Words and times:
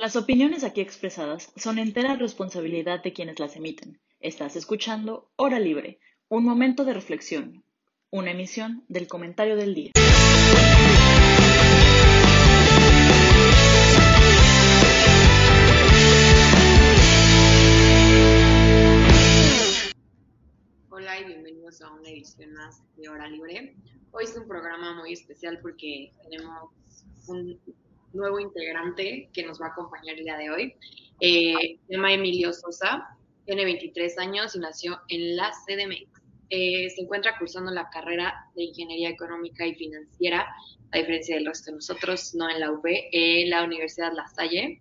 Las 0.00 0.14
opiniones 0.14 0.62
aquí 0.62 0.80
expresadas 0.80 1.52
son 1.56 1.80
entera 1.80 2.14
responsabilidad 2.14 3.02
de 3.02 3.12
quienes 3.12 3.40
las 3.40 3.56
emiten. 3.56 3.98
Estás 4.20 4.54
escuchando 4.54 5.28
Hora 5.34 5.58
Libre, 5.58 5.98
un 6.28 6.44
momento 6.44 6.84
de 6.84 6.94
reflexión, 6.94 7.64
una 8.08 8.30
emisión 8.30 8.84
del 8.86 9.08
comentario 9.08 9.56
del 9.56 9.74
día. 9.74 9.90
Hola 20.90 21.18
y 21.18 21.24
bienvenidos 21.24 21.82
a 21.82 21.92
una 21.92 22.08
edición 22.08 22.52
más 22.52 22.84
de 22.96 23.08
Hora 23.08 23.28
Libre. 23.28 23.74
Hoy 24.12 24.22
es 24.22 24.36
un 24.36 24.46
programa 24.46 24.94
muy 24.94 25.12
especial 25.12 25.58
porque 25.60 26.12
tenemos 26.22 26.70
un 27.26 27.58
nuevo 28.12 28.40
integrante 28.40 29.28
que 29.32 29.44
nos 29.44 29.60
va 29.60 29.66
a 29.66 29.70
acompañar 29.70 30.16
el 30.16 30.24
día 30.24 30.36
de 30.36 30.50
hoy. 30.50 30.74
Eh, 31.20 31.78
se 31.86 31.94
llama 31.94 32.12
Emilio 32.12 32.52
Sosa, 32.52 33.16
tiene 33.44 33.64
23 33.64 34.18
años 34.18 34.54
y 34.54 34.58
nació 34.60 35.00
en 35.08 35.36
la 35.36 35.50
CDMX. 35.50 36.18
Eh, 36.50 36.88
se 36.90 37.02
encuentra 37.02 37.36
cursando 37.38 37.70
la 37.70 37.90
carrera 37.90 38.34
de 38.54 38.64
Ingeniería 38.64 39.10
Económica 39.10 39.66
y 39.66 39.74
Financiera, 39.74 40.46
a 40.92 40.98
diferencia 40.98 41.36
del 41.36 41.46
resto 41.46 41.70
de 41.70 41.76
nosotros, 41.76 42.34
no 42.34 42.48
en 42.48 42.60
la 42.60 42.72
UB, 42.72 42.86
en 43.12 43.50
la 43.50 43.64
Universidad 43.64 44.12
La 44.14 44.26
Salle. 44.28 44.80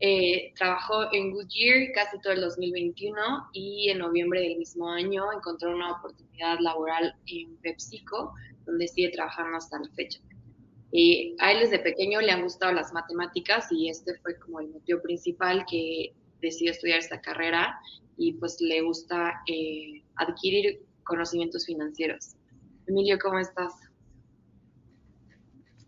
Eh, 0.00 0.52
trabajó 0.56 1.12
en 1.12 1.30
Goodyear 1.30 1.92
casi 1.94 2.20
todo 2.20 2.32
el 2.32 2.40
2021 2.40 3.16
y 3.52 3.90
en 3.90 3.98
noviembre 3.98 4.40
del 4.40 4.58
mismo 4.58 4.90
año 4.90 5.32
encontró 5.32 5.74
una 5.74 5.92
oportunidad 5.92 6.58
laboral 6.58 7.14
en 7.26 7.56
PepsiCo, 7.58 8.34
donde 8.66 8.88
sigue 8.88 9.10
trabajando 9.10 9.56
hasta 9.56 9.78
la 9.78 9.88
fecha. 9.90 10.20
Y 10.96 11.34
a 11.40 11.50
él 11.50 11.58
desde 11.58 11.80
pequeño 11.80 12.20
le 12.20 12.30
han 12.30 12.42
gustado 12.42 12.72
las 12.72 12.92
matemáticas 12.92 13.66
y 13.72 13.88
este 13.88 14.14
fue 14.18 14.38
como 14.38 14.60
el 14.60 14.68
motivo 14.68 15.02
principal 15.02 15.66
que 15.68 16.14
decidió 16.40 16.70
estudiar 16.70 17.00
esta 17.00 17.20
carrera 17.20 17.80
y 18.16 18.34
pues 18.34 18.60
le 18.60 18.80
gusta 18.80 19.42
eh, 19.48 20.04
adquirir 20.14 20.86
conocimientos 21.02 21.66
financieros. 21.66 22.36
Emilio, 22.86 23.18
¿cómo 23.20 23.40
estás? 23.40 23.72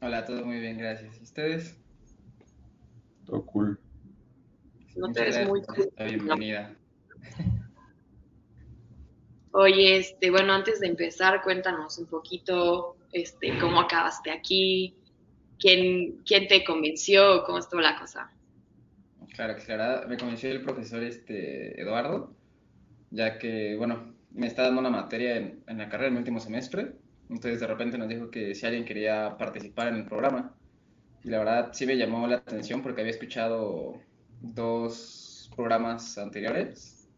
Hola, 0.00 0.24
todo 0.24 0.44
muy 0.44 0.58
bien, 0.58 0.76
gracias. 0.76 1.20
¿Y 1.20 1.22
ustedes? 1.22 1.78
Todo 3.26 3.46
cool. 3.46 3.78
No 4.96 5.12
te 5.12 5.22
ves 5.22 5.46
muy 5.46 5.62
cool. 5.62 5.88
Bienvenida. 5.98 6.76
Oye, 9.52 9.98
este, 9.98 10.32
bueno, 10.32 10.52
antes 10.52 10.80
de 10.80 10.88
empezar, 10.88 11.42
cuéntanos 11.44 11.96
un 11.98 12.06
poquito 12.06 12.95
este, 13.16 13.58
cómo 13.58 13.80
acabaste 13.80 14.30
aquí, 14.30 14.94
quién, 15.58 16.22
quién 16.24 16.48
te 16.48 16.64
convenció, 16.64 17.42
cómo 17.44 17.58
estuvo 17.58 17.80
la 17.80 17.98
cosa. 17.98 18.30
Claro, 19.34 19.56
claro, 19.64 20.08
me 20.08 20.16
convenció 20.16 20.50
el 20.50 20.62
profesor 20.62 21.02
este, 21.02 21.80
Eduardo, 21.80 22.34
ya 23.10 23.38
que, 23.38 23.76
bueno, 23.76 24.14
me 24.30 24.46
está 24.46 24.62
dando 24.62 24.80
una 24.80 24.90
materia 24.90 25.36
en, 25.36 25.62
en 25.66 25.78
la 25.78 25.88
carrera 25.88 26.08
en 26.08 26.14
mi 26.14 26.18
último 26.18 26.40
semestre, 26.40 26.92
entonces 27.28 27.60
de 27.60 27.66
repente 27.66 27.98
nos 27.98 28.08
dijo 28.08 28.30
que 28.30 28.54
si 28.54 28.66
alguien 28.66 28.84
quería 28.84 29.36
participar 29.36 29.88
en 29.88 29.96
el 29.96 30.04
programa, 30.04 30.54
y 31.24 31.30
la 31.30 31.38
verdad 31.38 31.70
sí 31.72 31.86
me 31.86 31.96
llamó 31.96 32.26
la 32.26 32.36
atención 32.36 32.82
porque 32.82 33.00
había 33.00 33.10
escuchado 33.10 34.00
dos 34.40 35.50
programas 35.56 36.16
anteriores, 36.18 37.08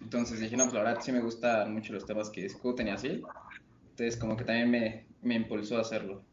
entonces 0.00 0.40
dije, 0.40 0.56
no, 0.56 0.64
pues 0.64 0.74
la 0.74 0.82
verdad 0.82 1.02
sí 1.02 1.12
me 1.12 1.20
gustan 1.20 1.74
mucho 1.74 1.92
los 1.92 2.06
temas 2.06 2.30
que 2.30 2.42
discuten 2.42 2.88
y 2.88 2.90
así, 2.90 3.22
entonces 3.90 4.16
como 4.16 4.36
que 4.36 4.44
también 4.44 4.70
me, 4.70 5.07
me 5.22 5.34
impulsó 5.34 5.78
a 5.78 5.80
hacerlo. 5.80 6.24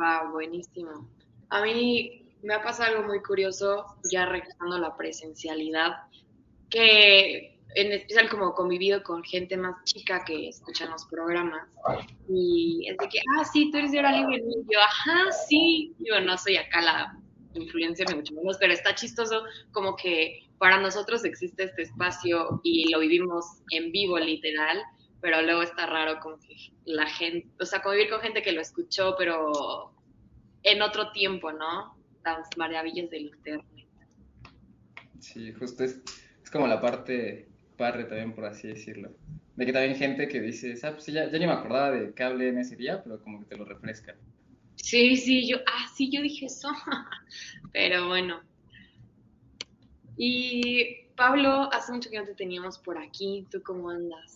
Va, 0.00 0.30
buenísimo. 0.30 1.08
A 1.50 1.62
mí 1.62 2.26
me 2.42 2.54
ha 2.54 2.62
pasado 2.62 2.96
algo 2.96 3.08
muy 3.08 3.22
curioso, 3.22 3.84
ya 4.10 4.26
regresando 4.26 4.78
la 4.78 4.96
presencialidad, 4.96 5.92
que 6.70 7.60
en 7.74 7.92
especial 7.92 8.28
como 8.30 8.54
convivido 8.54 9.02
con 9.02 9.22
gente 9.22 9.56
más 9.56 9.82
chica 9.84 10.24
que 10.24 10.48
escuchan 10.48 10.90
los 10.90 11.04
programas, 11.06 11.68
y 12.28 12.86
es 12.88 12.96
de 12.96 13.08
que, 13.08 13.18
ah, 13.36 13.44
sí, 13.44 13.70
tú 13.70 13.78
eres 13.78 13.92
de 13.92 13.98
hora 13.98 14.12
libre, 14.12 14.36
y 14.38 14.72
yo, 14.72 14.80
ajá, 14.80 15.32
sí, 15.48 15.94
yo 15.98 16.20
no 16.20 16.38
soy 16.38 16.56
acá 16.56 16.80
la 16.80 17.18
influencia, 17.54 18.06
ni 18.08 18.16
mucho 18.16 18.34
menos, 18.34 18.56
pero 18.58 18.72
está 18.72 18.94
chistoso 18.94 19.42
como 19.72 19.94
que 19.96 20.48
para 20.58 20.80
nosotros 20.80 21.24
existe 21.24 21.64
este 21.64 21.82
espacio 21.82 22.60
y 22.64 22.90
lo 22.90 23.00
vivimos 23.00 23.44
en 23.70 23.92
vivo, 23.92 24.18
literal, 24.18 24.82
pero 25.20 25.42
luego 25.42 25.62
está 25.62 25.86
raro 25.86 26.18
que 26.20 26.56
la 26.84 27.06
gente, 27.06 27.48
o 27.60 27.64
sea, 27.64 27.82
convivir 27.82 28.10
con 28.10 28.20
gente 28.20 28.42
que 28.42 28.52
lo 28.52 28.60
escuchó, 28.60 29.14
pero 29.18 29.92
en 30.62 30.82
otro 30.82 31.10
tiempo, 31.12 31.52
¿no? 31.52 31.96
Las 32.24 32.48
maravillas 32.56 33.10
del 33.10 33.26
internet. 33.26 33.86
Sí, 35.20 35.52
justo 35.52 35.84
es, 35.84 36.00
es 36.42 36.50
como 36.50 36.66
la 36.66 36.80
parte 36.80 37.48
padre 37.76 38.04
también, 38.04 38.34
por 38.34 38.44
así 38.44 38.68
decirlo. 38.68 39.12
De 39.54 39.64
que 39.64 39.72
también 39.72 39.96
gente 39.96 40.28
que 40.28 40.40
dice, 40.40 40.74
ah, 40.82 40.92
pues 40.92 41.06
ya, 41.06 41.30
ya 41.30 41.38
ni 41.38 41.46
me 41.46 41.52
acordaba 41.52 41.90
de 41.90 42.12
hablé 42.22 42.48
en 42.48 42.58
ese 42.58 42.76
día, 42.76 43.02
pero 43.02 43.22
como 43.22 43.40
que 43.40 43.46
te 43.46 43.56
lo 43.56 43.64
refresca. 43.64 44.14
Sí, 44.76 45.16
sí, 45.16 45.48
yo, 45.48 45.58
ah, 45.66 45.86
sí, 45.94 46.10
yo 46.10 46.20
dije 46.22 46.46
eso. 46.46 46.68
pero 47.72 48.08
bueno. 48.08 48.40
Y 50.16 51.06
Pablo, 51.16 51.68
hace 51.72 51.92
mucho 51.92 52.10
que 52.10 52.18
no 52.18 52.24
te 52.24 52.34
teníamos 52.34 52.78
por 52.78 52.98
aquí, 52.98 53.46
¿tú 53.50 53.62
cómo 53.62 53.90
andas? 53.90 54.35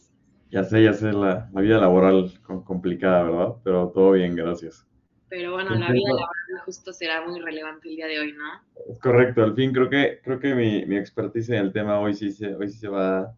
Ya 0.50 0.64
sé, 0.64 0.82
ya 0.82 0.92
sé, 0.92 1.12
la, 1.12 1.48
la 1.52 1.60
vida 1.60 1.78
laboral 1.78 2.32
complicada, 2.64 3.22
¿verdad? 3.22 3.54
Pero 3.62 3.90
todo 3.94 4.12
bien, 4.12 4.34
gracias. 4.34 4.86
Pero 5.28 5.52
bueno, 5.52 5.70
la 5.76 5.92
vida 5.92 6.08
laboral 6.08 6.64
justo 6.64 6.92
será 6.92 7.24
muy 7.24 7.40
relevante 7.40 7.88
el 7.88 7.96
día 7.96 8.06
de 8.06 8.18
hoy, 8.18 8.32
¿no? 8.32 8.44
Es 8.92 8.98
correcto, 8.98 9.44
al 9.44 9.54
fin 9.54 9.72
creo 9.72 9.88
que, 9.88 10.20
creo 10.24 10.40
que 10.40 10.54
mi, 10.54 10.84
mi 10.86 10.96
expertise 10.96 11.50
en 11.50 11.56
el 11.66 11.72
tema 11.72 12.00
hoy 12.00 12.14
sí 12.14 12.32
se, 12.32 12.54
hoy 12.54 12.68
sí 12.68 12.78
se 12.78 12.88
va 12.88 13.32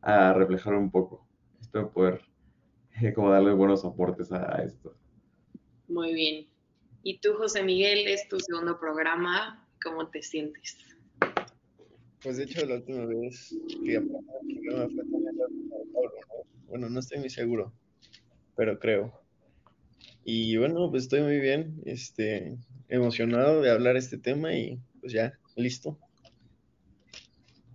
a 0.00 0.32
reflejar 0.32 0.74
un 0.74 0.90
poco. 0.90 1.26
Espero 1.60 1.92
poder 1.92 2.22
eh, 3.00 3.12
como 3.12 3.30
darle 3.30 3.52
buenos 3.52 3.84
aportes 3.84 4.32
a, 4.32 4.56
a 4.56 4.64
esto. 4.64 4.96
Muy 5.86 6.12
bien. 6.12 6.46
Y 7.04 7.20
tú, 7.20 7.34
José 7.34 7.62
Miguel, 7.62 8.08
es 8.08 8.28
tu 8.28 8.40
segundo 8.40 8.78
programa. 8.80 9.64
¿Cómo 9.82 10.08
te 10.08 10.22
sientes? 10.22 10.76
Pues 12.22 12.36
de 12.36 12.44
hecho 12.44 12.66
la 12.66 12.76
última 12.76 13.04
vez 13.06 13.54
que 13.84 14.00
no 14.00 14.18
con. 14.18 14.92
Bueno, 16.66 16.90
no 16.90 17.00
estoy 17.00 17.18
muy 17.18 17.30
seguro, 17.30 17.72
pero 18.56 18.78
creo. 18.78 19.12
Y 20.24 20.56
bueno, 20.58 20.90
pues 20.90 21.04
estoy 21.04 21.22
muy 21.22 21.38
bien, 21.40 21.80
este, 21.86 22.58
emocionado 22.88 23.62
de 23.62 23.70
hablar 23.70 23.96
este 23.96 24.18
tema 24.18 24.54
y 24.54 24.78
pues 25.00 25.12
ya, 25.12 25.32
listo. 25.56 25.98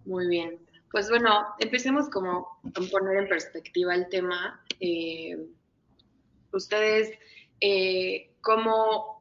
Muy 0.05 0.27
bien. 0.27 0.59
Pues 0.91 1.09
bueno, 1.09 1.47
empecemos 1.59 2.09
como 2.09 2.59
a 2.63 2.91
poner 2.91 3.17
en 3.17 3.27
perspectiva 3.27 3.95
el 3.95 4.07
tema. 4.09 4.63
Eh, 4.79 5.37
ustedes, 6.51 7.17
eh, 7.59 8.29
¿cómo, 8.41 9.12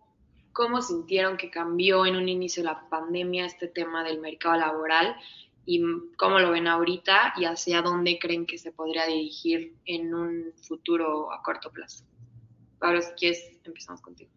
¿cómo 0.52 0.82
sintieron 0.82 1.36
que 1.36 1.50
cambió 1.50 2.06
en 2.06 2.16
un 2.16 2.28
inicio 2.28 2.62
de 2.62 2.70
la 2.70 2.88
pandemia 2.88 3.46
este 3.46 3.68
tema 3.68 4.04
del 4.04 4.20
mercado 4.20 4.58
laboral? 4.58 5.16
¿Y 5.64 5.82
cómo 6.16 6.38
lo 6.40 6.50
ven 6.50 6.66
ahorita 6.66 7.34
y 7.36 7.44
hacia 7.44 7.82
dónde 7.82 8.18
creen 8.18 8.46
que 8.46 8.58
se 8.58 8.72
podría 8.72 9.06
dirigir 9.06 9.74
en 9.84 10.14
un 10.14 10.52
futuro 10.56 11.32
a 11.32 11.42
corto 11.42 11.70
plazo? 11.70 12.04
Pablo, 12.78 13.00
si 13.00 13.12
quieres, 13.12 13.60
empezamos 13.64 14.00
contigo. 14.02 14.30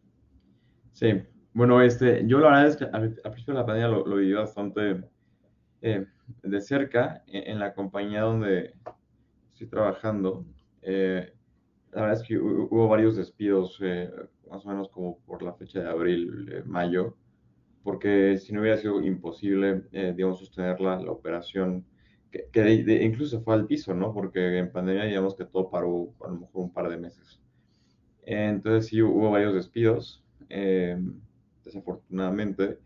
Sí, 0.93 1.13
bueno, 1.53 1.81
este, 1.81 2.25
yo 2.27 2.39
la 2.39 2.49
verdad 2.49 2.67
es 2.67 2.77
que 2.77 2.85
al, 2.85 3.13
principio 3.23 3.53
de 3.53 3.59
la 3.59 3.65
pandemia 3.65 3.87
lo, 3.89 4.05
lo 4.05 4.17
viví 4.17 4.33
bastante 4.33 5.03
eh, 5.81 6.05
de 6.43 6.61
cerca 6.61 7.23
en, 7.27 7.51
en 7.51 7.59
la 7.59 7.73
compañía 7.73 8.21
donde 8.21 8.73
estoy 9.53 9.67
trabajando. 9.67 10.45
Eh, 10.81 11.33
la 11.91 12.01
verdad 12.01 12.21
es 12.21 12.27
que 12.27 12.35
hu- 12.39 12.67
hubo 12.69 12.87
varios 12.87 13.15
despidos, 13.15 13.79
eh, 13.81 14.11
más 14.49 14.65
o 14.65 14.69
menos 14.69 14.89
como 14.89 15.19
por 15.19 15.43
la 15.43 15.53
fecha 15.53 15.81
de 15.81 15.89
abril, 15.89 16.49
eh, 16.51 16.63
mayo, 16.65 17.15
porque 17.83 18.37
si 18.37 18.53
no 18.53 18.61
hubiera 18.61 18.77
sido 18.77 19.03
imposible, 19.03 19.83
eh, 19.91 20.13
digamos, 20.15 20.39
sostener 20.39 20.81
la, 20.81 21.01
la 21.01 21.11
operación, 21.11 21.85
que, 22.31 22.47
que 22.51 22.61
de- 22.61 22.83
de- 22.83 23.03
incluso 23.05 23.41
fue 23.41 23.55
al 23.55 23.67
piso, 23.67 23.93
¿no? 23.95 24.13
Porque 24.13 24.57
en 24.59 24.71
pandemia, 24.71 25.05
digamos 25.05 25.35
que 25.35 25.45
todo 25.45 25.69
paró 25.69 26.13
a 26.25 26.29
lo 26.29 26.35
mejor 26.41 26.63
un 26.65 26.73
par 26.73 26.89
de 26.89 26.97
meses. 26.97 27.41
Entonces 28.25 28.87
sí 28.89 29.01
hubo 29.01 29.31
varios 29.31 29.53
despidos, 29.53 30.23
eh, 30.49 30.97
desafortunadamente. 31.63 32.79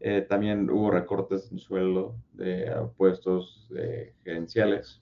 Eh, 0.00 0.22
también 0.28 0.68
hubo 0.70 0.90
recortes 0.90 1.50
en 1.52 1.58
sueldo 1.58 2.16
de 2.34 2.70
puestos 2.96 3.68
eh, 3.76 4.14
gerenciales. 4.24 5.00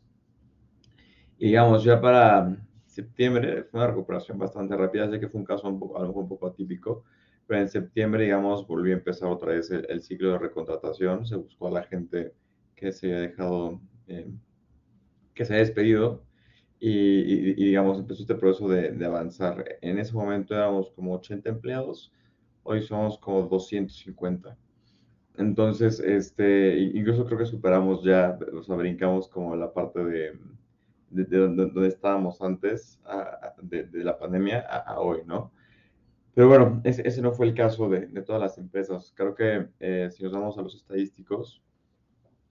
Y 1.38 1.46
digamos, 1.48 1.84
ya 1.84 2.00
para 2.00 2.56
septiembre 3.04 3.64
fue 3.64 3.80
una 3.80 3.88
recuperación 3.88 4.38
bastante 4.38 4.76
rápida, 4.76 5.10
sé 5.10 5.20
que 5.20 5.28
fue 5.28 5.40
un 5.40 5.46
caso 5.46 5.68
un 5.68 5.78
poco, 5.80 5.96
a 5.98 6.02
lo 6.02 6.08
mejor 6.08 6.22
un 6.24 6.28
poco 6.28 6.46
atípico, 6.48 7.04
pero 7.46 7.60
en 7.60 7.68
septiembre, 7.68 8.24
digamos, 8.24 8.66
volvió 8.66 8.94
a 8.94 8.98
empezar 8.98 9.28
otra 9.30 9.52
vez 9.52 9.70
el, 9.70 9.86
el 9.90 10.02
ciclo 10.02 10.32
de 10.32 10.38
recontratación, 10.38 11.26
se 11.26 11.36
buscó 11.36 11.68
a 11.68 11.70
la 11.72 11.82
gente 11.84 12.34
que 12.76 12.92
se 12.92 13.06
había 13.08 13.20
dejado, 13.28 13.80
eh, 14.06 14.30
que 15.34 15.44
se 15.44 15.52
había 15.54 15.64
despedido, 15.64 16.24
y, 16.80 16.90
y- 16.90 17.50
y, 17.52 17.64
digamos, 17.66 17.98
empezó 17.98 18.22
este 18.22 18.34
proceso 18.34 18.68
de, 18.68 18.92
de 18.92 19.06
avanzar. 19.06 19.64
En 19.82 19.98
ese 19.98 20.14
momento 20.14 20.54
éramos 20.54 20.90
como 20.92 21.14
80 21.14 21.50
empleados, 21.50 22.12
hoy 22.62 22.82
somos 22.82 23.18
como 23.18 23.42
250. 23.42 24.56
entonces, 25.38 26.00
este, 26.00 26.78
incluso 26.80 27.26
creo 27.26 27.38
que 27.38 27.46
superamos 27.46 28.04
ya, 28.04 28.38
o 28.54 28.62
sea, 28.62 28.76
brincamos 28.76 29.28
como 29.28 29.56
la 29.56 29.72
parte 29.72 30.04
de, 30.04 30.38
de, 31.10 31.24
donde, 31.24 31.88
estábamos 31.88 32.40
antes 32.40 33.00
de, 33.62 33.88
la 34.04 34.18
pandemia 34.18 34.60
a, 34.60 35.00
hoy, 35.00 35.22
¿no? 35.26 35.52
Pero 36.34 36.48
bueno, 36.48 36.80
ese, 36.84 37.06
ese, 37.06 37.20
no 37.20 37.32
fue 37.32 37.46
el 37.46 37.54
caso 37.54 37.88
de, 37.88 38.06
todas 38.22 38.40
las 38.40 38.56
empresas. 38.58 39.12
Creo 39.16 39.34
que 39.34 39.68
eh, 39.80 40.08
si 40.10 40.22
nos 40.22 40.32
vamos 40.32 40.56
a 40.56 40.62
los 40.62 40.74
estadísticos, 40.74 41.62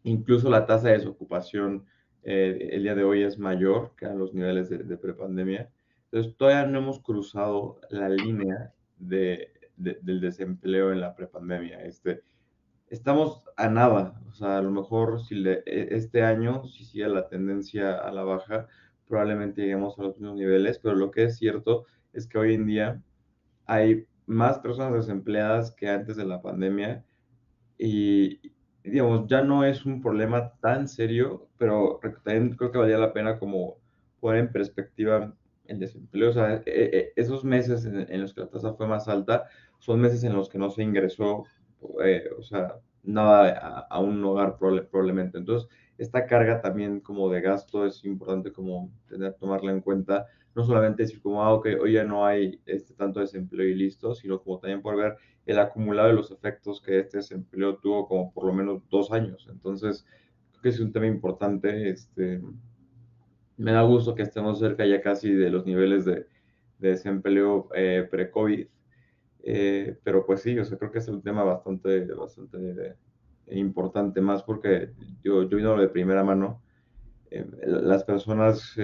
incluso 0.03 0.49
la 0.49 0.65
tasa 0.65 0.89
de 0.89 0.97
desocupación 0.97 1.85
eh, 2.23 2.69
el 2.73 2.83
día 2.83 2.95
de 2.95 3.03
hoy 3.03 3.23
es 3.23 3.39
mayor 3.39 3.93
que 3.95 4.05
a 4.05 4.13
los 4.13 4.33
niveles 4.33 4.69
de, 4.69 4.97
prepandemia. 4.97 5.69
Entonces, 6.11 6.35
todavía 6.35 6.65
no 6.65 6.79
hemos 6.79 6.99
cruzado 6.99 7.79
la 7.89 8.09
línea 8.09 8.73
de, 8.97 9.51
del 9.77 10.19
desempleo 10.19 10.91
en 10.91 10.99
la 10.99 11.15
prepandemia. 11.15 11.83
Este, 11.85 12.21
estamos 12.89 13.43
a 13.57 13.69
nada, 13.69 14.19
o 14.29 14.33
sea, 14.33 14.57
a 14.57 14.61
lo 14.61 14.71
mejor 14.71 15.23
si 15.23 15.43
e, 15.47 15.63
este 15.65 16.23
año, 16.23 16.65
si 16.65 16.85
sigue 16.85 17.07
la 17.07 17.27
tendencia 17.27 17.95
a 17.97 18.11
la 18.11 18.23
baja, 18.23 18.67
probablemente 19.07 19.61
lleguemos 19.61 19.97
a 19.99 20.03
los 20.03 20.17
mismos 20.17 20.37
niveles, 20.37 20.79
pero 20.79 20.95
lo 20.95 21.11
que 21.11 21.25
es 21.25 21.37
cierto 21.37 21.85
es 22.13 22.27
que 22.27 22.37
hoy 22.37 22.53
en 22.53 22.65
día 22.65 23.01
hay 23.65 24.07
más 24.25 24.59
personas 24.59 24.93
desempleadas 24.93 25.71
que 25.71 25.89
antes 25.89 26.15
de 26.15 26.25
la 26.25 26.41
pandemia 26.41 27.03
y, 27.77 28.39
digamos, 28.83 29.27
ya 29.27 29.41
no 29.41 29.63
es 29.63 29.85
un 29.85 30.01
problema 30.01 30.53
tan 30.59 30.87
serio, 30.87 31.47
pero 31.57 31.99
también 32.23 32.55
creo 32.55 32.71
que 32.71 32.77
valía 32.77 32.97
la 32.97 33.13
pena 33.13 33.39
como 33.39 33.77
poner 34.19 34.41
en 34.41 34.51
perspectiva 34.51 35.33
el 35.65 35.79
desempleo. 35.79 36.29
O 36.29 36.33
sea, 36.33 36.55
e, 36.55 36.61
e, 36.65 37.13
esos 37.15 37.43
meses 37.43 37.85
en, 37.85 38.21
los 38.21 38.33
que 38.33 38.41
la 38.41 38.49
tasa 38.49 38.73
fue 38.73 38.87
más 38.87 39.07
alta 39.07 39.45
son 39.79 40.01
meses 40.01 40.23
en 40.23 40.33
los 40.33 40.49
que 40.49 40.57
no 40.57 40.69
se 40.69 40.83
ingresó, 40.83 41.45
eh, 42.03 42.29
o 42.37 42.41
sea, 42.43 42.75
nada 43.03 43.87
a, 43.89 43.99
un 43.99 44.23
hogar 44.23 44.57
probablemente. 44.57 45.37
Entonces, 45.37 45.69
esta 45.97 46.25
carga 46.25 46.61
también 46.61 46.99
como 46.99 47.29
de 47.29 47.41
gasto 47.41 47.85
es 47.85 48.03
importante 48.05 48.51
como 48.51 48.91
tener, 49.07 49.33
tomarla 49.35 49.71
en 49.71 49.81
cuenta. 49.81 50.27
No 50.55 50.63
solamente 50.63 51.03
decir 51.03 51.21
como, 51.21 51.43
ah, 51.43 51.53
ok, 51.53 51.67
hoy 51.81 51.93
ya 51.93 52.03
no 52.03 52.25
hay 52.25 52.61
este 52.65 52.93
tanto 52.93 53.19
desempleo 53.19 53.67
y 53.67 53.75
listo, 53.75 54.15
sino 54.15 54.41
como 54.41 54.59
también 54.59 54.81
por 54.81 54.97
ver 54.97 55.17
el 55.45 55.59
acumulado 55.59 56.09
de 56.09 56.15
los 56.15 56.31
efectos 56.31 56.81
que 56.81 56.99
este 56.99 57.17
desempleo 57.17 57.77
tuvo 57.77 58.07
como 58.07 58.33
por 58.33 58.45
lo 58.45 58.53
menos 58.53 58.81
dos 58.89 59.11
años. 59.11 59.47
Entonces, 59.51 60.05
creo 60.51 60.61
que 60.61 60.69
es 60.69 60.79
un 60.79 60.91
tema 60.91 61.07
importante. 61.07 61.89
Este, 61.89 62.41
me 63.57 63.71
da 63.71 63.81
gusto 63.83 64.15
que 64.15 64.23
estemos 64.23 64.59
cerca 64.59 64.85
ya 64.85 65.01
casi 65.01 65.33
de 65.33 65.49
los 65.49 65.65
niveles 65.65 66.05
de, 66.05 66.25
desempleo 66.79 67.67
eh, 67.75 68.07
pre-COVID. 68.09 68.67
Eh, 69.43 69.97
pero 70.03 70.25
pues 70.25 70.41
sí, 70.41 70.57
o 70.59 70.65
sea, 70.65 70.77
creo 70.77 70.91
que 70.91 70.99
es 70.99 71.07
un 71.07 71.21
tema 71.21 71.43
bastante, 71.43 72.05
bastante 72.05 72.95
importante, 73.47 74.21
más 74.21 74.43
porque 74.43 74.91
yo, 75.23 75.49
yo 75.49 75.57
lo 75.57 75.79
de 75.79 75.89
primera 75.89 76.23
mano. 76.23 76.61
Eh, 77.31 77.45
las 77.63 78.03
personas 78.03 78.75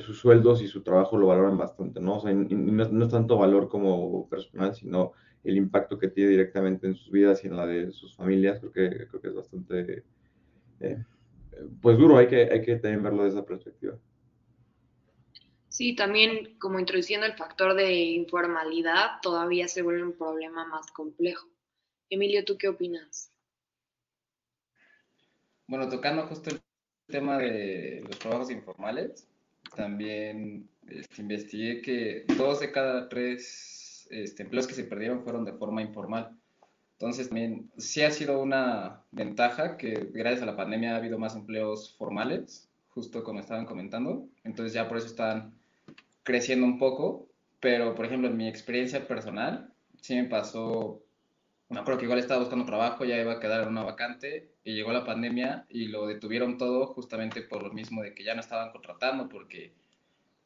sus 0.00 0.18
sueldos 0.18 0.62
y 0.62 0.68
su 0.68 0.82
trabajo 0.82 1.16
lo 1.16 1.26
valoran 1.26 1.56
bastante, 1.56 2.00
¿no? 2.00 2.16
O 2.16 2.20
sea, 2.20 2.32
no, 2.32 2.82
es 2.82 3.10
tanto 3.10 3.38
valor 3.38 3.68
como 3.68 4.28
personal, 4.28 4.74
sino 4.74 5.12
el 5.44 5.56
impacto 5.56 5.98
que 5.98 6.08
tiene 6.08 6.30
directamente 6.30 6.86
en 6.86 6.94
sus 6.94 7.10
vidas 7.10 7.44
y 7.44 7.48
en 7.48 7.56
la 7.56 7.66
de 7.66 7.90
sus 7.92 8.16
familias, 8.16 8.58
creo 8.60 8.72
que, 8.72 9.06
creo 9.06 9.20
que 9.20 9.28
es 9.28 9.34
bastante, 9.34 10.04
eh, 10.80 11.04
pues 11.80 11.96
duro, 11.98 12.18
hay 12.18 12.26
que, 12.26 12.48
hay 12.50 12.62
que 12.62 12.76
también 12.76 13.02
verlo 13.02 13.22
de 13.22 13.30
esa 13.30 13.44
perspectiva. 13.44 13.96
Sí, 15.76 15.94
también 15.94 16.58
como 16.58 16.80
introduciendo 16.80 17.26
el 17.26 17.34
factor 17.34 17.74
de 17.74 17.92
informalidad, 17.92 19.20
todavía 19.20 19.68
se 19.68 19.82
vuelve 19.82 20.04
un 20.04 20.16
problema 20.16 20.64
más 20.64 20.90
complejo. 20.90 21.50
Emilio, 22.08 22.46
¿tú 22.46 22.56
qué 22.56 22.68
opinas? 22.68 23.30
Bueno, 25.66 25.86
tocando 25.90 26.26
justo 26.28 26.48
el 26.48 26.62
tema 27.08 27.36
de 27.36 28.02
los 28.06 28.18
trabajos 28.18 28.50
informales, 28.50 29.28
también 29.76 30.66
este, 30.88 31.20
investigué 31.20 31.82
que 31.82 32.24
dos 32.38 32.60
de 32.60 32.72
cada 32.72 33.10
tres 33.10 34.08
este, 34.10 34.44
empleos 34.44 34.66
que 34.66 34.72
se 34.72 34.84
perdieron 34.84 35.24
fueron 35.24 35.44
de 35.44 35.52
forma 35.52 35.82
informal. 35.82 36.34
Entonces 36.92 37.28
también 37.28 37.70
sí 37.76 38.00
ha 38.00 38.10
sido 38.10 38.40
una 38.40 39.04
ventaja 39.10 39.76
que 39.76 40.08
gracias 40.10 40.42
a 40.42 40.46
la 40.46 40.56
pandemia 40.56 40.94
ha 40.94 40.96
habido 40.96 41.18
más 41.18 41.36
empleos 41.36 41.94
formales, 41.98 42.66
justo 42.88 43.22
como 43.22 43.40
estaban 43.40 43.66
comentando. 43.66 44.26
Entonces 44.42 44.72
ya 44.72 44.88
por 44.88 44.96
eso 44.96 45.08
están 45.08 45.55
creciendo 46.26 46.66
un 46.66 46.78
poco. 46.78 47.30
Pero 47.60 47.94
por 47.94 48.04
ejemplo 48.04 48.28
en 48.28 48.36
mi 48.36 48.48
experiencia 48.48 49.08
personal 49.08 49.72
sí 50.02 50.14
me 50.14 50.24
pasó 50.24 51.06
me 51.68 51.80
acuerdo 51.80 51.98
que 51.98 52.04
igual 52.04 52.20
estaba 52.20 52.40
buscando 52.40 52.64
trabajo, 52.64 53.04
ya 53.04 53.20
iba 53.20 53.32
a 53.32 53.40
quedar 53.40 53.62
en 53.62 53.70
una 53.70 53.82
vacante 53.82 54.52
y 54.62 54.74
llegó 54.74 54.92
la 54.92 55.04
pandemia 55.04 55.66
y 55.68 55.88
lo 55.88 56.06
detuvieron 56.06 56.58
todo 56.58 56.86
justamente 56.88 57.42
por 57.42 57.62
lo 57.62 57.72
mismo 57.72 58.02
de 58.02 58.14
que 58.14 58.22
ya 58.22 58.34
no 58.34 58.40
estaban 58.40 58.70
contratando 58.70 59.28
porque 59.28 59.74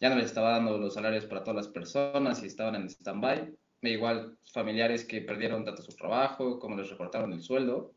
ya 0.01 0.09
no 0.09 0.17
les 0.17 0.27
estaba 0.27 0.53
dando 0.53 0.79
los 0.79 0.95
salarios 0.95 1.27
para 1.27 1.43
todas 1.43 1.57
las 1.57 1.69
personas 1.69 2.43
y 2.43 2.47
estaban 2.47 2.75
en 2.77 2.89
stand-by. 2.89 3.55
E 3.83 3.91
igual 3.91 4.39
familiares 4.53 5.05
que 5.05 5.21
perdieron 5.21 5.65
tanto 5.65 5.83
su 5.83 5.93
trabajo 5.95 6.59
como 6.59 6.77
les 6.77 6.89
recortaron 6.89 7.33
el 7.33 7.43
sueldo. 7.43 7.93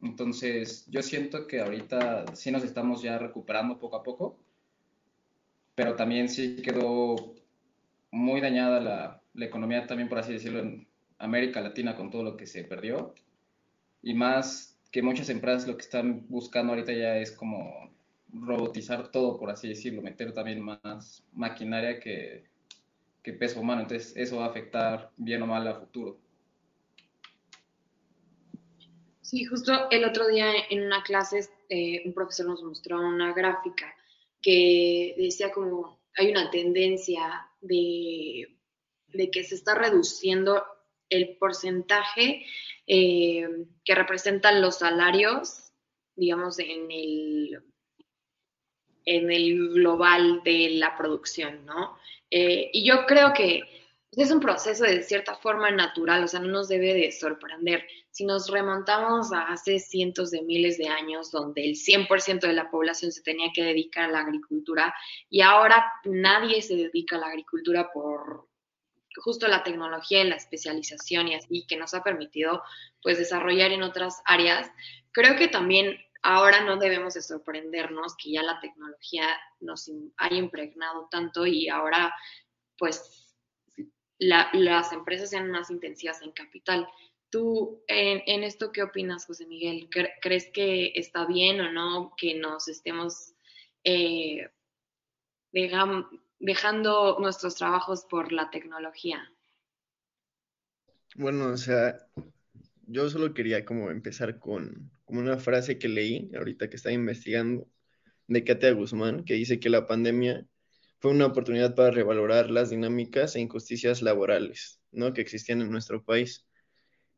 Entonces 0.00 0.86
yo 0.88 1.02
siento 1.02 1.48
que 1.48 1.60
ahorita 1.60 2.36
sí 2.36 2.52
nos 2.52 2.62
estamos 2.62 3.02
ya 3.02 3.18
recuperando 3.18 3.78
poco 3.80 3.96
a 3.96 4.02
poco, 4.04 4.38
pero 5.78 5.94
también 5.94 6.28
sí 6.28 6.56
quedó 6.56 7.36
muy 8.10 8.40
dañada 8.40 8.80
la, 8.80 9.22
la 9.34 9.44
economía 9.44 9.86
también, 9.86 10.08
por 10.08 10.18
así 10.18 10.32
decirlo, 10.32 10.58
en, 10.58 10.88
América 11.20 11.60
Latina 11.60 11.94
con 11.94 12.10
todo 12.10 12.24
lo 12.24 12.36
que 12.36 12.46
se 12.46 12.64
perdió. 12.64 13.14
Y 14.02 14.14
más 14.14 14.76
que 14.90 15.02
muchas 15.02 15.28
empresas 15.28 15.68
lo 15.68 15.76
que 15.76 15.82
están 15.82 16.26
buscando 16.28 16.72
ahorita 16.72 16.92
ya 16.92 17.18
es 17.18 17.30
como 17.30 17.92
robotizar 18.32 19.12
todo, 19.12 19.38
por 19.38 19.50
así 19.50 19.68
decirlo, 19.68 20.02
meter 20.02 20.32
también 20.32 20.60
más 20.60 21.24
maquinaria 21.32 22.00
que, 22.00 22.48
que 23.22 23.32
peso 23.32 23.60
humano. 23.60 23.82
Entonces 23.82 24.16
eso 24.16 24.38
va 24.38 24.46
a 24.46 24.48
afectar 24.48 25.12
bien 25.16 25.42
o 25.42 25.46
mal 25.46 25.68
a 25.68 25.76
futuro. 25.76 26.18
Sí, 29.20 29.44
justo 29.44 29.88
el 29.92 30.04
otro 30.04 30.26
día 30.26 30.46
en 30.70 30.86
una 30.86 31.04
clase 31.04 31.48
eh, 31.68 32.02
un 32.04 32.14
profesor 32.14 32.46
nos 32.46 32.64
mostró 32.64 33.00
una 33.00 33.32
gráfica 33.32 33.94
que 34.42 35.14
decía 35.16 35.50
como 35.52 36.00
hay 36.16 36.30
una 36.30 36.50
tendencia 36.50 37.48
de, 37.60 38.56
de 39.08 39.30
que 39.30 39.44
se 39.44 39.54
está 39.54 39.74
reduciendo 39.74 40.64
el 41.08 41.36
porcentaje 41.38 42.44
eh, 42.86 43.46
que 43.84 43.94
representan 43.94 44.60
los 44.60 44.78
salarios, 44.78 45.72
digamos, 46.16 46.58
en 46.58 46.90
el, 46.90 47.62
en 49.04 49.30
el 49.30 49.70
global 49.74 50.42
de 50.44 50.70
la 50.70 50.96
producción, 50.96 51.64
¿no? 51.64 51.98
Eh, 52.30 52.70
y 52.72 52.86
yo 52.86 53.06
creo 53.06 53.32
que 53.32 53.62
es 54.22 54.30
un 54.30 54.40
proceso 54.40 54.84
de 54.84 55.02
cierta 55.02 55.34
forma 55.36 55.70
natural, 55.70 56.24
o 56.24 56.28
sea, 56.28 56.40
no 56.40 56.48
nos 56.48 56.68
debe 56.68 56.94
de 56.94 57.12
sorprender. 57.12 57.86
Si 58.10 58.24
nos 58.24 58.50
remontamos 58.50 59.32
a 59.32 59.42
hace 59.42 59.78
cientos 59.78 60.30
de 60.30 60.42
miles 60.42 60.76
de 60.78 60.88
años, 60.88 61.30
donde 61.30 61.64
el 61.64 61.74
100% 61.76 62.40
de 62.40 62.52
la 62.52 62.70
población 62.70 63.12
se 63.12 63.22
tenía 63.22 63.52
que 63.54 63.62
dedicar 63.62 64.06
a 64.06 64.12
la 64.12 64.20
agricultura 64.20 64.94
y 65.30 65.42
ahora 65.42 65.92
nadie 66.04 66.62
se 66.62 66.74
dedica 66.74 67.16
a 67.16 67.20
la 67.20 67.28
agricultura 67.28 67.92
por 67.92 68.48
justo 69.20 69.48
la 69.48 69.62
tecnología 69.62 70.22
y 70.22 70.28
la 70.28 70.36
especialización 70.36 71.28
y 71.28 71.34
así 71.34 71.66
que 71.68 71.76
nos 71.76 71.94
ha 71.94 72.02
permitido 72.02 72.62
pues 73.02 73.18
desarrollar 73.18 73.72
en 73.72 73.82
otras 73.82 74.20
áreas, 74.24 74.70
creo 75.12 75.36
que 75.36 75.48
también 75.48 75.96
ahora 76.22 76.64
no 76.64 76.76
debemos 76.76 77.14
de 77.14 77.22
sorprendernos 77.22 78.16
que 78.16 78.32
ya 78.32 78.42
la 78.42 78.60
tecnología 78.60 79.28
nos 79.60 79.90
haya 80.16 80.36
impregnado 80.36 81.08
tanto 81.10 81.46
y 81.46 81.68
ahora 81.68 82.14
pues 82.76 83.27
las 84.18 84.92
empresas 84.92 85.30
sean 85.30 85.50
más 85.50 85.70
intensivas 85.70 86.22
en 86.22 86.32
capital. 86.32 86.88
¿Tú 87.30 87.82
en, 87.86 88.42
esto 88.42 88.72
qué 88.72 88.82
opinas, 88.82 89.26
José 89.26 89.46
Miguel? 89.46 89.88
¿Crees 90.20 90.50
que 90.52 90.92
está 90.94 91.26
bien 91.26 91.60
o 91.60 91.72
no 91.72 92.14
que 92.16 92.34
nos 92.34 92.68
estemos 92.68 93.34
eh, 93.84 94.48
dejando 95.52 97.18
nuestros 97.20 97.54
trabajos 97.56 98.06
por 98.08 98.32
la 98.32 98.50
tecnología? 98.50 99.30
Bueno, 101.16 101.48
o 101.48 101.56
sea, 101.56 101.98
yo 102.86 103.10
solo 103.10 103.34
quería 103.34 103.64
como 103.64 103.90
empezar 103.90 104.38
con 104.38 104.90
como 105.08 105.20
una 105.20 105.38
frase 105.38 105.78
que 105.78 105.88
leí 105.88 106.30
ahorita 106.36 106.68
que 106.68 106.76
estaba 106.76 106.92
investigando 106.92 107.66
de 108.26 108.44
Katia 108.44 108.72
Guzmán, 108.72 109.24
que 109.24 109.34
dice 109.34 109.58
que 109.58 109.70
la 109.70 109.86
pandemia 109.86 110.46
fue 110.98 111.12
una 111.12 111.26
oportunidad 111.26 111.74
para 111.74 111.90
revalorar 111.90 112.50
las 112.50 112.70
dinámicas 112.70 113.36
e 113.36 113.40
injusticias 113.40 114.02
laborales, 114.02 114.80
¿no? 114.90 115.12
Que 115.12 115.20
existían 115.20 115.62
en 115.62 115.70
nuestro 115.70 116.04
país. 116.04 116.46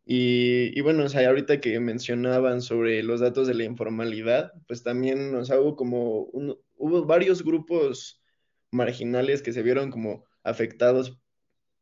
Y, 0.05 0.77
y, 0.79 0.81
bueno, 0.83 1.05
o 1.05 1.09
sea, 1.09 1.29
ahorita 1.29 1.61
que 1.61 1.79
mencionaban 1.81 2.63
sobre 2.63 3.03
los 3.03 3.21
datos 3.21 3.47
de 3.47 3.55
la 3.55 3.65
informalidad, 3.65 4.53
pues 4.67 4.83
también, 4.83 5.35
o 5.35 5.45
sea, 5.45 5.61
hubo 5.61 5.77
como, 5.77 6.29
hubo 6.77 7.05
varios 7.05 7.45
grupos 7.45 8.21
marginales 8.71 9.43
que 9.43 9.53
se 9.53 9.63
vieron 9.63 9.91
como 9.91 10.25
afectados 10.43 11.19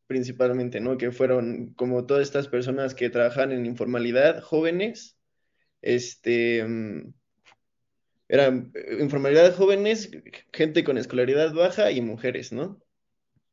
principalmente, 0.06 0.80
¿no? 0.80 0.98
Que 0.98 1.12
fueron 1.12 1.74
como 1.74 2.06
todas 2.06 2.22
estas 2.22 2.48
personas 2.48 2.94
que 2.94 3.10
trabajan 3.10 3.52
en 3.52 3.66
informalidad, 3.66 4.42
jóvenes, 4.42 5.18
este, 5.82 6.64
mm, 6.66 7.14
eran 8.28 8.72
eh, 8.74 8.98
informalidad 9.00 9.54
jóvenes, 9.56 10.10
gente 10.52 10.84
con 10.84 10.98
escolaridad 10.98 11.52
baja 11.54 11.90
y 11.90 12.00
mujeres, 12.00 12.52
¿no? 12.52 12.80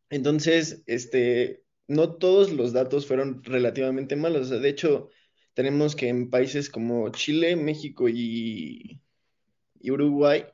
Entonces, 0.10 0.84
este, 0.88 1.64
no 1.88 2.16
todos 2.16 2.52
los 2.52 2.74
datos 2.74 3.08
fueron 3.08 3.44
relativamente 3.44 4.16
malos. 4.16 4.50
de 4.50 4.70
hecho, 4.70 5.10
tenemos 5.54 5.96
que 5.96 6.10
en 6.10 6.30
países 6.30 6.70
como 6.70 7.10
Chile, 7.10 7.56
México 7.56 8.10
y, 8.10 9.02
y 9.80 9.92
Uruguay, 9.92 10.46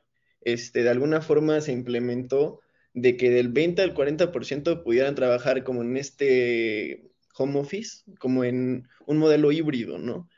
este, 0.42 0.82
de 0.82 0.90
alguna 0.90 1.20
forma 1.20 1.60
se 1.60 1.72
implementó 1.72 2.60
de 2.94 3.16
que 3.16 3.30
del 3.30 3.48
20 3.48 3.82
al 3.82 3.94
40% 3.94 4.82
pudieran 4.84 5.14
trabajar 5.14 5.64
como 5.64 5.82
en 5.82 5.96
este 5.96 7.10
home 7.36 7.58
office, 7.60 8.04
como 8.18 8.44
en 8.44 8.88
un 9.06 9.18
modelo 9.18 9.50
híbrido, 9.52 9.98
¿no? 9.98 10.28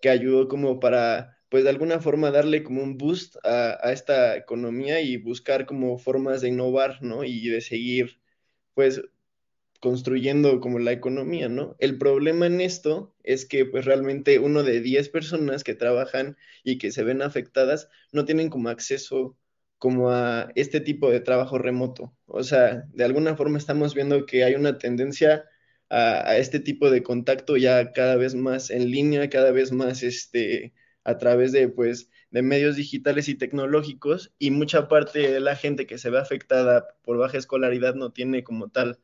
Que 0.00 0.10
ayudó 0.10 0.48
como 0.48 0.80
para, 0.80 1.38
pues 1.52 1.64
de 1.64 1.70
alguna 1.70 2.00
forma 2.00 2.30
darle 2.30 2.62
como 2.64 2.82
un 2.82 2.96
boost 2.96 3.36
a, 3.44 3.92
esta 3.92 4.38
economía 4.38 5.02
y 5.02 5.18
buscar 5.18 5.66
como 5.66 5.98
formas 5.98 6.40
de 6.40 6.48
innovar, 6.48 7.02
¿no? 7.02 7.24
Y 7.24 7.46
de 7.48 7.60
seguir, 7.60 8.22
pues 8.74 9.02
construyendo 9.80 10.60
como 10.60 10.78
la 10.78 10.92
economía, 10.92 11.50
¿no? 11.50 11.76
El 11.78 11.98
problema 11.98 12.46
en 12.46 12.62
esto 12.62 13.14
es 13.22 13.44
que 13.44 13.66
pues 13.66 13.84
realmente 13.84 14.38
uno 14.38 14.62
de 14.62 14.80
10 14.80 15.10
personas 15.10 15.62
que 15.64 15.74
trabajan 15.74 16.38
y 16.64 16.78
que 16.78 16.90
se 16.90 17.04
ven 17.04 17.20
afectadas 17.20 17.90
no 18.12 18.24
tienen 18.24 18.48
como 18.48 18.70
acceso 18.70 19.36
como 19.78 20.10
a 20.10 20.52
este 20.54 20.80
tipo 20.80 21.10
de 21.10 21.20
trabajo 21.20 21.58
remoto. 21.58 22.16
O 22.26 22.44
sea, 22.44 22.84
de 22.94 23.04
alguna 23.04 23.36
forma 23.36 23.58
estamos 23.58 23.94
viendo 23.94 24.24
que 24.24 24.44
hay 24.44 24.54
una 24.54 24.78
tendencia 24.78 25.44
a, 25.90 26.38
este 26.38 26.60
tipo 26.60 26.90
de 26.90 27.02
contacto 27.02 27.58
ya 27.58 27.92
cada 27.92 28.16
vez 28.16 28.34
más 28.34 28.70
en 28.70 28.90
línea, 28.90 29.28
cada 29.28 29.52
vez 29.52 29.70
más 29.72 30.02
este, 30.02 30.72
a 31.04 31.18
través 31.18 31.52
de, 31.52 31.68
pues, 31.68 32.10
de 32.30 32.42
medios 32.42 32.76
digitales 32.76 33.28
y 33.28 33.34
tecnológicos 33.34 34.32
y 34.38 34.50
mucha 34.50 34.88
parte 34.88 35.30
de 35.32 35.40
la 35.40 35.56
gente 35.56 35.86
que 35.86 35.98
se 35.98 36.10
ve 36.10 36.18
afectada 36.18 36.88
por 37.02 37.18
baja 37.18 37.38
escolaridad 37.38 37.94
no 37.94 38.12
tiene 38.12 38.44
como 38.44 38.70
tal 38.70 38.98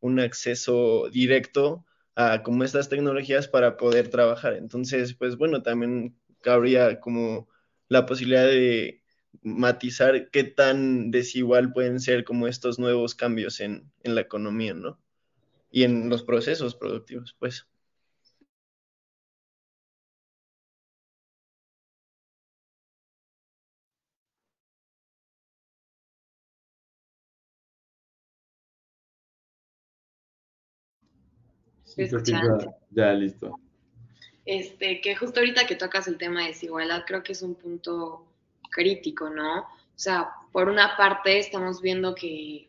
un 0.00 0.20
acceso 0.20 1.08
directo 1.10 1.86
a 2.14 2.42
como 2.42 2.64
estas 2.64 2.88
tecnologías 2.88 3.48
para 3.48 3.76
poder 3.76 4.08
trabajar. 4.08 4.54
Entonces, 4.54 5.14
pues 5.14 5.36
bueno, 5.36 5.62
también 5.62 6.16
cabría 6.40 7.00
como 7.00 7.48
la 7.88 8.06
posibilidad 8.06 8.44
de 8.46 9.02
matizar 9.42 10.30
qué 10.30 10.44
tan 10.44 11.10
desigual 11.10 11.72
pueden 11.72 12.00
ser 12.00 12.24
como 12.24 12.46
estos 12.48 12.78
nuevos 12.78 13.14
cambios 13.14 13.60
en, 13.60 13.90
la 14.02 14.20
economía, 14.20 14.74
¿no? 14.74 15.00
Y 15.70 15.84
en 15.84 16.08
los 16.08 16.22
procesos 16.22 16.74
productivos, 16.76 17.34
pues. 17.38 17.66
Ya, 32.90 33.12
listo. 33.12 33.58
Este, 34.44 35.00
que 35.00 35.16
justo 35.16 35.40
ahorita 35.40 35.66
que 35.66 35.76
tocas 35.76 36.06
el 36.06 36.18
tema 36.18 36.42
de 36.42 36.48
desigualdad, 36.48 37.04
creo 37.06 37.22
que 37.22 37.32
es 37.32 37.42
un 37.42 37.54
punto 37.54 38.26
crítico, 38.70 39.30
¿no? 39.30 39.60
O 39.60 39.98
sea, 39.98 40.30
por 40.52 40.68
una 40.68 40.96
parte 40.96 41.38
estamos 41.38 41.80
viendo 41.80 42.14
que 42.14 42.68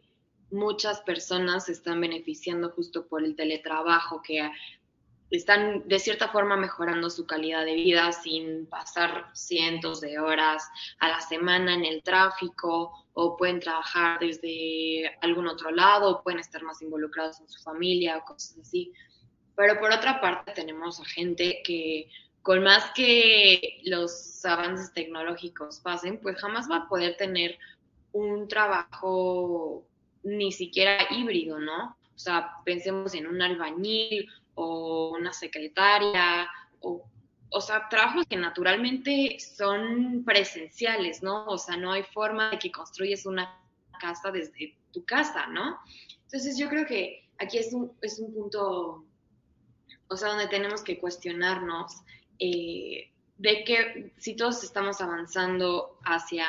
muchas 0.52 1.02
personas 1.02 1.66
se 1.66 1.74
están 1.74 2.00
beneficiando 2.00 2.70
justo 2.70 3.08
por 3.08 3.24
el 3.24 3.36
teletrabajo, 3.36 4.22
que 4.22 4.50
están 5.32 5.88
de 5.88 6.00
cierta 6.00 6.30
forma 6.30 6.56
mejorando 6.56 7.10
su 7.10 7.26
calidad 7.26 7.66
de 7.66 7.74
vida 7.74 8.12
sin 8.12 8.68
pasar 8.68 9.30
cientos 9.34 10.02
de 10.02 10.20
horas 10.20 10.70
a 11.00 11.10
la 11.10 11.20
semana 11.20 11.74
en 11.74 11.84
el 11.84 12.04
tráfico 12.04 12.92
o 13.14 13.36
pueden 13.36 13.60
trabajar 13.60 14.20
desde 14.20 15.18
algún 15.22 15.48
otro 15.48 15.72
lado 15.72 16.10
o 16.12 16.24
pueden 16.24 16.40
estar 16.40 16.64
más 16.64 16.82
involucrados 16.82 17.40
en 17.40 17.50
su 17.50 17.62
familia 17.62 18.18
o 18.18 18.26
cosas 18.26 18.58
así. 18.60 18.94
Pero 19.56 19.80
por 19.80 19.92
otra 19.92 20.20
parte 20.20 20.52
tenemos 20.54 21.00
a 21.00 21.06
gente 21.06 21.62
que 21.64 22.10
con 22.42 22.64
más 22.64 22.92
que 22.94 23.80
los 23.86 24.44
avances 24.46 24.94
tecnológicos 24.94 25.80
pasen, 25.80 26.20
pues 26.22 26.40
jamás 26.40 26.70
va 26.70 26.78
a 26.78 26.88
poder 26.88 27.18
tener 27.18 27.58
un 28.12 28.48
trabajo 28.48 29.84
ni 30.24 30.52
siquiera 30.52 31.08
híbrido, 31.10 31.60
¿no? 31.60 31.98
O 32.16 32.20
sea, 32.20 32.52
pensemos 32.64 33.14
en 33.14 33.28
un 33.28 33.42
albañil 33.42 34.30
o 34.54 35.14
una 35.18 35.34
secretaria, 35.34 36.50
o, 36.80 37.04
o 37.50 37.62
sea, 37.62 37.88
trabajos 37.90 38.26
que 38.28 38.38
naturalmente 38.38 39.38
son 39.40 40.24
presenciales, 40.26 41.24
¿no? 41.24 41.46
O 41.46 41.58
sea, 41.58 41.78
no 41.78 41.92
hay 41.92 42.04
forma 42.04 42.52
de 42.52 42.60
que 42.60 42.72
construyes 42.72 43.26
una 43.26 43.60
casa 44.00 44.32
desde 44.32 44.78
tu 44.92 45.06
casa, 45.06 45.48
¿no? 45.48 45.78
Entonces 46.24 46.58
yo 46.58 46.70
creo 46.70 46.86
que 46.86 47.30
aquí 47.38 47.58
es 47.58 47.74
un, 47.74 47.92
es 48.02 48.20
un 48.20 48.34
punto, 48.34 49.06
o 50.10 50.18
sea, 50.18 50.30
donde 50.30 50.48
tenemos 50.48 50.84
que 50.84 51.00
cuestionarnos 51.00 52.04
eh, 52.40 53.12
de 53.38 53.64
que 53.64 54.14
si 54.18 54.36
todos 54.36 54.64
estamos 54.64 55.02
avanzando 55.02 55.98
hacia 56.04 56.46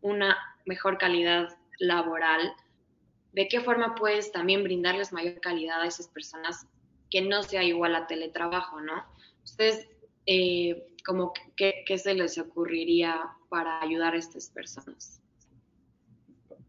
una 0.00 0.36
mejor 0.66 0.98
calidad 0.98 1.56
laboral, 1.78 2.52
¿de 3.32 3.48
qué 3.48 3.60
forma 3.60 3.94
puedes 3.94 4.32
también 4.32 4.64
brindarles 4.64 5.12
mayor 5.12 5.40
calidad 5.40 5.82
a 5.82 5.86
esas 5.86 6.08
personas 6.08 6.66
que 7.10 7.22
no 7.22 7.42
sea 7.42 7.62
igual 7.62 7.94
a 7.94 8.06
teletrabajo, 8.06 8.80
¿no? 8.80 9.04
Ustedes, 9.44 9.88
eh, 10.26 10.86
como, 11.06 11.32
¿qué, 11.56 11.84
¿qué, 11.86 11.98
se 11.98 12.14
les 12.14 12.38
ocurriría 12.38 13.20
para 13.48 13.80
ayudar 13.82 14.14
a 14.14 14.18
estas 14.18 14.50
personas? 14.50 15.20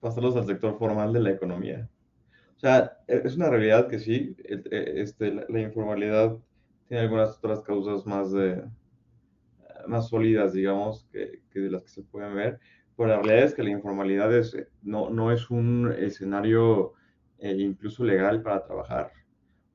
Pasarlos 0.01 0.35
al 0.35 0.45
sector 0.45 0.77
formal 0.77 1.13
de 1.13 1.21
la 1.21 1.31
economía. 1.31 1.89
O 2.55 2.59
sea, 2.59 2.97
es 3.07 3.35
una 3.35 3.49
realidad 3.49 3.87
que 3.87 3.99
sí, 3.99 4.35
este, 4.43 5.45
la 5.49 5.59
informalidad 5.59 6.37
tiene 6.87 7.03
algunas 7.03 7.37
otras 7.37 7.61
causas 7.61 8.05
más, 8.05 8.31
de, 8.31 8.63
más 9.87 10.07
sólidas, 10.09 10.53
digamos, 10.53 11.05
que, 11.11 11.41
que, 11.51 11.59
de 11.59 11.69
las 11.69 11.83
que 11.83 11.89
se 11.89 12.03
pueden 12.03 12.33
ver, 12.35 12.59
pero 12.95 13.09
la 13.09 13.21
realidad 13.21 13.45
es 13.45 13.53
que 13.53 13.63
la 13.63 13.71
informalidad 13.71 14.33
es, 14.35 14.55
no, 14.81 15.09
no 15.09 15.31
es 15.31 15.49
un 15.49 15.93
escenario 15.97 16.93
eh, 17.39 17.55
incluso 17.59 18.03
legal 18.03 18.41
para 18.41 18.63
trabajar. 18.63 19.11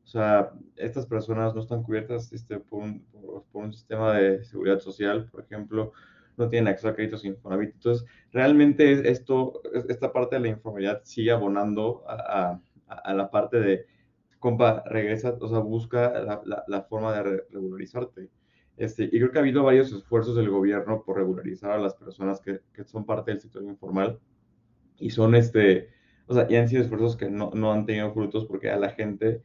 O 0.02 0.06
sea, 0.06 0.50
estas 0.76 1.06
personas 1.06 1.54
no 1.54 1.60
están 1.60 1.82
cubiertas 1.82 2.32
este, 2.32 2.58
por, 2.58 2.82
un, 2.82 3.04
por, 3.12 3.44
un 3.52 3.72
sistema 3.72 4.14
de 4.14 4.42
seguridad 4.44 4.80
social, 4.80 5.28
por 5.30 5.42
ejemplo, 5.44 5.92
no 6.36 6.48
tienen 6.48 6.68
acceso 6.68 6.88
a 6.88 6.94
créditos 6.94 7.24
Infonavit. 7.24 7.74
Entonces, 7.74 8.06
realmente 8.32 9.08
esto, 9.08 9.60
esta 9.88 10.12
parte 10.12 10.36
de 10.36 10.40
la 10.40 10.48
informalidad 10.48 11.02
sigue 11.04 11.30
abonando 11.30 12.02
a, 12.08 12.58
a 12.92 13.14
la 13.14 13.30
parte 13.30 13.60
de 13.60 13.86
compa, 14.40 14.82
regresa, 14.86 15.36
o 15.38 15.48
sea, 15.48 15.58
busca 15.58 16.10
la, 16.44 16.64
la, 16.66 16.82
forma 16.82 17.12
de 17.12 17.44
regularizarte. 17.50 18.30
Este, 18.76 19.04
y 19.04 19.10
creo 19.10 19.30
que 19.30 19.38
ha 19.38 19.42
habido 19.42 19.62
varios 19.62 19.92
esfuerzos 19.92 20.34
del 20.34 20.48
gobierno 20.48 21.02
por 21.04 21.18
regularizar 21.18 21.72
a 21.72 21.78
las 21.78 21.94
personas 21.94 22.40
que, 22.40 22.60
que, 22.72 22.84
son 22.84 23.04
parte 23.04 23.30
del 23.30 23.40
sector 23.40 23.62
informal 23.62 24.18
y 24.98 25.10
son, 25.10 25.34
este, 25.34 25.90
o 26.26 26.34
sea, 26.34 26.46
y 26.48 26.56
han 26.56 26.68
sido 26.68 26.82
esfuerzos 26.82 27.16
que 27.16 27.30
no, 27.30 27.50
no 27.54 27.72
han 27.72 27.84
tenido 27.84 28.12
frutos 28.14 28.46
porque 28.46 28.70
a 28.70 28.78
la 28.78 28.90
gente 28.90 29.42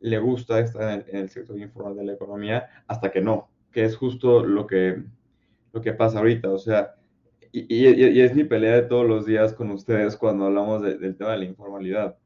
le 0.00 0.18
gusta 0.18 0.58
estar 0.60 1.04
en 1.06 1.16
el, 1.16 1.28
sector 1.28 1.58
informal 1.58 1.96
de 1.96 2.04
la 2.04 2.14
economía 2.14 2.68
hasta 2.86 3.10
que 3.10 3.20
no, 3.20 3.50
que 3.70 3.84
es 3.84 3.96
justo 3.96 4.42
lo 4.42 4.66
que, 4.66 5.02
lo 5.74 5.82
que 5.82 5.92
pasa 5.92 6.18
ahorita, 6.18 6.48
o 6.48 6.58
sea, 6.58 6.94
y, 7.52 7.66
y, 7.74 8.20
es 8.20 8.34
mi 8.34 8.44
pelea 8.44 8.76
de 8.76 8.82
todos 8.82 9.06
los 9.06 9.26
días 9.26 9.52
con 9.52 9.70
ustedes 9.70 10.16
cuando 10.16 10.46
hablamos 10.46 10.82
del 10.82 11.16
tema 11.16 11.32
de 11.32 11.38
la 11.38 11.44
informalidad 11.44 12.16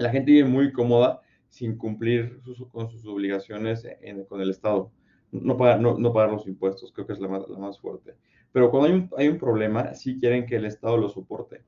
la 0.00 0.10
gente 0.10 0.32
vive 0.32 0.48
muy 0.48 0.72
cómoda 0.72 1.20
sin 1.48 1.76
cumplir 1.76 2.40
con 2.72 2.90
sus 2.90 3.06
obligaciones 3.06 3.86
con 4.28 4.40
el 4.40 4.50
Estado. 4.50 4.90
No 5.30 5.56
pagar, 5.56 5.80
no, 5.80 5.98
no 5.98 6.12
pagar 6.12 6.32
los 6.32 6.46
impuestos, 6.46 6.92
creo 6.92 7.06
que 7.06 7.12
es 7.12 7.20
la 7.20 7.28
más, 7.28 7.48
la 7.48 7.58
más 7.58 7.78
fuerte. 7.78 8.16
Pero 8.52 8.70
cuando 8.70 8.88
hay 8.88 8.94
un, 8.94 9.10
hay 9.16 9.28
un, 9.28 9.38
problema, 9.38 9.94
sí 9.94 10.18
quieren 10.18 10.46
que 10.46 10.56
el 10.56 10.64
Estado 10.64 10.96
lo 10.96 11.08
soporte. 11.08 11.62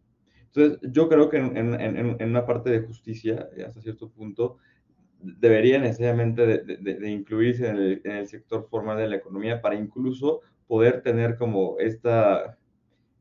Entonces, 0.47 0.79
yo 0.93 1.09
creo 1.09 1.29
que 1.29 1.37
en, 1.37 1.57
en, 1.57 2.29
una 2.29 2.45
parte 2.45 2.71
de 2.71 2.81
justicia, 2.81 3.49
hasta 3.65 3.81
cierto 3.81 4.11
punto, 4.11 4.59
debería 5.21 5.79
necesariamente 5.79 6.45
de, 6.47 7.11
incluirse 7.11 7.69
en 7.69 7.77
el, 7.77 8.01
en 8.05 8.12
el, 8.12 8.27
sector 8.27 8.67
formal 8.69 8.99
de 8.99 9.09
la 9.09 9.17
economía 9.17 9.62
para 9.62 9.77
incluso 9.77 10.41
poder 10.67 11.03
tener 11.03 11.37
como 11.37 11.79
esta... 11.79 12.59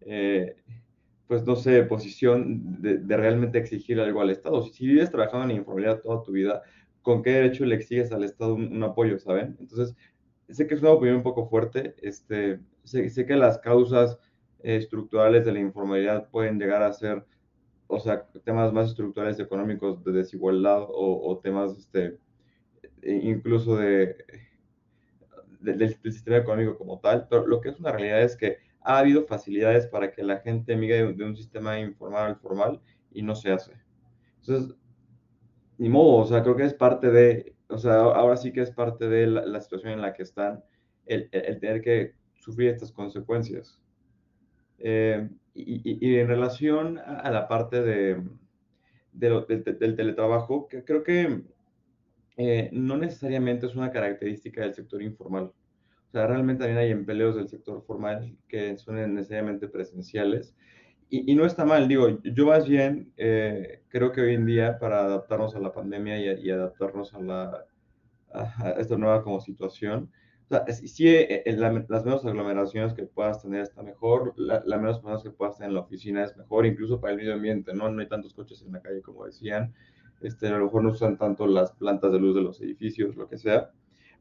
Eh, 0.01 0.56
pues 1.31 1.45
no 1.45 1.55
sé, 1.55 1.83
posición 1.83 2.81
de, 2.81 3.15
realmente 3.15 3.57
exigir 3.57 4.01
algo 4.01 4.19
al 4.19 4.31
Estado. 4.31 4.63
Si, 4.63 4.85
vives 4.85 5.11
trabajando 5.11 5.45
en 5.45 5.59
informalidad 5.59 6.01
toda 6.01 6.23
tu 6.23 6.33
vida, 6.33 6.61
¿con 7.01 7.23
qué 7.23 7.29
derecho 7.29 7.63
le 7.63 7.75
exiges 7.75 8.11
al 8.11 8.25
Estado 8.25 8.55
un, 8.55 8.83
apoyo, 8.83 9.17
saben? 9.17 9.55
Entonces, 9.61 9.95
sé 10.50 10.67
que 10.67 10.73
es 10.73 10.81
una 10.81 10.91
opinión 10.91 11.15
un 11.15 11.23
poco 11.23 11.47
fuerte, 11.47 11.95
este, 12.01 12.59
sé, 12.83 13.09
sé 13.09 13.25
que 13.25 13.38
las 13.38 13.59
causas 13.59 14.19
estructurales 14.59 15.45
de 15.45 15.53
la 15.53 15.61
informalidad 15.61 16.29
pueden 16.29 16.59
llegar 16.59 16.83
a 16.83 16.91
ser 16.91 17.25
o 17.88 17.97
sea, 18.01 18.27
temas 18.43 18.73
más 18.73 18.89
estructurales 18.89 19.39
económicos 19.39 20.03
de 20.03 20.11
desigualdad 20.11 20.83
o, 20.85 21.39
temas, 21.41 21.77
este, 21.77 22.17
e 23.03 23.13
incluso 23.13 23.77
de, 23.77 24.17
del 25.61 25.97
sistema 26.11 26.39
económico 26.39 26.77
como 26.77 27.00
tal, 27.00 27.25
pero 27.29 27.47
lo 27.47 27.61
que 27.61 27.69
es 27.69 27.79
una 27.79 27.93
realidad 27.93 28.21
es 28.21 28.35
que 28.35 28.57
ha 28.83 29.00
habido 29.00 29.25
facilidades 29.25 29.88
para 29.88 30.11
que 30.11 30.23
la 30.23 30.39
gente 30.39 30.75
migre 30.75 31.13
de, 31.13 31.23
un 31.23 31.35
sistema 31.35 31.79
informal 31.79 32.27
al 32.27 32.35
formal 32.38 32.81
y 33.11 33.21
no 33.21 33.35
se 33.35 33.51
hace. 33.51 33.73
Entonces, 34.39 34.75
ni 35.77 35.89
modo, 35.89 36.17
o 36.17 36.25
sea, 36.25 36.41
creo 36.43 36.55
que 36.55 36.65
es 36.65 36.73
parte 36.73 37.09
de, 37.11 37.55
o 37.67 37.77
sea, 37.77 37.95
ahora 37.95 38.38
sí 38.38 38.51
que 38.51 38.61
es 38.61 38.71
parte 38.71 39.07
de 39.07 39.27
la, 39.27 39.61
situación 39.61 39.93
en 39.93 40.01
la 40.01 40.13
que 40.13 40.23
están, 40.23 40.63
el, 41.05 41.29
tener 41.29 41.81
que 41.81 42.13
sufrir 42.39 42.69
estas 42.69 42.91
consecuencias. 42.91 43.79
Eh, 44.79 45.29
y, 45.53 46.15
en 46.15 46.27
relación 46.27 46.97
a, 46.97 47.29
la 47.29 47.47
parte 47.47 47.81
de, 47.81 48.23
de 49.13 49.63
del 49.79 49.95
teletrabajo, 49.95 50.67
que 50.67 50.83
creo 50.83 51.03
que 51.03 51.43
eh, 52.38 52.69
no 52.71 52.97
necesariamente 52.97 53.65
es 53.65 53.75
una 53.75 53.91
característica 53.91 54.61
del 54.61 54.73
sector 54.73 55.01
informal. 55.01 55.51
O 56.12 56.13
sea, 56.13 56.27
realmente 56.27 56.65
también 56.65 56.77
hay 56.77 56.91
empleos 56.91 57.38
del 57.38 57.48
sector 57.48 57.82
formal 57.84 58.36
que 58.50 58.77
son 58.77 59.15
necesariamente 59.15 59.70
presenciales. 59.70 60.53
Y, 61.10 61.32
y 61.32 61.36
no 61.36 61.46
está 61.46 61.63
mal, 61.63 61.88
digo, 61.88 62.22
yo 62.22 62.48
más 62.48 62.68
bien 62.68 63.13
eh, 63.15 63.84
creo 63.88 64.12
que 64.12 64.20
hoy 64.20 64.34
en 64.34 64.46
día 64.46 64.77
para 64.77 65.06
adaptarnos 65.06 65.56
a 65.56 65.60
la 65.60 65.72
pandemia 65.72 66.20
y, 66.38 66.50
adaptarnos 66.50 67.13
a, 67.13 67.22
la, 67.22 67.65
a, 68.34 68.72
esta 68.72 68.98
nueva 68.98 69.24
como 69.24 69.39
situación, 69.39 70.12
o 70.44 70.48
sea, 70.50 70.65
sí, 70.74 71.08
eh, 71.08 71.44
las 71.88 72.03
menos 72.03 72.25
aglomeraciones 72.25 72.94
que 72.94 73.03
puedas 73.03 73.41
tener 73.41 73.62
está 73.62 73.82
mejor, 73.82 74.34
la, 74.36 74.60
menos 74.77 75.00
personas 75.00 75.24
que 75.24 75.32
puedas 75.32 75.56
tener 75.56 75.70
en 75.70 75.75
la 75.75 75.82
oficina 75.82 76.25
es 76.25 76.36
mejor, 76.36 76.65
incluso 76.65 77.00
para 77.00 77.13
el 77.13 77.20
medio 77.20 77.36
ambiente, 77.36 77.74
¿no? 77.74 77.89
No 77.89 78.01
hay 78.01 78.10
tantos 78.10 78.34
coches 78.34 78.62
en 78.63 78.74
la 78.74 78.82
calle 78.82 79.01
como 79.01 79.25
decían, 79.25 79.74
este, 80.20 80.50
a 80.50 80.58
lo 80.58 80.65
mejor 80.65 80.84
no 80.84 80.89
usan 80.89 81.18
tanto 81.18 81.48
las 81.48 81.72
plantas 81.72 82.12
de 82.12 82.20
luz 82.20 82.36
de 82.36 82.41
los 82.41 82.60
edificios, 82.60 83.15
lo 83.15 83.30
que 83.30 83.38
sea, 83.38 83.72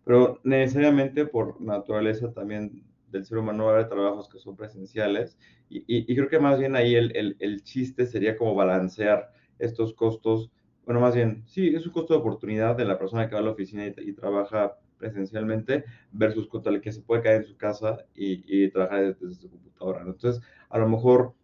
pero 0.05 0.41
necesariamente 0.45 1.27
por 1.27 1.61
naturaleza 1.61 2.33
también 2.33 2.85
del 3.11 3.25
ser 3.25 3.39
humano 3.39 3.67
va 3.67 3.73
a 3.73 3.75
haber 3.75 3.89
trabajos 3.89 4.29
que 4.29 4.39
son 4.39 4.57
presenciales 4.57 5.37
y, 5.69 5.85
y, 5.87 6.17
creo 6.17 6.29
que 6.29 6.41
más 6.41 6.59
bien 6.59 6.75
ahí 6.75 6.97
el, 6.97 7.15
el, 7.17 7.37
el, 7.39 7.63
chiste 7.63 8.07
sería 8.07 8.37
como 8.37 8.57
balancear 8.57 9.31
estos 9.61 9.95
costos, 9.95 10.51
bueno, 10.85 11.01
más 11.01 11.15
bien, 11.15 11.45
sí, 11.47 11.69
es 11.69 11.87
un 11.87 11.93
costo 11.93 12.15
de 12.15 12.21
oportunidad 12.21 12.77
de 12.77 12.85
la 12.85 12.99
persona 12.99 13.29
que 13.29 13.35
va 13.35 13.41
a 13.41 13.45
la 13.45 13.53
oficina 13.53 13.87
y, 13.87 14.13
trabaja 14.15 14.77
presencialmente 14.99 15.85
versus 16.11 16.49
contra 16.49 16.73
el 16.73 16.81
que 16.81 16.91
se 16.93 17.03
puede 17.03 17.23
caer 17.23 17.43
en 17.43 17.47
su 17.47 17.57
casa 17.57 18.05
y, 18.15 18.43
y 18.47 18.69
trabajar 18.71 19.17
desde, 19.17 19.35
su 19.35 19.49
computadora. 19.49 20.03
Entonces, 20.03 20.43
a 20.69 20.79
lo 20.79 20.89
mejor 20.89 21.35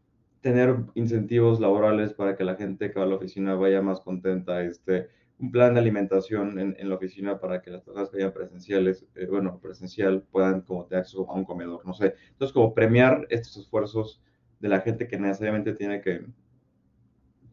tener 0.40 0.76
incentivos 0.94 1.60
laborales 1.60 2.12
para 2.12 2.36
que 2.36 2.44
la 2.44 2.56
gente 2.56 2.90
que 2.90 2.98
va 2.98 3.04
a 3.04 3.08
la 3.08 3.16
oficina 3.16 3.54
vaya 3.54 3.80
más 3.82 4.00
contenta, 4.00 4.62
este, 4.62 5.08
un 5.38 5.50
plan 5.50 5.74
de 5.74 5.80
alimentación 5.80 6.58
en, 6.58 6.88
la 6.88 6.94
oficina 6.94 7.38
para 7.38 7.60
que 7.60 7.70
las 7.70 7.82
personas 7.82 8.08
que 8.08 8.16
vayan 8.16 8.32
presenciales, 8.32 9.06
eh, 9.14 9.26
bueno, 9.26 9.58
presencial, 9.60 10.22
puedan 10.22 10.62
como 10.62 10.86
tener 10.86 11.00
acceso 11.00 11.30
a 11.30 11.34
un 11.34 11.44
comedor, 11.44 11.84
no 11.84 11.92
sé. 11.92 12.14
Entonces, 12.30 12.54
como 12.54 12.74
premiar 12.74 13.26
estos 13.28 13.56
esfuerzos 13.58 14.22
de 14.60 14.68
la 14.68 14.80
gente 14.80 15.06
que 15.06 15.18
necesariamente 15.18 15.74
tiene 15.74 16.00
que, 16.00 16.24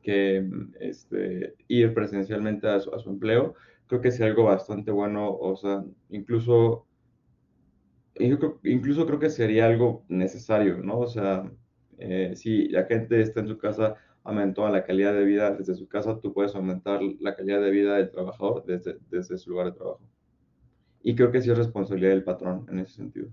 que 0.01 0.49
este, 0.79 1.55
ir 1.67 1.93
presencialmente 1.93 2.67
a 2.67 2.79
su, 2.79 2.93
a 2.95 2.99
su 2.99 3.09
empleo, 3.09 3.55
creo 3.87 4.01
que 4.01 4.09
es 4.09 4.21
algo 4.21 4.45
bastante 4.45 4.91
bueno, 4.91 5.31
o 5.31 5.55
sea, 5.57 5.83
incluso, 6.09 6.85
incluso 8.15 9.05
creo 9.05 9.19
que 9.19 9.29
sería 9.29 9.65
algo 9.65 10.05
necesario, 10.07 10.77
¿no? 10.77 10.99
O 10.99 11.07
sea, 11.07 11.51
eh, 11.97 12.33
si 12.35 12.69
la 12.69 12.85
gente 12.85 13.21
está 13.21 13.41
en 13.41 13.47
su 13.47 13.57
casa, 13.57 13.95
aumentó 14.23 14.67
la 14.69 14.85
calidad 14.85 15.13
de 15.13 15.25
vida 15.25 15.51
desde 15.51 15.75
su 15.75 15.87
casa, 15.87 16.19
tú 16.19 16.33
puedes 16.33 16.55
aumentar 16.55 17.01
la 17.19 17.35
calidad 17.35 17.61
de 17.61 17.71
vida 17.71 17.97
del 17.97 18.11
trabajador 18.11 18.65
desde, 18.65 18.97
desde 19.09 19.37
su 19.37 19.51
lugar 19.51 19.67
de 19.67 19.77
trabajo. 19.77 20.01
Y 21.01 21.15
creo 21.15 21.31
que 21.31 21.41
sí 21.41 21.51
es 21.51 21.57
responsabilidad 21.57 22.11
del 22.11 22.23
patrón 22.23 22.65
en 22.69 22.79
ese 22.79 22.93
sentido. 22.93 23.29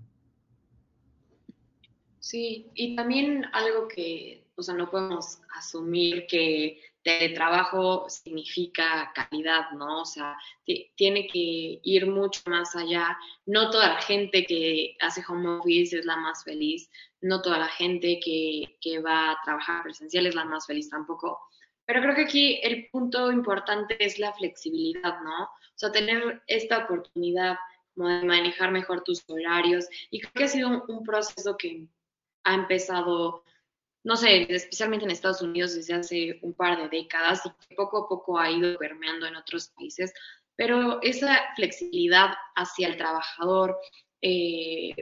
Sí, 2.19 2.69
y 2.75 2.95
también 2.95 3.45
algo 3.53 3.87
que, 3.87 4.45
o 4.55 4.61
sea, 4.61 4.75
no 4.75 4.91
podemos 4.91 5.41
asumir 5.57 6.27
que 6.27 6.79
teletrabajo 7.03 8.09
significa 8.09 9.11
calidad, 9.13 9.71
¿no? 9.71 10.01
O 10.01 10.05
sea, 10.05 10.37
tiene 10.95 11.27
que 11.27 11.79
ir 11.83 12.07
mucho 12.07 12.41
más 12.45 12.75
allá. 12.75 13.17
No 13.45 13.69
toda 13.71 13.89
la 13.89 14.01
gente 14.01 14.45
que 14.45 14.95
hace 14.99 15.23
home 15.27 15.59
office 15.59 15.97
es 15.97 16.05
la 16.05 16.17
más 16.17 16.43
feliz, 16.43 16.89
no 17.21 17.41
toda 17.41 17.57
la 17.57 17.67
gente 17.67 18.19
que, 18.23 18.77
que 18.81 18.99
va 18.99 19.31
a 19.31 19.39
trabajar 19.43 19.83
presencial 19.83 20.27
es 20.27 20.35
la 20.35 20.45
más 20.45 20.65
feliz 20.67 20.89
tampoco. 20.89 21.39
Pero 21.85 22.01
creo 22.01 22.15
que 22.15 22.23
aquí 22.23 22.59
el 22.63 22.87
punto 22.89 23.31
importante 23.31 24.03
es 24.03 24.19
la 24.19 24.33
flexibilidad, 24.33 25.19
¿no? 25.21 25.43
O 25.43 25.75
sea, 25.75 25.91
tener 25.91 26.41
esta 26.47 26.79
oportunidad 26.85 27.57
como 27.95 28.07
de 28.07 28.23
manejar 28.23 28.71
mejor 28.71 29.03
tus 29.03 29.23
horarios. 29.27 29.87
Y 30.09 30.21
creo 30.21 30.31
que 30.33 30.43
ha 30.43 30.47
sido 30.47 30.85
un 30.87 31.03
proceso 31.03 31.57
que 31.57 31.87
ha 32.43 32.53
empezado 32.53 33.43
no 34.03 34.15
sé, 34.15 34.47
especialmente 34.53 35.05
en 35.05 35.11
Estados 35.11 35.41
Unidos 35.41 35.75
desde 35.75 35.93
hace 35.93 36.39
un 36.41 36.53
par 36.53 36.77
de 36.77 36.89
décadas 36.89 37.45
y 37.45 37.49
que 37.67 37.75
poco 37.75 38.05
a 38.05 38.09
poco 38.09 38.39
ha 38.39 38.49
ido 38.49 38.77
permeando 38.77 39.27
en 39.27 39.35
otros 39.35 39.69
países, 39.69 40.13
pero 40.55 41.01
esa 41.01 41.39
flexibilidad 41.55 42.33
hacia 42.55 42.87
el 42.87 42.97
trabajador 42.97 43.77
eh, 44.21 44.95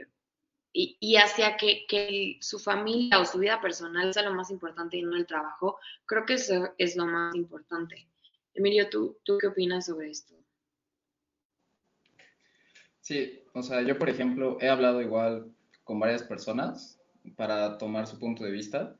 y, 0.72 1.16
hacia 1.16 1.56
que, 1.56 2.38
su 2.40 2.58
familia 2.58 3.18
o 3.18 3.24
su 3.24 3.38
vida 3.38 3.60
personal 3.60 4.12
sea 4.14 4.22
lo 4.22 4.34
más 4.34 4.50
importante 4.50 4.96
y 4.96 5.02
no 5.02 5.16
el 5.16 5.26
trabajo, 5.26 5.78
creo 6.06 6.24
que 6.24 6.34
eso 6.34 6.72
es 6.78 6.94
lo 6.96 7.06
más 7.06 7.34
importante. 7.34 8.06
Emilio, 8.54 8.88
¿tú, 8.88 9.18
¿tú 9.24 9.38
qué 9.38 9.48
opinas 9.48 9.86
sobre 9.86 10.10
esto? 10.10 10.34
Sí, 13.00 13.42
o 13.54 13.62
sea, 13.62 13.82
yo 13.82 13.98
por 13.98 14.08
ejemplo 14.08 14.58
he 14.60 14.68
hablado 14.68 15.02
igual 15.02 15.52
con 15.82 15.98
varias 15.98 16.22
personas 16.22 16.99
para 17.36 17.78
tomar 17.78 18.06
su 18.06 18.18
punto 18.18 18.44
de 18.44 18.50
vista. 18.50 18.96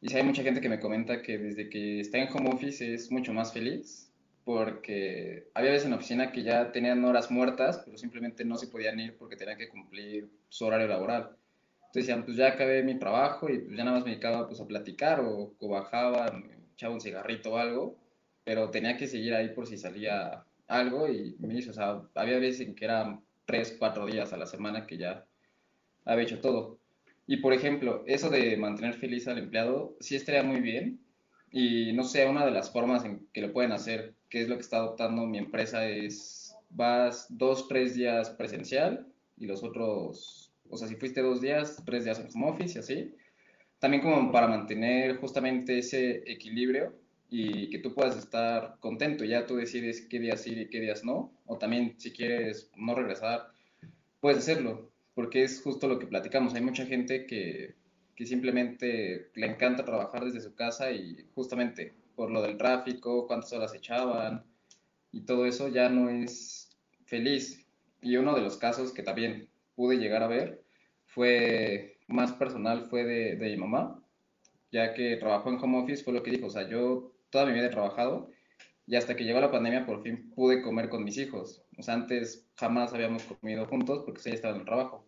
Y 0.00 0.08
si 0.08 0.16
hay 0.16 0.22
mucha 0.22 0.42
gente 0.42 0.60
que 0.60 0.68
me 0.68 0.80
comenta 0.80 1.22
que 1.22 1.38
desde 1.38 1.68
que 1.68 2.00
está 2.00 2.18
en 2.18 2.28
home 2.32 2.50
office 2.50 2.94
es 2.94 3.10
mucho 3.10 3.32
más 3.32 3.52
feliz, 3.52 4.12
porque 4.44 5.48
había 5.54 5.72
veces 5.72 5.86
en 5.86 5.90
la 5.90 5.96
oficina 5.96 6.32
que 6.32 6.42
ya 6.42 6.72
tenían 6.72 7.04
horas 7.04 7.30
muertas, 7.30 7.82
pero 7.84 7.98
simplemente 7.98 8.44
no 8.44 8.56
se 8.56 8.68
podían 8.68 8.98
ir 9.00 9.16
porque 9.18 9.36
tenían 9.36 9.58
que 9.58 9.68
cumplir 9.68 10.30
su 10.48 10.64
horario 10.64 10.86
laboral. 10.86 11.36
Entonces 11.88 12.06
decían, 12.06 12.24
pues 12.24 12.36
ya 12.36 12.48
acabé 12.48 12.82
mi 12.82 12.98
trabajo 12.98 13.48
y 13.48 13.58
pues 13.58 13.76
ya 13.76 13.84
nada 13.84 13.96
más 13.96 14.04
me 14.04 14.12
dedicaba 14.12 14.46
pues 14.46 14.60
a 14.60 14.66
platicar 14.66 15.20
o, 15.20 15.54
o 15.58 15.68
bajaba, 15.68 16.42
echaba 16.74 16.94
un 16.94 17.00
cigarrito 17.00 17.52
o 17.52 17.56
algo, 17.58 17.98
pero 18.44 18.70
tenía 18.70 18.96
que 18.96 19.06
seguir 19.06 19.34
ahí 19.34 19.50
por 19.50 19.66
si 19.66 19.76
salía 19.76 20.44
algo 20.68 21.08
y 21.08 21.36
me 21.40 21.54
dice, 21.54 21.70
o 21.70 21.72
sea, 21.74 22.02
había 22.14 22.38
veces 22.38 22.66
en 22.66 22.74
que 22.74 22.84
eran 22.84 23.22
tres, 23.46 23.76
cuatro 23.78 24.06
días 24.06 24.32
a 24.32 24.36
la 24.36 24.46
semana 24.46 24.86
que 24.86 24.98
ya 24.98 25.26
había 26.04 26.24
hecho 26.24 26.40
todo. 26.40 26.77
Y 27.28 27.36
por 27.36 27.52
ejemplo, 27.52 28.04
eso 28.06 28.30
de 28.30 28.56
mantener 28.56 28.94
feliz 28.94 29.28
al 29.28 29.36
empleado, 29.36 29.94
sí 30.00 30.16
estaría 30.16 30.42
muy 30.42 30.60
bien. 30.62 30.98
Y 31.52 31.92
no 31.92 32.02
sé, 32.02 32.26
una 32.26 32.46
de 32.46 32.50
las 32.50 32.72
formas 32.72 33.04
en 33.04 33.28
que 33.34 33.42
lo 33.42 33.52
pueden 33.52 33.70
hacer, 33.72 34.14
que 34.30 34.40
es 34.40 34.48
lo 34.48 34.56
que 34.56 34.62
está 34.62 34.78
adoptando 34.78 35.26
mi 35.26 35.36
empresa, 35.36 35.86
es 35.86 36.56
vas 36.70 37.26
dos, 37.28 37.68
tres 37.68 37.94
días 37.94 38.30
presencial 38.30 39.06
y 39.36 39.46
los 39.46 39.62
otros, 39.62 40.50
o 40.70 40.78
sea, 40.78 40.88
si 40.88 40.96
fuiste 40.96 41.20
dos 41.20 41.42
días, 41.42 41.82
tres 41.84 42.04
días 42.04 42.18
en 42.18 42.28
home 42.34 42.50
office 42.50 42.78
y 42.78 42.80
así. 42.80 43.14
También 43.78 44.02
como 44.02 44.32
para 44.32 44.48
mantener 44.48 45.18
justamente 45.18 45.78
ese 45.78 46.22
equilibrio 46.32 46.94
y 47.28 47.68
que 47.68 47.78
tú 47.78 47.94
puedas 47.94 48.16
estar 48.16 48.76
contento. 48.80 49.26
Ya 49.26 49.46
tú 49.46 49.56
decides 49.56 50.00
qué 50.08 50.18
días 50.18 50.46
ir 50.46 50.58
y 50.58 50.70
qué 50.70 50.80
días 50.80 51.04
no. 51.04 51.30
O 51.44 51.58
también 51.58 51.94
si 51.98 52.10
quieres 52.10 52.70
no 52.74 52.94
regresar, 52.94 53.48
puedes 54.20 54.38
hacerlo 54.38 54.90
porque 55.18 55.42
es 55.42 55.60
justo 55.62 55.88
lo 55.88 55.98
que 55.98 56.06
platicamos. 56.06 56.54
Hay 56.54 56.60
mucha 56.60 56.86
gente 56.86 57.26
que, 57.26 57.74
que 58.14 58.24
simplemente 58.24 59.32
le 59.34 59.46
encanta 59.48 59.84
trabajar 59.84 60.24
desde 60.24 60.40
su 60.40 60.54
casa 60.54 60.92
y 60.92 61.28
justamente 61.34 61.92
por 62.14 62.30
lo 62.30 62.40
del 62.40 62.56
tráfico, 62.56 63.26
cuántas 63.26 63.52
horas 63.52 63.74
echaban 63.74 64.44
y 65.10 65.22
todo 65.22 65.44
eso 65.46 65.66
ya 65.66 65.88
no 65.88 66.08
es 66.08 66.78
feliz. 67.04 67.66
Y 68.00 68.16
uno 68.16 68.32
de 68.32 68.42
los 68.42 68.58
casos 68.58 68.92
que 68.92 69.02
también 69.02 69.48
pude 69.74 69.96
llegar 69.96 70.22
a 70.22 70.28
ver 70.28 70.62
fue 71.06 71.98
más 72.06 72.30
personal, 72.34 72.84
fue 72.84 73.02
de, 73.02 73.34
de 73.34 73.50
mi 73.50 73.56
mamá, 73.56 74.00
ya 74.70 74.94
que 74.94 75.16
trabajó 75.16 75.50
en 75.50 75.56
home 75.56 75.78
office, 75.78 76.04
fue 76.04 76.12
lo 76.12 76.22
que 76.22 76.30
dijo, 76.30 76.46
o 76.46 76.50
sea, 76.50 76.68
yo 76.68 77.12
toda 77.30 77.44
mi 77.44 77.54
vida 77.54 77.66
he 77.66 77.70
trabajado 77.70 78.30
y 78.88 78.96
hasta 78.96 79.14
que 79.14 79.24
llegó 79.24 79.38
la 79.38 79.50
pandemia 79.50 79.84
por 79.84 80.02
fin 80.02 80.30
pude 80.34 80.62
comer 80.62 80.88
con 80.88 81.04
mis 81.04 81.18
hijos. 81.18 81.62
O 81.76 81.82
sea, 81.82 81.92
antes 81.92 82.48
jamás 82.56 82.94
habíamos 82.94 83.22
comido 83.22 83.66
juntos 83.66 84.02
porque 84.04 84.22
ella 84.24 84.34
estaba 84.34 84.54
en 84.54 84.60
el 84.60 84.66
trabajo. 84.66 85.04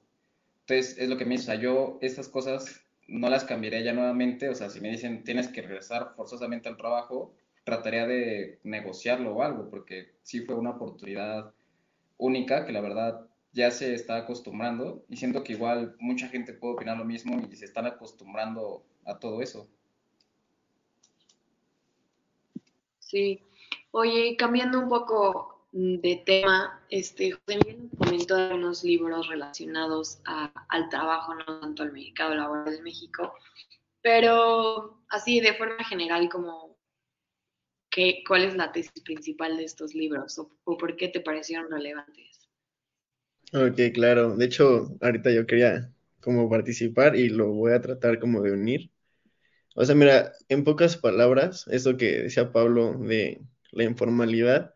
Entonces, 0.66 0.98
es 0.98 1.08
lo 1.08 1.16
que 1.16 1.24
me 1.24 1.32
dice, 1.32 1.44
o 1.44 1.46
sea, 1.46 1.54
yo 1.54 1.98
estas 2.02 2.28
cosas 2.28 2.84
no 3.08 3.30
las 3.30 3.44
cambiaría 3.44 3.80
ya 3.80 3.94
nuevamente, 3.94 4.50
o 4.50 4.54
sea, 4.54 4.68
si 4.68 4.82
me 4.82 4.90
dicen 4.90 5.24
tienes 5.24 5.48
que 5.48 5.62
regresar 5.62 6.12
forzosamente 6.14 6.68
al 6.68 6.76
trabajo, 6.76 7.34
trataría 7.64 8.06
de 8.06 8.60
negociarlo 8.64 9.34
o 9.34 9.42
algo, 9.42 9.70
porque 9.70 10.12
sí 10.22 10.40
fue 10.40 10.56
una 10.56 10.70
oportunidad 10.70 11.54
única 12.18 12.66
que 12.66 12.72
la 12.72 12.82
verdad 12.82 13.26
ya 13.52 13.70
se 13.70 13.94
está 13.94 14.18
acostumbrando 14.18 15.04
y 15.08 15.16
siento 15.16 15.42
que 15.42 15.54
igual 15.54 15.96
mucha 15.98 16.28
gente 16.28 16.52
puede 16.52 16.74
opinar 16.74 16.98
lo 16.98 17.06
mismo 17.06 17.40
y 17.50 17.56
se 17.56 17.64
están 17.64 17.86
acostumbrando 17.86 18.84
a 19.06 19.18
todo 19.18 19.40
eso. 19.40 19.66
Sí. 22.98 23.42
Oye, 23.92 24.36
cambiando 24.36 24.78
un 24.80 24.88
poco 24.88 25.66
de 25.72 26.22
tema, 26.26 26.84
este, 26.90 27.32
José 27.32 27.58
Miguel 27.58 27.88
nos 27.90 27.98
comentó 27.98 28.34
algunos 28.36 28.82
libros 28.84 29.28
relacionados 29.28 30.20
al 30.24 30.88
trabajo, 30.88 31.34
no 31.34 31.60
tanto 31.60 31.82
al 31.84 31.92
mercado 31.92 32.34
laboral 32.34 32.74
de 32.76 32.82
México, 32.82 33.34
pero 34.02 35.02
así 35.10 35.40
de 35.40 35.54
forma 35.54 35.84
general, 35.84 36.28
como 36.30 36.78
¿qué, 37.90 38.24
¿cuál 38.26 38.44
es 38.44 38.56
la 38.56 38.72
tesis 38.72 39.02
principal 39.04 39.56
de 39.56 39.64
estos 39.64 39.94
libros 39.94 40.38
o, 40.38 40.50
o 40.64 40.78
por 40.78 40.96
qué 40.96 41.08
te 41.08 41.20
parecieron 41.20 41.70
relevantes? 41.70 42.48
Ok, 43.52 43.80
claro. 43.94 44.36
De 44.36 44.44
hecho, 44.46 44.96
ahorita 45.00 45.30
yo 45.32 45.46
quería 45.46 45.92
como 46.20 46.48
participar 46.48 47.16
y 47.16 47.28
lo 47.28 47.48
voy 47.52 47.72
a 47.72 47.80
tratar 47.80 48.18
como 48.20 48.42
de 48.42 48.52
unir. 48.52 48.90
O 49.76 49.84
sea, 49.84 49.94
mira, 49.94 50.32
en 50.48 50.64
pocas 50.64 50.96
palabras, 50.96 51.66
eso 51.70 51.96
que 51.96 52.22
decía 52.22 52.52
Pablo 52.52 52.94
de 52.98 53.42
la 53.72 53.84
informalidad, 53.84 54.74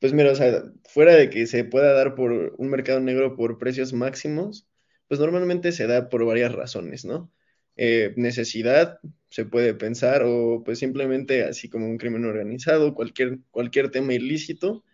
pues 0.00 0.12
mira, 0.12 0.32
o 0.32 0.34
sea, 0.34 0.62
fuera 0.84 1.14
de 1.14 1.30
que 1.30 1.46
se 1.46 1.64
pueda 1.64 1.92
dar 1.92 2.14
por 2.14 2.54
un 2.58 2.70
mercado 2.70 3.00
negro 3.00 3.36
por 3.36 3.58
precios 3.58 3.92
máximos, 3.92 4.68
pues 5.08 5.20
normalmente 5.20 5.72
se 5.72 5.86
da 5.86 6.08
por 6.08 6.24
varias 6.24 6.52
razones, 6.52 7.04
¿no? 7.04 7.32
Eh, 7.76 8.12
necesidad, 8.16 8.98
se 9.30 9.44
puede 9.44 9.74
pensar, 9.74 10.22
o 10.24 10.62
pues 10.64 10.78
simplemente 10.78 11.44
así 11.44 11.68
como 11.68 11.86
un 11.86 11.98
crimen 11.98 12.24
organizado, 12.24 12.94
cualquier, 12.94 13.38
cualquier 13.50 13.90
tema 13.90 14.14
ilícito, 14.14 14.84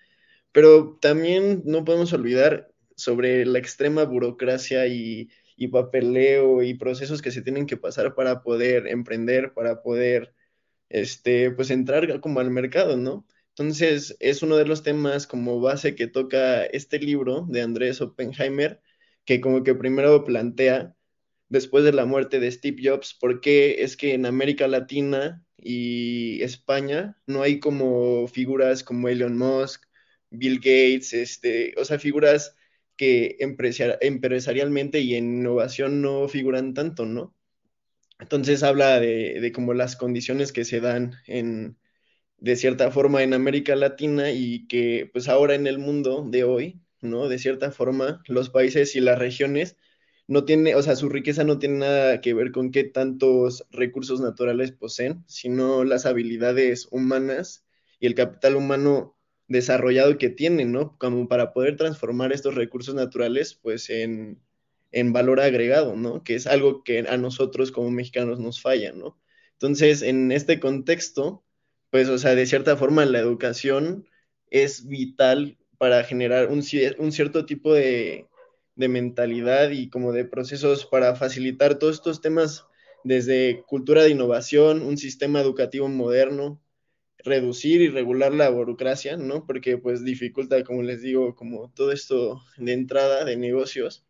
pero 0.52 0.98
también 1.00 1.62
no 1.64 1.84
podemos 1.84 2.12
olvidar 2.12 2.72
sobre 2.96 3.44
la 3.46 3.58
extrema 3.58 4.04
burocracia 4.04 4.86
y 4.86 5.28
y 5.56 5.68
papeleo 5.68 6.62
y 6.62 6.74
procesos 6.74 7.22
que 7.22 7.30
se 7.30 7.42
tienen 7.42 7.66
que 7.66 7.76
pasar 7.76 8.14
para 8.14 8.42
poder 8.42 8.86
emprender, 8.88 9.54
para 9.54 9.82
poder, 9.82 10.34
este, 10.90 11.50
pues 11.50 11.70
entrar 11.70 12.20
como 12.20 12.40
al 12.40 12.50
mercado, 12.50 12.96
¿no? 12.96 13.26
Entonces, 13.58 14.16
es 14.20 14.42
uno 14.42 14.56
de 14.56 14.66
los 14.66 14.82
temas 14.82 15.26
como 15.26 15.60
base 15.60 15.94
que 15.94 16.06
toca 16.08 16.66
este 16.66 16.98
libro 16.98 17.46
de 17.48 17.62
Andrés 17.62 18.02
Oppenheimer, 18.02 18.82
que 19.24 19.40
como 19.40 19.64
que 19.64 19.74
primero 19.74 20.24
plantea, 20.24 20.94
después 21.48 21.82
de 21.84 21.92
la 21.92 22.04
muerte 22.04 22.38
de 22.38 22.52
Steve 22.52 22.82
Jobs, 22.84 23.14
por 23.14 23.40
qué 23.40 23.82
es 23.82 23.96
que 23.96 24.12
en 24.12 24.26
América 24.26 24.68
Latina 24.68 25.42
y 25.56 26.42
España 26.42 27.16
no 27.26 27.40
hay 27.42 27.58
como 27.58 28.28
figuras 28.28 28.84
como 28.84 29.08
Elon 29.08 29.38
Musk, 29.38 29.84
Bill 30.28 30.56
Gates, 30.58 31.14
este, 31.14 31.74
o 31.78 31.84
sea, 31.86 31.98
figuras 31.98 32.56
que 32.96 33.36
empresarialmente 33.40 35.00
y 35.00 35.14
en 35.14 35.38
innovación 35.38 36.02
no 36.02 36.28
figuran 36.28 36.74
tanto, 36.74 37.06
¿no? 37.06 37.34
Entonces 38.18 38.62
habla 38.62 39.00
de, 39.00 39.40
de 39.40 39.52
como 39.52 39.72
las 39.74 39.96
condiciones 39.96 40.52
que 40.52 40.64
se 40.66 40.80
dan 40.80 41.14
en, 41.26 41.78
de 42.38 42.56
cierta 42.56 42.90
forma 42.90 43.22
en 43.22 43.34
América 43.34 43.76
Latina 43.76 44.30
y 44.32 44.66
que 44.68 45.08
pues 45.12 45.28
ahora 45.28 45.54
en 45.54 45.66
el 45.66 45.78
mundo 45.78 46.26
de 46.28 46.44
hoy, 46.44 46.80
¿no? 47.00 47.28
De 47.28 47.38
cierta 47.38 47.70
forma, 47.70 48.22
los 48.26 48.50
países 48.50 48.96
y 48.96 49.00
las 49.00 49.18
regiones 49.18 49.76
no 50.28 50.44
tiene, 50.44 50.74
o 50.74 50.82
sea, 50.82 50.96
su 50.96 51.08
riqueza 51.08 51.44
no 51.44 51.58
tiene 51.58 51.78
nada 51.78 52.20
que 52.20 52.34
ver 52.34 52.52
con 52.52 52.70
qué 52.70 52.84
tantos 52.84 53.66
recursos 53.70 54.20
naturales 54.20 54.72
poseen, 54.72 55.24
sino 55.26 55.84
las 55.84 56.06
habilidades 56.06 56.88
humanas 56.90 57.64
y 58.00 58.06
el 58.06 58.14
capital 58.14 58.56
humano 58.56 59.16
desarrollado 59.48 60.18
que 60.18 60.28
tienen, 60.28 60.72
¿no? 60.72 60.98
Como 60.98 61.28
para 61.28 61.52
poder 61.52 61.76
transformar 61.76 62.32
estos 62.32 62.54
recursos 62.56 62.94
naturales, 62.94 63.54
pues, 63.54 63.88
en, 63.90 64.40
en 64.92 65.12
valor 65.12 65.40
agregado, 65.40 65.94
¿no? 65.96 66.24
Que 66.24 66.34
es 66.34 66.46
algo 66.46 66.82
que 66.82 67.00
a 67.00 67.16
nosotros 67.16 67.70
como 67.72 67.90
mexicanos 67.90 68.40
nos 68.40 68.60
falla, 68.60 68.92
¿no? 68.92 69.18
Entonces, 69.52 70.02
en 70.02 70.32
este 70.32 70.60
contexto, 70.60 71.44
pues, 71.96 72.10
o 72.10 72.18
sea, 72.18 72.34
de 72.34 72.44
cierta 72.44 72.76
forma 72.76 73.06
la 73.06 73.20
educación 73.20 74.06
es 74.50 74.86
vital 74.86 75.56
para 75.78 76.04
generar 76.04 76.50
un, 76.50 76.62
cierto 76.62 77.46
tipo 77.46 77.72
de, 77.72 78.26
de, 78.74 78.88
mentalidad 78.88 79.70
y 79.70 79.88
como 79.88 80.12
de 80.12 80.26
procesos 80.26 80.84
para 80.84 81.16
facilitar 81.16 81.78
todos 81.78 81.94
estos 81.94 82.20
temas 82.20 82.66
desde 83.02 83.62
cultura 83.66 84.02
de 84.02 84.10
innovación, 84.10 84.82
un 84.82 84.98
sistema 84.98 85.40
educativo 85.40 85.88
moderno, 85.88 86.60
reducir 87.16 87.80
y 87.80 87.88
regular 87.88 88.34
la 88.34 88.50
burocracia, 88.50 89.16
¿no? 89.16 89.46
Porque 89.46 89.78
pues 89.78 90.04
dificulta, 90.04 90.62
como 90.64 90.82
les 90.82 91.00
digo, 91.00 91.34
como 91.34 91.72
todo 91.72 91.92
esto 91.92 92.42
de 92.58 92.74
entrada 92.74 93.24
de 93.24 93.38
negocios 93.38 94.04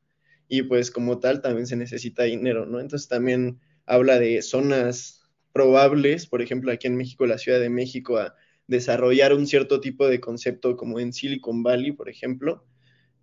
y 0.48 0.62
pues 0.62 0.90
como 0.90 1.20
tal 1.20 1.40
también 1.40 1.68
se 1.68 1.76
necesita 1.76 2.24
dinero, 2.24 2.66
¿no? 2.66 2.80
Entonces 2.80 3.06
también 3.06 3.60
habla 3.84 4.18
de 4.18 4.42
zonas 4.42 5.25
probables, 5.56 6.26
por 6.26 6.42
ejemplo, 6.42 6.70
aquí 6.70 6.86
en 6.86 6.96
México, 6.96 7.24
la 7.24 7.38
Ciudad 7.38 7.58
de 7.58 7.70
México, 7.70 8.18
a 8.18 8.34
desarrollar 8.66 9.32
un 9.32 9.46
cierto 9.46 9.80
tipo 9.80 10.06
de 10.06 10.20
concepto 10.20 10.76
como 10.76 11.00
en 11.00 11.14
Silicon 11.14 11.62
Valley, 11.62 11.92
por 11.92 12.10
ejemplo. 12.10 12.66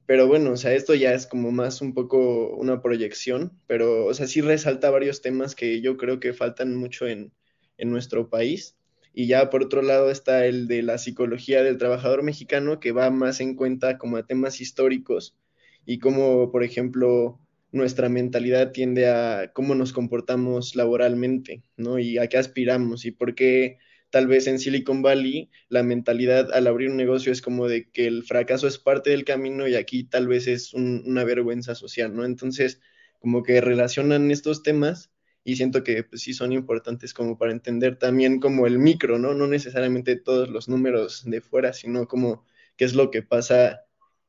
Pero 0.07 0.25
bueno, 0.25 0.53
o 0.53 0.57
sea, 0.57 0.73
esto 0.73 0.95
ya 0.95 1.13
es 1.13 1.27
como 1.27 1.51
más 1.51 1.79
un 1.79 1.93
poco 1.93 2.55
una 2.55 2.81
proyección, 2.81 3.61
pero, 3.67 4.07
o 4.07 4.13
sea, 4.15 4.25
sí 4.25 4.41
resalta 4.41 4.89
varios 4.89 5.21
temas 5.21 5.53
que 5.53 5.79
yo 5.79 5.95
creo 5.95 6.19
que 6.19 6.33
faltan 6.33 6.75
mucho 6.75 7.05
en, 7.05 7.31
en 7.77 7.91
nuestro 7.91 8.31
país 8.31 8.77
y 9.13 9.27
ya 9.27 9.51
por 9.51 9.61
otro 9.61 9.83
lado 9.83 10.09
está 10.09 10.47
el 10.47 10.67
de 10.67 10.81
la 10.81 10.97
psicología 10.97 11.61
del 11.61 11.77
trabajador 11.77 12.23
mexicano, 12.23 12.79
que 12.79 12.93
va 12.93 13.11
más 13.11 13.41
en 13.41 13.55
cuenta 13.55 13.99
como 13.99 14.17
a 14.17 14.25
temas 14.25 14.59
históricos 14.59 15.37
y 15.85 15.99
cómo, 15.99 16.51
por 16.51 16.63
ejemplo, 16.63 17.39
nuestra 17.73 18.07
mentalidad 18.07 18.71
tiende 18.71 19.09
a 19.09 19.51
cómo 19.51 19.73
nos 19.75 19.93
comportamos 19.93 20.75
laboralmente, 20.75 21.63
¿no? 21.75 21.97
Y 21.99 22.19
a 22.19 22.27
qué 22.27 22.37
aspiramos 22.37 23.03
y 23.03 23.11
por 23.11 23.33
qué 23.33 23.79
tal 24.11 24.27
vez 24.27 24.45
en 24.45 24.59
Silicon 24.59 25.01
Valley 25.01 25.49
la 25.69 25.81
mentalidad 25.81 26.53
al 26.53 26.67
abrir 26.67 26.91
un 26.91 26.97
negocio 26.97 27.31
es 27.31 27.41
como 27.41 27.67
de 27.67 27.89
que 27.89 28.05
el 28.05 28.23
fracaso 28.23 28.67
es 28.67 28.77
parte 28.77 29.09
del 29.09 29.25
camino 29.25 29.67
y 29.67 29.73
aquí 29.73 30.03
tal 30.03 30.27
vez 30.27 30.45
es 30.47 30.75
una 30.75 31.23
vergüenza 31.23 31.73
social, 31.73 32.15
¿no? 32.15 32.25
Entonces, 32.25 32.79
como 33.19 33.41
que 33.41 33.59
relacionan 33.59 34.29
estos 34.29 34.61
temas 34.61 35.11
y 35.43 35.55
siento 35.55 35.83
que 35.83 36.03
pues, 36.03 36.21
sí 36.21 36.35
son 36.35 36.51
importantes 36.53 37.11
como 37.15 37.39
para 37.39 37.51
entender 37.51 37.97
también 37.97 38.39
como 38.39 38.67
el 38.67 38.77
micro, 38.77 39.17
¿no? 39.17 39.33
No 39.33 39.47
necesariamente 39.47 40.15
todos 40.15 40.47
los 40.47 40.69
números 40.69 41.23
de 41.25 41.41
fuera, 41.41 41.73
sino 41.73 42.07
como 42.07 42.45
qué 42.77 42.85
es 42.85 42.93
lo 42.93 43.09
que 43.09 43.23
pasa 43.23 43.81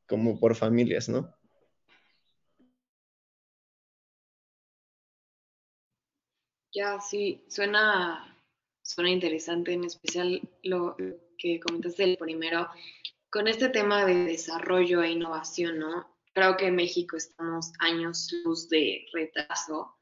como 0.07 0.39
por 0.39 0.55
familias, 0.55 1.09
¿no? 1.09 1.35
Ya, 6.75 6.99
sí, 6.99 7.41
suena, 7.47 8.37
suena 8.83 9.09
interesante, 9.09 9.71
en 9.71 9.85
especial 9.85 10.41
lo, 10.61 10.97
que 11.37 11.61
comentaste 11.61 12.03
el 12.03 12.17
primero, 12.17 12.67
con 13.29 13.47
este 13.47 13.69
tema 13.69 14.03
de 14.03 14.25
desarrollo 14.25 15.01
e 15.01 15.11
innovación, 15.11 15.79
¿no? 15.79 16.13
Creo 16.33 16.57
que 16.57 16.67
en 16.67 16.75
México 16.75 17.15
estamos 17.15 17.71
años 17.79 18.29
luz 18.43 18.67
de 18.67 19.05
retraso 19.13 19.95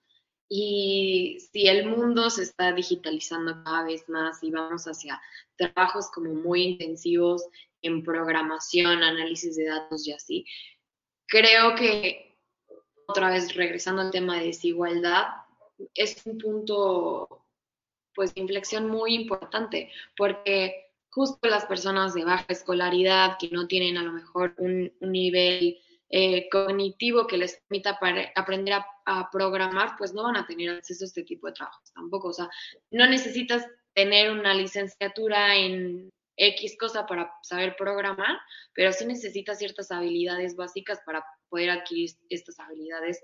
y 0.49 1.37
si 1.51 1.67
el 1.67 1.87
mundo 1.87 2.31
se 2.31 2.41
está 2.41 2.71
digitalizando 2.71 3.63
cada 3.63 3.83
vez 3.83 4.09
más 4.09 4.43
y 4.43 4.49
vamos 4.49 4.85
hacia 4.85 5.21
trabajos 5.55 6.09
como 6.09 6.33
muy 6.33 6.63
intensivos 6.63 7.43
en 7.83 8.01
programación, 8.01 9.03
análisis 9.03 9.55
de 9.57 9.65
datos 9.65 10.07
y 10.07 10.13
así, 10.13 10.45
creo 11.27 11.75
que 11.75 12.35
otra 13.05 13.29
vez 13.29 13.53
regresando 13.53 14.01
al 14.01 14.09
tema 14.09 14.39
de 14.39 14.47
desigualdad, 14.47 15.42
es 15.93 16.25
un 16.25 16.37
punto 16.37 17.45
pues 18.15 18.33
de 18.33 18.41
inflexión 18.41 18.89
muy 18.89 19.15
importante 19.15 19.91
porque 20.15 20.83
justo 21.09 21.47
las 21.47 21.65
personas 21.65 22.13
de 22.13 22.25
baja 22.25 22.45
escolaridad 22.49 23.37
que 23.39 23.49
no 23.49 23.67
tienen 23.67 23.97
a 23.97 24.03
lo 24.03 24.11
mejor 24.11 24.55
un, 24.57 24.91
nivel 24.99 25.77
eh, 26.09 26.49
cognitivo 26.49 27.27
que 27.27 27.37
les 27.37 27.61
permita 27.67 27.99
aprender 28.35 28.73
a, 29.05 29.29
programar, 29.31 29.95
pues 29.97 30.13
no 30.13 30.23
van 30.23 30.37
a 30.37 30.45
tener 30.45 30.69
acceso 30.69 31.03
a 31.03 31.07
este 31.07 31.23
tipo 31.23 31.47
de 31.47 31.53
trabajos 31.53 31.91
tampoco. 31.93 32.29
O 32.29 32.33
sea, 32.33 32.49
no 32.91 33.07
necesitas 33.07 33.65
tener 33.93 34.31
una 34.31 34.53
licenciatura 34.53 35.55
en 35.55 36.09
X 36.35 36.77
cosa 36.79 37.05
para 37.05 37.31
saber 37.43 37.75
programar, 37.75 38.39
pero 38.73 38.91
sí 38.91 39.05
necesitas 39.05 39.59
ciertas 39.59 39.91
habilidades 39.91 40.55
básicas 40.55 40.99
para 41.05 41.23
poder 41.49 41.69
adquirir 41.69 42.11
estas 42.29 42.59
habilidades 42.59 43.23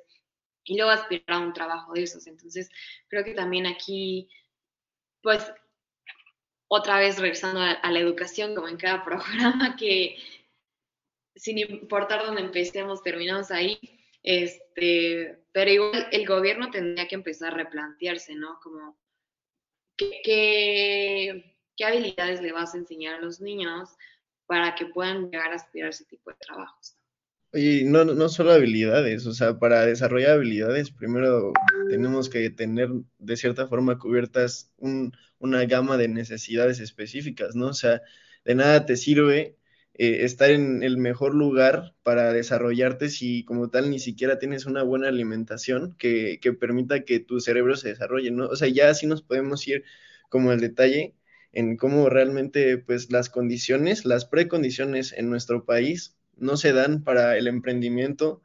y 0.69 0.77
luego 0.77 0.91
aspirar 0.91 1.23
a 1.27 1.39
un 1.39 1.53
trabajo 1.53 1.93
de 1.93 2.03
esos. 2.03 2.27
Entonces, 2.27 2.69
creo 3.07 3.23
que 3.23 3.33
también 3.33 3.65
aquí, 3.65 4.29
pues, 5.23 5.51
otra 6.67 6.99
vez 6.99 7.17
regresando 7.17 7.59
a 7.59 7.91
la 7.91 7.99
educación, 7.99 8.53
como 8.53 8.67
en 8.67 8.77
cada 8.77 9.03
programa 9.63 9.75
que, 9.75 10.17
sin 11.35 11.57
importar 11.57 12.23
dónde 12.23 12.41
empecemos, 12.41 13.01
terminamos 13.01 13.49
ahí. 13.49 13.79
Este, 14.21 15.43
pero 15.51 15.71
igual 15.71 16.07
el 16.11 16.27
gobierno 16.27 16.69
tendría 16.69 17.07
que 17.07 17.15
empezar 17.15 17.51
a 17.51 17.57
replantearse, 17.57 18.35
¿no? 18.35 18.59
Como, 18.61 18.95
¿qué, 19.97 20.21
qué, 20.23 21.83
habilidades 21.83 22.41
le 22.41 22.51
vas 22.51 22.75
a 22.75 22.77
enseñar 22.77 23.15
a 23.15 23.21
los 23.21 23.41
niños 23.41 23.89
para 24.45 24.75
que 24.75 24.85
puedan 24.85 25.31
llegar 25.31 25.51
a 25.51 25.55
aspirar 25.55 25.87
a 25.87 25.89
ese 25.89 26.05
tipo 26.05 26.29
de 26.29 26.37
trabajos? 26.37 26.98
Oye, 27.51 27.83
no, 27.83 28.05
no 28.05 28.29
solo 28.29 28.51
habilidades, 28.51 29.25
o 29.25 29.33
sea, 29.33 29.57
para 29.57 29.83
desarrollar 29.85 30.31
habilidades 30.31 30.91
primero 30.91 31.51
tenemos 31.89 32.29
que 32.29 32.51
tener 32.51 32.89
de 33.17 33.37
cierta 33.37 33.67
forma 33.67 33.97
cubiertas 33.97 34.71
un, 34.77 35.13
una 35.39 35.65
gama 35.65 35.97
de 35.97 36.07
necesidades 36.09 36.79
específicas, 36.79 37.55
¿no? 37.55 37.67
O 37.69 37.73
sea, 37.73 38.01
de 38.45 38.53
nada 38.53 38.85
te 38.85 38.95
sirve 38.97 39.57
eh, 39.95 40.25
estar 40.25 40.51
en 40.51 40.83
el 40.83 40.97
mejor 40.97 41.33
lugar 41.33 41.95
para 42.03 42.31
desarrollarte 42.33 43.09
si 43.09 43.43
como 43.45 43.69
tal 43.71 43.89
ni 43.89 43.97
siquiera 43.99 44.37
tienes 44.37 44.67
una 44.67 44.83
buena 44.83 45.07
alimentación 45.07 45.95
que, 45.97 46.39
que 46.41 46.53
permita 46.53 47.03
que 47.03 47.19
tu 47.19 47.39
cerebro 47.39 47.75
se 47.75 47.89
desarrolle, 47.89 48.29
¿no? 48.29 48.45
O 48.47 48.55
sea, 48.55 48.67
ya 48.67 48.89
así 48.91 49.07
nos 49.07 49.23
podemos 49.23 49.67
ir 49.67 49.83
como 50.29 50.51
el 50.51 50.59
detalle 50.61 51.15
en 51.51 51.77
cómo 51.77 52.09
realmente 52.09 52.77
pues 52.77 53.09
las 53.11 53.29
condiciones, 53.29 54.05
las 54.05 54.25
precondiciones 54.25 55.13
en 55.13 55.31
nuestro 55.31 55.65
país 55.65 56.15
no 56.41 56.57
se 56.57 56.73
dan 56.73 57.03
para 57.03 57.37
el 57.37 57.47
emprendimiento, 57.47 58.41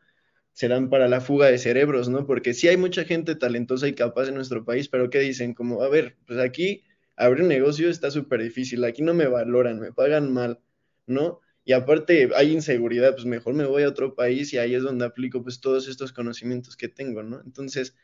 se 0.52 0.68
dan 0.68 0.88
para 0.90 1.08
la 1.08 1.20
fuga 1.20 1.48
de 1.48 1.58
cerebros, 1.58 2.08
¿no? 2.08 2.26
Porque 2.26 2.54
sí 2.54 2.68
hay 2.68 2.76
mucha 2.76 3.04
gente 3.04 3.34
talentosa 3.34 3.88
y 3.88 3.94
capaz 3.94 4.28
en 4.28 4.34
nuestro 4.36 4.64
país, 4.64 4.88
pero 4.88 5.10
¿qué 5.10 5.20
dicen? 5.20 5.54
Como, 5.54 5.82
a 5.82 5.88
ver, 5.88 6.16
pues 6.26 6.38
aquí 6.38 6.84
abrir 7.16 7.42
un 7.42 7.48
negocio 7.48 7.90
está 7.90 8.10
súper 8.10 8.42
difícil, 8.42 8.84
aquí 8.84 9.02
no 9.02 9.14
me 9.14 9.26
valoran, 9.26 9.80
me 9.80 9.92
pagan 9.92 10.32
mal, 10.32 10.60
¿no? 11.06 11.40
Y 11.64 11.72
aparte 11.72 12.30
hay 12.36 12.52
inseguridad, 12.52 13.14
pues 13.14 13.24
mejor 13.26 13.54
me 13.54 13.64
voy 13.64 13.84
a 13.84 13.88
otro 13.88 14.14
país 14.14 14.52
y 14.52 14.58
ahí 14.58 14.74
es 14.74 14.82
donde 14.82 15.06
aplico 15.06 15.42
pues 15.42 15.60
todos 15.60 15.88
estos 15.88 16.12
conocimientos 16.12 16.76
que 16.76 16.88
tengo, 16.88 17.22
¿no? 17.22 17.40
Entonces, 17.44 17.96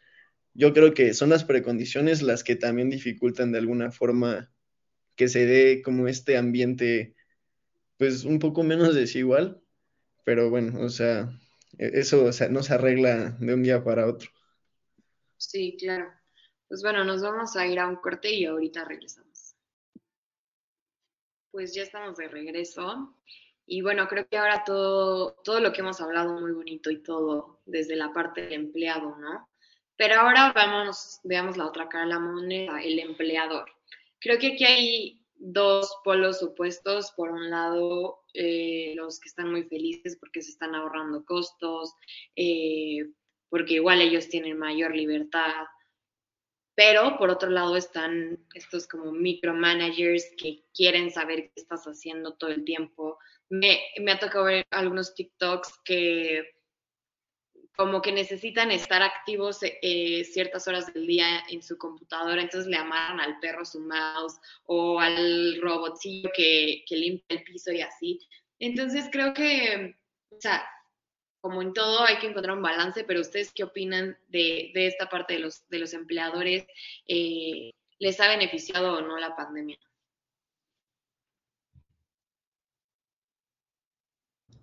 yo 0.54 0.72
creo 0.72 0.94
que 0.94 1.14
son 1.14 1.30
las 1.30 1.44
precondiciones 1.44 2.22
las 2.22 2.44
que 2.44 2.56
también 2.56 2.90
dificultan 2.90 3.52
de 3.52 3.58
alguna 3.58 3.92
forma 3.92 4.50
que 5.16 5.28
se 5.28 5.46
dé 5.46 5.82
como 5.82 6.08
este 6.08 6.36
ambiente 6.36 7.14
pues 7.98 8.24
un 8.24 8.38
poco 8.38 8.62
menos 8.62 8.94
desigual, 8.94 9.60
pero 10.24 10.50
bueno, 10.50 10.80
o 10.80 10.88
sea, 10.88 11.28
e-, 11.78 12.00
eso 12.00 12.24
o 12.24 12.32
sea, 12.32 12.48
no 12.48 12.62
se 12.62 12.74
arregla 12.74 13.36
de 13.40 13.54
un 13.54 13.62
día 13.62 13.82
para 13.82 14.06
otro. 14.06 14.30
Sí, 15.36 15.76
claro. 15.78 16.12
Pues 16.68 16.82
bueno, 16.82 17.04
nos 17.04 17.22
vamos 17.22 17.56
a 17.56 17.66
ir 17.66 17.78
a 17.80 17.88
un 17.88 17.96
corte 17.96 18.32
y 18.32 18.44
ahorita 18.44 18.84
regresamos. 18.84 19.56
Pues 21.50 21.74
ya 21.74 21.82
estamos 21.82 22.16
de 22.16 22.28
regreso. 22.28 23.16
Y 23.66 23.82
bueno, 23.82 24.06
creo 24.08 24.26
que 24.28 24.38
ahora 24.38 24.62
todo, 24.64 25.32
todo 25.44 25.60
lo 25.60 25.72
que 25.72 25.80
hemos 25.80 26.00
hablado 26.00 26.38
muy 26.40 26.52
bonito 26.52 26.90
y 26.90 27.02
todo 27.02 27.60
desde 27.66 27.96
la 27.96 28.12
parte 28.12 28.42
del 28.42 28.52
empleado, 28.52 29.16
¿no? 29.16 29.48
Pero 29.96 30.20
ahora 30.20 30.52
vamos, 30.54 31.20
veamos 31.24 31.56
la 31.56 31.66
otra 31.66 31.88
cara 31.88 32.04
de 32.04 32.10
la 32.10 32.18
moneda, 32.18 32.82
el 32.82 32.98
empleador. 32.98 33.70
Creo 34.18 34.38
que 34.38 34.54
aquí 34.54 34.64
hay 34.64 35.26
dos 35.36 35.98
polos 36.04 36.42
opuestos. 36.42 37.12
Por 37.12 37.30
un 37.30 37.50
lado, 37.50 38.19
eh, 38.34 38.94
los 38.96 39.20
que 39.20 39.28
están 39.28 39.50
muy 39.50 39.64
felices 39.64 40.16
porque 40.18 40.42
se 40.42 40.50
están 40.50 40.74
ahorrando 40.74 41.24
costos, 41.24 41.94
eh, 42.36 43.10
porque 43.48 43.74
igual 43.74 44.00
ellos 44.00 44.28
tienen 44.28 44.58
mayor 44.58 44.94
libertad. 44.94 45.66
Pero 46.74 47.18
por 47.18 47.30
otro 47.30 47.50
lado 47.50 47.76
están 47.76 48.38
estos 48.54 48.86
como 48.86 49.12
micromanagers 49.12 50.24
que 50.38 50.64
quieren 50.72 51.10
saber 51.10 51.50
qué 51.52 51.52
estás 51.56 51.84
haciendo 51.84 52.36
todo 52.36 52.50
el 52.50 52.64
tiempo. 52.64 53.18
Me, 53.50 53.80
me 54.00 54.12
ha 54.12 54.18
tocado 54.18 54.44
ver 54.44 54.64
algunos 54.70 55.14
TikToks 55.14 55.80
que 55.84 56.44
como 57.76 58.02
que 58.02 58.12
necesitan 58.12 58.70
estar 58.70 59.02
activos 59.02 59.60
eh, 59.62 60.24
ciertas 60.24 60.68
horas 60.68 60.92
del 60.92 61.06
día 61.06 61.42
en 61.48 61.62
su 61.62 61.78
computadora, 61.78 62.42
entonces 62.42 62.68
le 62.68 62.76
amarran 62.76 63.20
al 63.20 63.38
perro 63.40 63.64
su 63.64 63.80
mouse 63.80 64.38
o 64.64 65.00
al 65.00 65.60
robotcillo 65.62 66.30
que, 66.34 66.84
que 66.86 66.96
limpia 66.96 67.38
el 67.38 67.44
piso 67.44 67.72
y 67.72 67.80
así. 67.80 68.20
Entonces 68.58 69.08
creo 69.10 69.32
que, 69.32 69.96
o 70.30 70.40
sea, 70.40 70.66
como 71.40 71.62
en 71.62 71.72
todo 71.72 72.04
hay 72.04 72.18
que 72.18 72.26
encontrar 72.26 72.56
un 72.56 72.62
balance, 72.62 73.04
pero 73.04 73.20
ustedes 73.20 73.50
qué 73.52 73.64
opinan 73.64 74.18
de, 74.28 74.70
de 74.74 74.86
esta 74.86 75.08
parte 75.08 75.34
de 75.34 75.40
los, 75.40 75.66
de 75.68 75.78
los 75.78 75.94
empleadores? 75.94 76.66
Eh, 77.06 77.70
¿Les 77.98 78.20
ha 78.20 78.28
beneficiado 78.28 78.98
o 78.98 79.00
no 79.00 79.18
la 79.18 79.34
pandemia? 79.34 79.78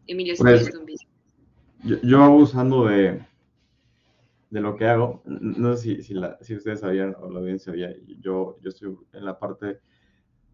Emilio, 0.08 0.36
si 0.36 0.42
Pues, 0.42 0.74
un. 0.74 0.88
Yo, 1.88 1.96
yo 2.04 2.24
abusando 2.24 2.86
de, 2.86 3.22
de 4.50 4.62
lo 4.62 4.76
que 4.78 4.86
hago, 4.88 5.22
no 5.26 5.76
sé 5.76 5.84
si, 5.98 6.04
si, 6.04 6.14
la- 6.14 6.38
si 6.42 6.56
ustedes 6.56 6.80
sabían 6.80 7.16
o 7.20 7.30
la 7.30 7.40
audiencia 7.40 7.72
sabía, 7.74 7.94
yo, 8.20 8.58
yo 8.62 8.70
estoy 8.70 8.96
en 9.14 9.26
la 9.26 9.38
parte 9.38 9.80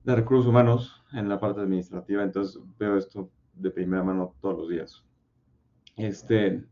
de 0.04 0.15
recursos 0.15 0.48
humanos, 0.48 1.04
en 1.13 1.30
la 1.30 1.39
parte 1.39 1.62
administrativa, 1.62 2.24
entonces 2.24 2.62
veo 2.80 2.98
esto 2.98 3.30
de 3.54 3.72
primera 3.72 4.04
mano 4.04 4.36
todos 4.41 4.58
los 4.60 4.69
días. 4.69 5.04
Este, 5.98 6.63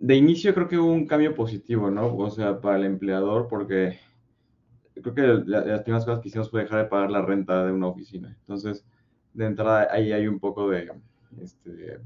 de 0.00 0.16
inicio 0.16 0.54
creo 0.54 0.68
que 0.68 0.78
hubo 0.78 0.92
un 0.92 1.06
cambio 1.06 1.34
positivo, 1.34 1.90
¿no? 1.90 2.14
O 2.16 2.30
sea, 2.30 2.60
para 2.60 2.78
el 2.78 2.84
empleador, 2.84 3.48
porque 3.48 3.98
creo 5.02 5.14
que 5.14 5.22
la- 5.50 5.64
las 5.64 5.82
primeras 5.82 6.04
cosas 6.04 6.20
que 6.20 6.28
hicimos 6.28 6.50
fue 6.50 6.62
dejar 6.62 6.82
de 6.84 6.88
pagar 6.88 7.10
la 7.10 7.22
renta 7.22 7.64
de 7.64 7.72
una 7.72 7.88
oficina. 7.88 8.36
Entonces, 8.40 8.84
de 9.34 9.46
entrada 9.46 9.88
ahí 9.90 10.12
hay 10.12 10.26
un 10.26 10.38
poco 10.38 10.68
de, 10.70 10.92
este, 11.40 11.98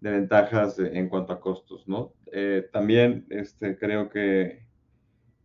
de 0.00 0.10
ventajas 0.10 0.76
de- 0.76 0.96
en 0.98 1.08
cuanto 1.08 1.32
a 1.32 1.40
costos, 1.40 1.86
¿no? 1.88 2.12
Eh, 2.32 2.68
también 2.72 3.26
este, 3.30 3.78
creo 3.78 4.08
que 4.10 4.66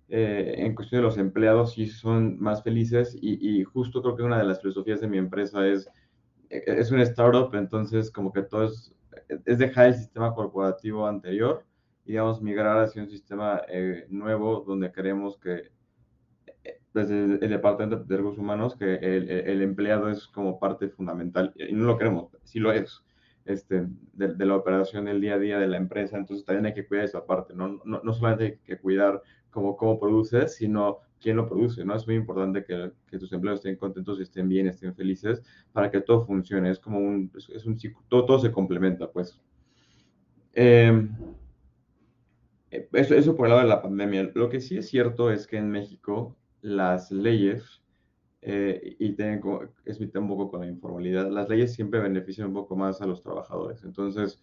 eh, 0.10 0.56
en 0.58 0.76
cuestión 0.76 1.02
de 1.02 1.08
los 1.08 1.18
empleados 1.18 1.74
sí 1.74 1.88
son 1.88 2.38
más 2.40 2.64
felices 2.64 3.18
y, 3.22 3.64
justo 3.64 4.02
creo 4.02 4.16
que 4.18 4.24
una 4.24 4.38
de 4.38 4.44
las 4.44 4.62
filosofías 4.62 5.00
de 5.00 5.08
mi 5.08 5.18
empresa 5.18 5.66
es, 5.66 5.88
eh, 6.50 6.64
es 6.68 6.92
una 6.92 7.04
startup, 7.04 7.54
entonces 7.56 8.12
como 8.12 8.34
que 8.34 8.44
todo 8.44 8.66
es, 8.66 8.94
es 9.46 9.58
dejar 9.58 9.88
el 9.88 9.96
sistema 9.96 10.34
corporativo 10.36 11.08
anterior 11.08 11.66
y 12.06 12.12
digamos 12.12 12.42
migrar 12.42 12.78
hacia 12.80 13.04
un 13.04 13.10
sistema 13.10 13.62
eh, 13.70 14.06
nuevo 14.10 14.66
donde 14.68 14.92
queremos 14.92 15.38
que 15.38 15.72
desde 16.94 17.24
el 17.24 17.50
departamento 17.50 18.04
de 18.04 18.18
recursos 18.18 18.40
humanos 18.40 18.76
que 18.76 18.96
el, 18.96 19.30
el, 19.30 19.62
empleado 19.62 20.10
es 20.10 20.28
como 20.28 20.60
parte 20.60 20.90
fundamental 20.90 21.54
y 21.56 21.74
no 21.74 21.86
lo 21.86 21.98
queremos, 21.98 22.32
sí 22.44 22.60
lo 22.60 22.72
es, 22.74 23.02
este, 23.46 23.88
de, 24.14 24.46
la 24.46 24.56
operación 24.56 25.06
del 25.06 25.22
día 25.22 25.36
a 25.36 25.40
día 25.40 25.60
de 25.60 25.68
la 25.68 25.78
empresa, 25.78 26.18
entonces 26.18 26.46
también 26.46 26.68
hay 26.68 26.74
que 26.74 26.86
cuidar 26.86 27.06
esa 27.06 27.26
parte, 27.26 27.54
no, 27.54 27.82
no, 27.86 28.02
no 28.04 28.14
solamente 28.14 28.44
hay 28.46 28.58
que 28.64 28.78
cuidar 28.78 29.22
cómo, 29.50 29.76
cómo 29.76 30.00
produces, 30.00 30.56
sino 30.56 31.00
quién 31.20 31.38
lo 31.38 31.48
produce, 31.48 31.86
¿no? 31.86 31.96
Es 31.96 32.06
muy 32.08 32.16
importante 32.16 32.64
que, 32.66 32.92
que, 33.08 33.20
tus 33.20 33.32
empleados 33.32 33.60
estén 33.60 33.76
contentos, 33.76 34.20
estén 34.20 34.50
bien, 34.50 34.68
estén 34.68 34.96
felices, 34.96 35.42
para 35.72 35.92
que 35.92 36.02
todo 36.02 36.26
funcione, 36.26 36.70
es 36.70 36.80
como 36.80 37.00
un, 37.00 37.32
es, 37.36 37.66
un 37.66 37.78
ciclo, 37.78 38.02
todo, 38.08 38.26
todo, 38.26 38.40
se 38.40 38.52
complementa, 38.52 39.10
pues. 39.10 39.40
Eh, 40.54 41.08
eso, 42.72 43.16
eso 43.16 43.36
por 43.36 43.46
el 43.46 43.52
lado 43.52 43.64
de 43.64 43.70
la 43.70 43.82
pandemia. 43.82 44.32
Lo 44.34 44.50
que 44.50 44.62
sí 44.62 44.78
es 44.78 44.90
cierto 44.90 45.32
es 45.32 45.46
que 45.46 45.58
en 45.58 45.70
México 45.70 46.36
las 46.62 47.12
leyes, 47.12 47.82
eh, 48.42 48.96
y 49.00 49.14
tengo, 49.14 49.62
es 49.86 50.00
un 50.00 50.28
poco 50.28 50.50
con 50.50 50.62
la 50.62 50.68
informalidad, 50.68 51.30
las 51.30 51.50
leyes 51.50 51.74
siempre 51.74 52.00
benefician 52.00 52.48
un 52.48 52.54
poco 52.54 52.76
más 52.76 53.02
a 53.02 53.06
los 53.06 53.22
trabajadores. 53.22 53.84
Entonces, 53.84 54.42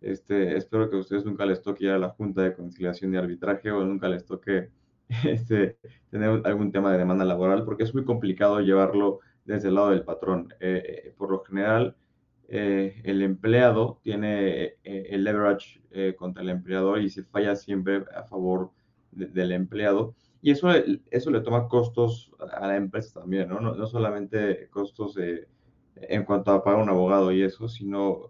este, 0.00 0.56
espero 0.56 0.90
que 0.90 0.96
a 0.96 1.00
ustedes 1.00 1.24
nunca 1.24 1.46
les 1.46 1.62
toque 1.62 1.84
ir 1.84 1.90
a 1.90 1.98
la 1.98 2.10
Junta 2.10 2.42
de 2.42 2.54
Conciliación 2.54 3.14
y 3.14 3.16
Arbitraje 3.16 3.70
o 3.70 3.84
nunca 3.84 4.08
les 4.08 4.24
toque 4.26 4.70
este, 5.24 5.78
tener 6.10 6.42
algún 6.44 6.72
tema 6.72 6.92
de 6.92 6.98
demanda 6.98 7.24
laboral, 7.24 7.64
porque 7.64 7.84
es 7.84 7.94
muy 7.94 8.04
complicado 8.04 8.60
llevarlo 8.60 9.20
desde 9.44 9.68
el 9.68 9.74
lado 9.76 9.90
del 9.90 10.04
patrón. 10.04 10.52
Eh, 10.60 11.14
por 11.16 11.30
lo 11.30 11.42
general, 11.44 11.96
eh, 12.48 13.00
el 13.04 13.22
empleado 13.22 13.98
tiene 14.02 14.64
eh, 14.64 14.74
el 14.84 15.24
leverage 15.24 15.80
eh, 15.90 16.14
contra 16.16 16.42
el 16.42 16.50
empleador 16.50 17.00
y 17.00 17.10
se 17.10 17.24
falla 17.24 17.56
siempre 17.56 18.04
a 18.14 18.22
favor 18.24 18.70
de, 19.10 19.26
del 19.26 19.52
empleado. 19.52 20.14
Y 20.42 20.50
eso, 20.50 20.68
eso 21.10 21.30
le 21.30 21.40
toma 21.40 21.68
costos 21.68 22.30
a 22.38 22.66
la 22.66 22.76
empresa 22.76 23.20
también, 23.20 23.48
¿no? 23.48 23.60
No, 23.60 23.86
solamente 23.86 24.68
costos 24.70 25.16
en 25.16 26.24
cuanto 26.24 26.52
a 26.52 26.62
pagar 26.62 26.82
un 26.82 26.88
abogado 26.88 27.32
y 27.32 27.42
eso, 27.42 27.68
sino 27.68 28.28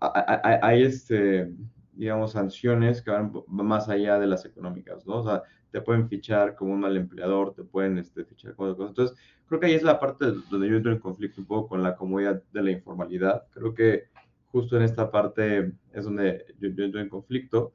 hay, 0.00 0.82
este, 0.82 1.52
digamos, 1.92 2.32
sanciones 2.32 3.02
que 3.02 3.10
van 3.10 3.32
más 3.46 3.88
allá 3.88 4.18
de 4.18 4.26
las 4.26 4.44
económicas, 4.44 5.06
¿no? 5.06 5.18
O 5.18 5.22
sea, 5.22 5.42
te 5.70 5.80
pueden 5.80 6.08
fichar 6.08 6.54
como 6.54 6.72
un 6.72 6.80
mal 6.80 6.96
empleador, 6.96 7.54
te 7.54 7.64
pueden 7.64 7.98
este, 7.98 8.24
fichar 8.24 8.54
como 8.54 8.76
cosas. 8.76 8.90
Entonces, 8.90 9.16
creo 9.46 9.60
que 9.60 9.66
ahí 9.66 9.74
es 9.74 9.82
la 9.82 9.98
parte 9.98 10.26
donde 10.50 10.68
yo 10.68 10.76
entro 10.76 10.92
en 10.92 10.98
conflicto 10.98 11.40
un 11.40 11.46
poco 11.46 11.70
con 11.70 11.82
la 11.82 11.96
comodidad 11.96 12.42
de 12.52 12.62
la 12.62 12.70
informalidad. 12.70 13.44
Creo 13.50 13.74
que 13.74 14.04
justo 14.46 14.76
en 14.76 14.82
esta 14.82 15.10
parte 15.10 15.72
es 15.92 16.04
donde 16.04 16.44
yo, 16.60 16.68
yo 16.70 16.84
entro 16.84 17.00
en 17.00 17.08
conflicto. 17.08 17.72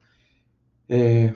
Eh, 0.88 1.34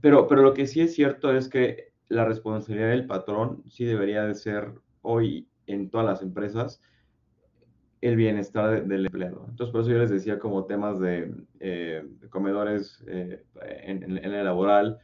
pero, 0.00 0.26
pero 0.26 0.42
lo 0.42 0.54
que 0.54 0.66
sí 0.66 0.80
es 0.80 0.94
cierto 0.94 1.32
es 1.32 1.48
que 1.48 1.92
la 2.08 2.24
responsabilidad 2.24 2.90
del 2.90 3.06
patrón 3.06 3.62
sí 3.68 3.84
debería 3.84 4.24
de 4.24 4.34
ser 4.34 4.72
hoy 5.02 5.48
en 5.66 5.90
todas 5.90 6.06
las 6.06 6.22
empresas 6.22 6.80
el 8.00 8.16
bienestar 8.16 8.70
de, 8.70 8.80
del 8.82 9.06
empleado. 9.06 9.46
Entonces, 9.48 9.72
por 9.72 9.80
eso 9.82 9.90
yo 9.90 9.98
les 9.98 10.10
decía 10.10 10.38
como 10.38 10.66
temas 10.66 11.00
de, 11.00 11.32
eh, 11.60 12.04
comedores 12.30 13.04
eh, 13.08 13.42
en, 13.82 14.16
el 14.18 14.44
laboral, 14.44 14.98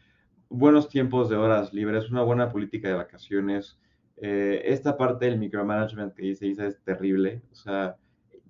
buenos 0.48 0.88
tiempos 0.88 1.28
de 1.28 1.36
horas 1.36 1.72
libres, 1.72 2.10
una 2.10 2.22
buena 2.22 2.50
política 2.50 2.88
de 2.88 2.94
vacaciones. 2.94 3.78
Eh, 4.16 4.62
esta 4.66 4.96
parte 4.96 5.26
del 5.26 5.38
micromanagement 5.38 6.14
que 6.14 6.22
dice 6.22 6.46
Isa 6.46 6.66
es 6.66 6.80
terrible. 6.82 7.42
O 7.50 7.54
sea, 7.56 7.96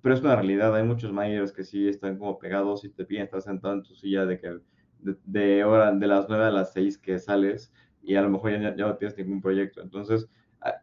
pero 0.01 0.13
es 0.13 0.21
una 0.21 0.35
realidad, 0.35 0.75
hay 0.75 0.83
muchos 0.83 1.11
managers 1.11 1.51
que 1.51 1.63
sí 1.63 1.87
están 1.87 2.19
como 2.19 2.37
pegados 2.37 2.85
y 2.85 2.89
te 2.89 3.05
piden 3.05 3.23
estar 3.23 3.41
sentado 3.41 3.73
en 3.73 3.81
tu 3.81 3.95
silla 3.95 4.27
de 4.27 4.39
que 4.39 4.59
de, 4.99 5.63
hora, 5.63 5.91
de 5.91 6.07
las 6.07 6.27
9 6.29 6.45
a 6.45 6.51
las 6.51 6.73
6 6.73 6.97
que 6.97 7.19
sales 7.19 7.71
y 8.01 8.15
a 8.15 8.21
lo 8.21 8.29
mejor 8.29 8.51
ya, 8.51 8.75
ya 8.75 8.87
no 8.87 8.97
tienes 8.97 9.17
ningún 9.17 9.41
proyecto. 9.41 9.81
Entonces, 9.81 10.29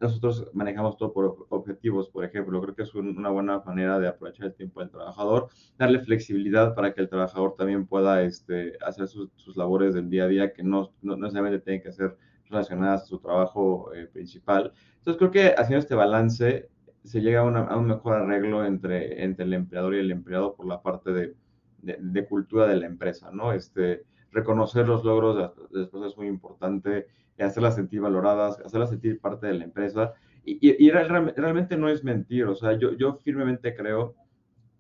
nosotros 0.00 0.48
manejamos 0.52 0.96
todo 0.96 1.12
por 1.12 1.46
objetivos, 1.48 2.08
por 2.08 2.24
ejemplo. 2.24 2.60
Creo 2.62 2.74
que 2.74 2.82
es 2.82 2.94
una 2.94 3.30
buena 3.30 3.60
manera 3.60 3.98
de 3.98 4.08
aprovechar 4.08 4.46
el 4.46 4.54
tiempo 4.54 4.80
del 4.80 4.90
trabajador, 4.90 5.48
darle 5.78 6.00
flexibilidad 6.00 6.74
para 6.74 6.94
que 6.94 7.00
el 7.00 7.08
trabajador 7.08 7.54
también 7.56 7.86
pueda 7.86 8.22
este, 8.22 8.76
hacer 8.84 9.08
sus, 9.08 9.56
labores 9.56 9.94
del 9.94 10.08
día 10.08 10.24
a 10.24 10.28
día 10.28 10.52
que 10.52 10.62
no, 10.62 10.92
no, 11.02 11.16
necesariamente 11.16 11.60
tienen 11.60 11.82
que 11.82 11.92
ser 11.92 12.16
relacionadas 12.48 13.02
a 13.02 13.06
su 13.06 13.18
trabajo 13.18 13.92
eh, 13.94 14.06
principal. 14.06 14.72
Entonces, 14.98 15.18
creo 15.18 15.30
que 15.30 15.54
haciendo 15.56 15.78
este 15.78 15.94
balance 15.94 16.68
se 17.02 17.20
llega 17.20 17.40
a, 17.40 17.76
un 17.76 17.86
mejor 17.86 18.14
arreglo 18.14 18.64
entre, 18.64 19.24
entre 19.24 19.44
el 19.44 19.54
empleador 19.54 19.94
y 19.94 19.98
el 19.98 20.12
empleado 20.12 20.54
por 20.54 20.66
la 20.66 20.80
parte 20.80 21.12
de, 21.12 21.34
de, 21.82 22.26
cultura 22.26 22.66
de 22.66 22.76
la 22.76 22.86
empresa, 22.86 23.30
¿no? 23.32 23.52
Este, 23.52 24.04
reconocer 24.30 24.88
los 24.88 25.04
logros 25.04 25.36
de 25.36 25.42
las 25.42 25.88
personas 25.88 26.12
es 26.12 26.16
muy 26.16 26.28
importante 26.28 27.06
hacerlas 27.44 27.74
sentir 27.74 28.00
valoradas, 28.00 28.60
hacerlas 28.60 28.90
sentir 28.90 29.20
parte 29.20 29.46
de 29.46 29.54
la 29.54 29.64
empresa. 29.64 30.14
Y, 30.44 30.90
realmente 30.90 31.76
no 31.76 31.88
es 31.88 32.02
mentir, 32.02 32.46
o 32.46 32.56
sea, 32.56 32.72
yo, 32.76 32.94
yo 32.94 33.14
firmemente 33.14 33.76
creo, 33.76 34.16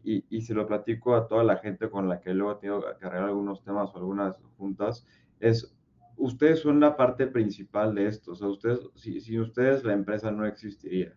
y, 0.02 0.24
y 0.28 0.40
se 0.40 0.54
lo 0.54 0.66
platico 0.66 1.14
a 1.14 1.28
toda 1.28 1.44
la 1.44 1.58
gente 1.58 1.88
con 1.88 2.08
la 2.08 2.20
que 2.20 2.34
luego 2.34 2.52
he 2.52 2.56
tenido 2.56 2.80
que 2.98 3.06
arreglar 3.06 3.28
algunos 3.28 3.62
temas 3.62 3.90
o 3.94 3.98
algunas 3.98 4.36
juntas, 4.56 5.06
es, 5.38 5.72
ustedes 6.16 6.58
son 6.60 6.80
la 6.80 6.96
parte 6.96 7.28
principal 7.28 7.94
de 7.94 8.08
esto, 8.08 8.32
o 8.32 8.34
sea, 8.34 8.48
ustedes, 8.48 8.80
si, 8.96 9.20
sin 9.20 9.40
ustedes 9.40 9.84
la 9.84 9.92
empresa 9.92 10.32
no 10.32 10.46
existiría. 10.46 11.14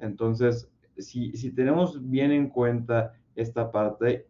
Entonces, 0.00 0.68
si, 0.96 1.36
si 1.36 1.52
tenemos 1.52 2.10
bien 2.10 2.32
en 2.32 2.48
cuenta 2.48 3.12
esta 3.36 3.70
parte 3.70 4.26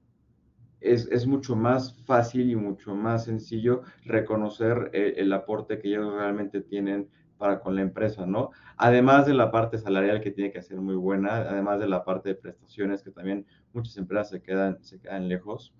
es, 0.80 1.26
mucho 1.26 1.56
más 1.56 1.96
fácil 2.04 2.50
y 2.50 2.56
mucho 2.56 2.94
más 2.94 3.24
sencillo 3.24 3.82
reconocer 4.04 4.90
eh, 4.92 5.14
el, 5.16 5.32
aporte 5.32 5.78
que 5.78 5.88
ellos 5.88 6.12
realmente 6.12 6.60
tienen 6.60 7.08
para 7.36 7.60
con 7.60 7.76
la 7.76 7.82
empresa, 7.82 8.26
¿no? 8.26 8.50
Además 8.76 9.26
de 9.26 9.34
la 9.34 9.50
parte 9.50 9.78
salarial 9.78 10.20
que 10.20 10.32
tiene 10.32 10.52
que 10.52 10.62
ser 10.62 10.78
muy 10.78 10.96
buena, 10.96 11.36
además 11.36 11.78
de 11.78 11.88
la 11.88 12.04
parte 12.04 12.30
de 12.30 12.34
prestaciones 12.34 13.02
que 13.02 13.10
también 13.10 13.46
muchas 13.72 13.96
empresas 13.96 14.30
se 14.30 14.42
quedan, 14.42 14.82
se 14.82 15.00
quedan 15.00 15.28
lejos. 15.28 15.72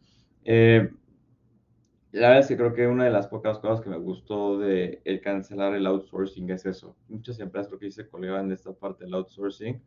Eh, 0.45 0.91
la 2.13 2.29
verdad 2.29 2.41
es 2.41 2.49
que 2.49 2.57
creo 2.57 2.75
que 2.75 2.87
una 2.87 3.05
de 3.05 3.11
las 3.11 3.27
pocas 3.27 3.59
cosas 3.59 3.81
que 3.81 3.91
me 3.91 3.99
gustó 3.99 4.59
de 4.59 5.03
el 5.05 5.21
cancelar 5.21 5.75
el 5.75 5.87
outsourcing 5.87 6.49
es 6.51 6.65
eso. 6.65 6.97
Muchas 7.09 7.39
empresas 7.41 7.69
creo 7.69 7.81
que 7.81 7.91
se 7.91 8.09
colgaban 8.09 8.49
de 8.49 8.55
esta 8.55 8.73
parte 8.73 9.05
del 9.05 9.15
outsourcing 9.15 9.83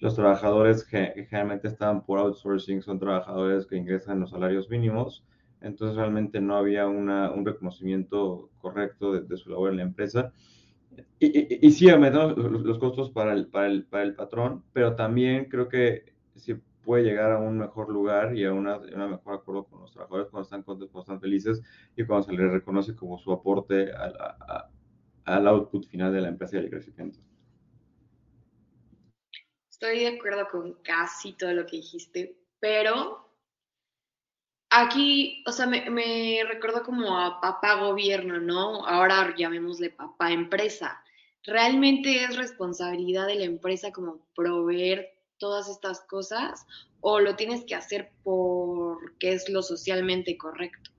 los 0.00 0.14
trabajadores 0.14 0.84
que 0.84 1.26
generalmente 1.28 1.68
están 1.68 2.04
por 2.04 2.18
outsourcing 2.20 2.82
son 2.82 2.98
trabajadores 2.98 3.66
que 3.66 3.76
ingresan 3.76 4.20
los 4.20 4.30
salarios 4.30 4.70
mínimos, 4.70 5.24
entonces 5.60 5.96
realmente 5.96 6.40
no 6.40 6.56
había 6.56 6.86
un 6.86 7.44
reconocimiento 7.44 8.50
correcto 8.58 9.12
de, 9.20 9.36
su 9.36 9.50
labor 9.50 9.70
en 9.70 9.76
la 9.78 9.82
empresa. 9.82 10.32
Y, 11.18 11.66
y, 11.66 11.70
sí, 11.72 11.88
aumentamos 11.90 12.36
los, 12.36 12.78
costos 12.78 13.10
para 13.10 13.32
el, 13.32 13.46
para, 13.46 13.66
el, 13.66 13.84
para 13.84 14.04
el 14.04 14.14
patrón, 14.14 14.64
pero 14.72 14.94
también 14.96 15.46
creo 15.46 15.68
que 15.68 16.14
sí 16.34 16.54
puede 16.84 17.04
llegar 17.04 17.32
a 17.32 17.38
un 17.38 17.58
mejor 17.58 17.90
lugar 17.90 18.36
y 18.36 18.44
a 18.44 18.52
una, 18.52 18.78
mejor 18.78 19.34
acuerdo 19.34 19.64
con 19.64 19.80
los 19.80 19.92
trabajadores 19.92 20.28
cuando 20.30 20.44
están 20.44 20.62
contentos, 20.62 20.90
cuando 20.90 21.02
están 21.02 21.20
felices 21.20 21.62
y 21.96 22.04
cuando 22.04 22.26
se 22.26 22.32
les 22.32 22.50
reconoce 22.50 22.94
como 22.96 23.18
su 23.18 23.32
aporte 23.32 23.92
al, 23.92 24.14
al 25.24 25.48
output 25.48 25.86
final 25.86 26.12
de 26.12 26.20
la 26.20 26.28
empresa 26.28 26.56
y 26.56 26.60
al 26.60 26.70
crecimiento. 26.70 27.18
Estoy 29.80 30.00
de 30.00 30.08
acuerdo 30.08 30.48
con 30.50 30.74
casi 30.82 31.34
todo 31.34 31.52
lo 31.52 31.64
que 31.64 31.76
dijiste, 31.76 32.36
pero 32.58 33.30
aquí, 34.70 35.44
o 35.46 35.52
sea, 35.52 35.68
me, 35.68 35.88
me 35.88 36.40
recordó 36.48 36.82
como 36.82 37.16
a 37.16 37.40
papá 37.40 37.76
gobierno, 37.80 38.40
¿no? 38.40 38.84
Ahora 38.84 39.32
llamémosle 39.38 39.90
papá 39.90 40.32
empresa. 40.32 41.00
¿Realmente 41.44 42.24
es 42.24 42.36
responsabilidad 42.36 43.28
de 43.28 43.36
la 43.36 43.44
empresa 43.44 43.92
como 43.92 44.26
proveer 44.34 45.12
todas 45.38 45.68
estas 45.68 46.00
cosas 46.00 46.66
o 47.00 47.20
lo 47.20 47.36
tienes 47.36 47.64
que 47.64 47.76
hacer 47.76 48.10
porque 48.24 49.32
es 49.32 49.48
lo 49.48 49.62
socialmente 49.62 50.36
correcto? 50.36 50.90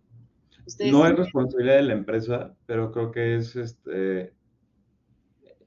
no 0.90 1.06
es 1.06 1.18
responsabilidad 1.18 1.76
de 1.76 1.82
la 1.82 1.94
empresa, 1.94 2.56
pero 2.66 2.94
creo 2.94 3.12
que 3.12 3.36
es 3.36 3.58
este 3.58 4.39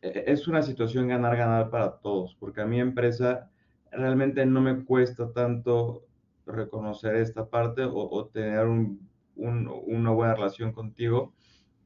es 0.03 0.49
una 0.49 0.63
situación 0.63 1.09
ganar-ganar 1.09 1.71
para 1.71 1.99
todos, 1.99 2.37
porque 2.39 2.61
a 2.61 2.67
mi 2.67 2.81
empresa 2.81 3.51
realmente 3.93 4.45
no 4.45 4.61
me 4.61 4.85
cuesta 4.85 5.33
tanto 5.33 6.05
reconocer 6.45 7.17
esta 7.17 7.49
parte 7.49 7.83
o, 7.85 8.27
tener 8.33 8.67
una 9.37 10.11
buena 10.11 10.35
relación 10.35 10.73
contigo 10.73 11.33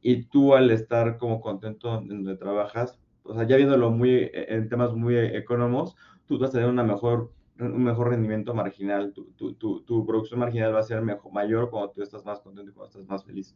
y 0.00 0.24
tú 0.24 0.55
al 0.55 0.70
estar 0.70 1.18
como 1.18 1.40
contento 1.40 1.98
en 1.98 2.09
donde 2.09 2.37
trabajas, 2.37 2.98
o 3.22 3.35
sea, 3.35 3.44
ya 3.44 3.57
viéndolo 3.57 3.90
muy 3.90 4.11
e-, 4.11 4.55
en 4.55 4.68
temas 4.68 4.94
muy 4.94 5.16
económicos, 5.16 5.94
tú 6.26 6.38
vas 6.38 6.50
a 6.50 6.52
tener 6.55 6.68
una 6.68 6.85
mejor, 6.85 7.33
un 7.59 7.85
mejor 7.85 8.11
rendimiento 8.11 8.55
marginal, 8.55 9.12
tu, 9.12 9.26
tu, 9.33 9.55
tu, 9.55 9.83
tu 9.83 10.07
producción 10.07 10.40
marginal 10.40 10.74
va 10.74 10.81
a 10.81 10.85
ser 10.85 11.02
mejor, 11.02 11.33
mayor 11.33 11.70
cuando 11.70 11.90
tú 11.90 12.02
estás 12.02 12.24
más 12.24 12.40
contento 12.40 12.70
y 12.70 12.74
cuando 12.74 12.90
estás 12.90 13.09
más 13.09 13.24
feliz. 13.24 13.55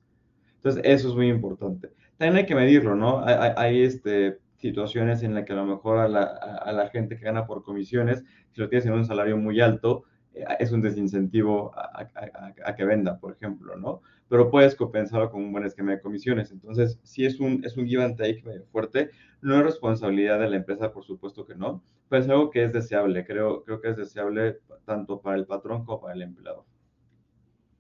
Entonces, 0.56 0.82
eso 0.84 1.08
es 1.08 1.14
muy 1.14 1.28
importante. 1.28 1.90
También 2.18 2.36
hay 2.36 2.46
que 2.46 2.54
medirlo, 2.54 2.94
¿no? 2.94 3.24
Hay, 3.24 3.52
hay 3.56 3.82
este, 3.82 4.38
situaciones 4.60 5.22
en 5.22 5.34
las 5.34 5.44
que 5.44 5.52
a 5.52 5.56
lo 5.56 5.66
mejor 5.66 5.98
a 5.98 6.08
la, 6.08 6.88
gente 6.92 7.16
que 7.16 7.24
gana 7.24 7.46
por 7.46 7.62
comisiones, 7.64 8.24
si 8.50 8.60
lo 8.60 8.68
tienes 8.68 8.86
en 8.86 8.92
un 8.92 9.06
salario 9.06 9.36
muy 9.36 9.60
alto, 9.60 10.04
eh, 10.34 10.44
es 10.60 10.70
un 10.70 10.82
desincentivo 10.82 11.72
a, 11.74 12.74
que 12.76 12.84
venda, 12.84 13.18
por 13.18 13.32
ejemplo, 13.32 13.76
¿no? 13.76 14.02
Pero 14.28 14.50
puedes 14.50 14.76
compensarlo 14.76 15.30
con 15.30 15.42
un 15.42 15.52
buen 15.52 15.64
esquema 15.64 15.92
de 15.92 16.00
comisiones. 16.00 16.52
Entonces, 16.52 17.00
si 17.02 17.24
es 17.24 17.40
un, 17.40 17.64
es 17.64 17.76
un 17.76 17.86
give 17.86 18.04
and 18.04 18.16
take 18.16 18.42
fuerte, 18.70 19.10
no 19.40 19.56
es 19.58 19.64
responsabilidad 19.64 20.38
de 20.38 20.50
la 20.50 20.56
empresa, 20.56 20.92
por 20.92 21.04
supuesto 21.04 21.46
que 21.46 21.54
no, 21.54 21.82
pero 22.08 22.22
es 22.22 22.28
algo 22.28 22.50
que 22.50 22.64
es 22.64 22.72
deseable. 22.72 23.24
Creo, 23.24 23.64
creo 23.64 23.80
que 23.80 23.88
es 23.88 23.96
deseable 23.96 24.58
tanto 24.84 25.20
para 25.20 25.36
el 25.36 25.46
patrón 25.46 25.84
como 25.84 26.02
para 26.02 26.14
el 26.14 26.22
empleado. 26.22 26.66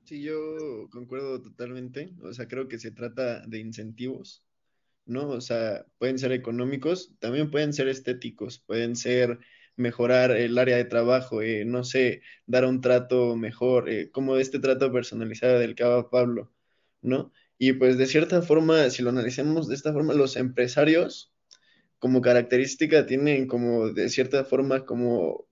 Sí, 0.04 0.22
yo 0.22 0.88
concuerdo 0.90 1.40
totalmente. 1.40 2.14
O 2.22 2.32
sea, 2.32 2.48
creo 2.48 2.66
que 2.66 2.78
se 2.78 2.90
trata 2.90 3.46
de 3.46 3.58
incentivos 3.60 4.44
¿no? 5.06 5.28
O 5.30 5.40
sea, 5.40 5.86
pueden 5.98 6.18
ser 6.18 6.32
económicos, 6.32 7.14
también 7.18 7.50
pueden 7.50 7.72
ser 7.72 7.88
estéticos, 7.88 8.60
pueden 8.60 8.96
ser 8.96 9.38
mejorar 9.76 10.30
el 10.32 10.58
área 10.58 10.76
de 10.76 10.84
trabajo, 10.84 11.42
eh, 11.42 11.64
no 11.64 11.84
sé, 11.84 12.22
dar 12.46 12.64
un 12.66 12.80
trato 12.80 13.36
mejor, 13.36 13.88
eh, 13.90 14.10
como 14.10 14.36
este 14.36 14.58
trato 14.60 14.92
personalizado 14.92 15.58
del 15.58 15.74
que 15.74 15.84
habla 15.84 16.10
Pablo, 16.10 16.52
¿no? 17.02 17.32
Y 17.58 17.74
pues 17.74 17.98
de 17.98 18.06
cierta 18.06 18.42
forma, 18.42 18.90
si 18.90 19.02
lo 19.02 19.10
analicemos 19.10 19.68
de 19.68 19.74
esta 19.74 19.92
forma, 19.92 20.14
los 20.14 20.36
empresarios 20.36 21.32
como 21.98 22.22
característica 22.22 23.06
tienen 23.06 23.46
como 23.46 23.90
de 23.90 24.08
cierta 24.08 24.44
forma 24.44 24.86
como 24.86 25.46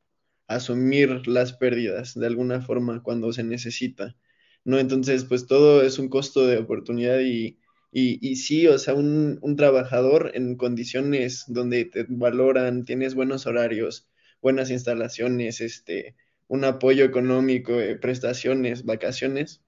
asumir 0.49 1.29
las 1.29 1.53
pérdidas 1.53 2.15
de 2.15 2.27
alguna 2.27 2.63
forma 2.63 3.03
cuando 3.03 3.33
se 3.33 3.45
necesita, 3.45 4.17
¿no? 4.65 4.79
Entonces, 4.79 5.25
pues 5.25 5.47
todo 5.47 5.83
es 5.83 5.99
un 5.99 6.09
costo 6.09 6.47
de 6.47 6.59
oportunidad 6.59 7.21
y 7.21 7.59
y, 7.91 8.19
y 8.27 8.37
sí, 8.37 8.67
o 8.67 8.79
sea, 8.79 8.95
un, 8.95 9.39
un, 9.43 9.57
trabajador 9.57 10.33
en 10.35 10.57
condiciones 10.57 11.45
donde 11.49 11.87
te 11.87 12.07
valoran, 12.09 12.85
tienes 12.85 13.15
buenos 13.15 13.47
horarios, 13.47 14.09
buenas 14.43 14.71
instalaciones, 14.71 15.61
este, 15.61 16.15
un 16.49 16.65
apoyo 16.65 17.05
económico, 17.05 17.81
eh, 17.81 17.97
prestaciones, 17.97 18.85
vacaciones, 18.85 19.63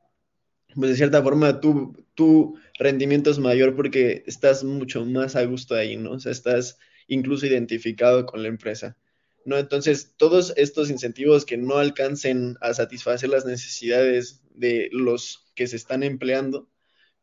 pues 0.74 0.90
de 0.90 0.96
cierta 0.96 1.22
forma 1.22 1.60
tu, 1.60 1.96
tu 2.14 2.58
rendimiento 2.78 3.30
es 3.30 3.38
mayor 3.38 3.74
porque 3.74 4.22
estás 4.26 4.64
mucho 4.64 5.04
más 5.04 5.36
a 5.36 5.44
gusto 5.44 5.74
ahí, 5.74 5.96
¿no? 5.96 6.12
O 6.12 6.20
sea, 6.20 6.32
estás 6.32 6.78
incluso 7.08 7.46
identificado 7.46 8.26
con 8.26 8.42
la 8.42 8.48
empresa, 8.48 8.96
¿no? 9.44 9.58
Entonces, 9.58 10.14
todos 10.16 10.52
estos 10.56 10.90
incentivos 10.90 11.44
que 11.44 11.56
no 11.56 11.78
alcancen 11.78 12.56
a 12.60 12.74
satisfacer 12.74 13.30
las 13.30 13.46
necesidades 13.46 14.42
de 14.54 14.88
los 14.92 15.50
que 15.54 15.66
se 15.66 15.76
están 15.76 16.02
empleando, 16.02 16.68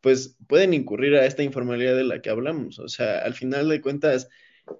pues 0.00 0.36
pueden 0.46 0.74
incurrir 0.74 1.14
a 1.16 1.26
esta 1.26 1.42
informalidad 1.42 1.96
de 1.96 2.04
la 2.04 2.22
que 2.22 2.30
hablamos. 2.30 2.78
O 2.78 2.88
sea, 2.88 3.18
al 3.20 3.34
final 3.34 3.68
de 3.68 3.80
cuentas, 3.80 4.28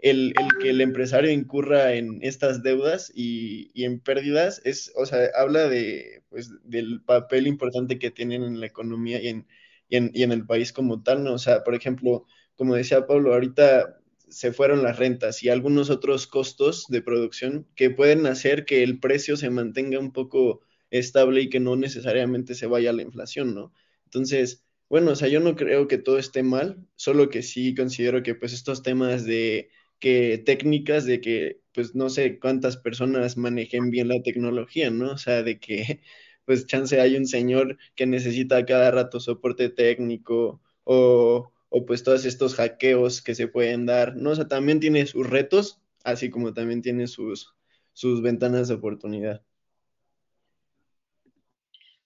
el, 0.02 0.35
que 0.61 0.70
el 0.70 0.81
empresario 0.81 1.31
incurra 1.31 1.94
en 1.94 2.19
estas 2.23 2.62
deudas 2.62 3.10
y, 3.14 3.71
en 3.83 4.00
pérdidas 4.00 4.60
es, 4.64 4.92
o 4.96 5.06
sea, 5.06 5.31
habla 5.37 5.69
de, 5.69 6.23
pues, 6.29 6.50
del 6.64 7.02
papel 7.02 7.46
importante 7.46 7.98
que 7.98 8.10
tienen 8.10 8.42
en 8.42 8.60
la 8.60 8.66
economía 8.66 9.21
y 9.21 9.29
en, 9.29 9.46
y 9.88 10.23
en, 10.23 10.33
el 10.33 10.46
país 10.46 10.73
como 10.73 11.02
tal, 11.02 11.25
¿no? 11.25 11.35
O 11.35 11.38
sea, 11.38 11.64
por 11.64 11.75
ejemplo, 11.75 12.27
como 12.56 12.75
decía 12.75 13.06
Pablo, 13.06 13.33
ahorita 13.33 14.00
se 14.29 14.52
fueron 14.52 14.83
las 14.83 14.98
rentas 14.98 15.42
y 15.42 15.48
algunos 15.48 15.90
otros 15.90 16.27
costos 16.27 16.87
de 16.88 17.00
producción 17.02 17.66
que 17.75 17.90
pueden 17.90 18.27
hacer 18.27 18.66
que 18.66 18.83
el 18.83 19.00
precio 19.00 19.37
se 19.37 19.48
mantenga 19.50 19.98
un 19.98 20.12
poco 20.12 20.60
estable 20.90 21.42
y 21.42 21.48
que 21.48 21.60
no 21.60 21.77
necesariamente 21.77 22.54
se 22.54 22.66
vaya 22.66 22.90
a 22.90 22.92
la 22.92 23.02
inflación, 23.02 23.54
¿no? 23.54 23.73
Entonces, 24.04 24.67
bueno, 24.89 25.13
o 25.13 25.15
sea, 25.17 25.29
yo 25.29 25.41
no 25.41 25.55
creo 25.57 25.87
que 25.89 25.99
todo 25.99 26.19
esté 26.19 26.43
mal, 26.43 26.87
solo 26.97 27.29
que 27.31 27.43
sí 27.43 27.75
considero 27.75 28.23
que 28.23 28.35
pues 28.35 28.53
estos 28.53 28.83
temas 28.83 29.25
de 29.25 29.71
que 30.01 30.39
técnicas 30.39 31.05
de 31.05 31.21
que 31.21 31.61
pues 31.75 31.95
no 31.95 32.09
sé 32.11 32.39
cuántas 32.39 32.77
personas 32.77 33.37
manejen 33.37 33.91
bien 33.91 34.09
la 34.09 34.23
tecnología, 34.23 34.91
¿no? 34.91 35.13
O 35.13 35.19
sea, 35.19 35.43
de 35.43 35.61
que 35.61 36.03
pues 36.47 36.67
chance 36.67 37.01
hay 37.01 37.17
un 37.17 37.27
señor 37.27 37.79
que 37.95 38.07
necesita 38.07 38.65
cada 38.65 38.91
rato 38.91 39.21
soporte 39.21 39.69
técnico 39.69 40.61
o, 40.85 41.53
o 41.69 41.87
pues 41.87 42.03
todos 42.03 42.25
estos 42.25 42.55
hackeos 42.55 43.23
que 43.23 43.35
se 43.35 43.49
pueden 43.49 43.87
dar, 43.87 44.17
¿no? 44.17 44.31
O 44.31 44.35
sea, 44.35 44.49
también 44.49 44.81
tiene 44.81 45.07
sus 45.07 45.27
retos, 45.29 45.81
así 46.05 46.31
como 46.31 46.55
también 46.55 46.83
tiene 46.83 47.07
sus, 47.09 47.55
sus 47.93 48.23
ventanas 48.23 48.69
de 48.69 48.75
oportunidad. 48.75 49.43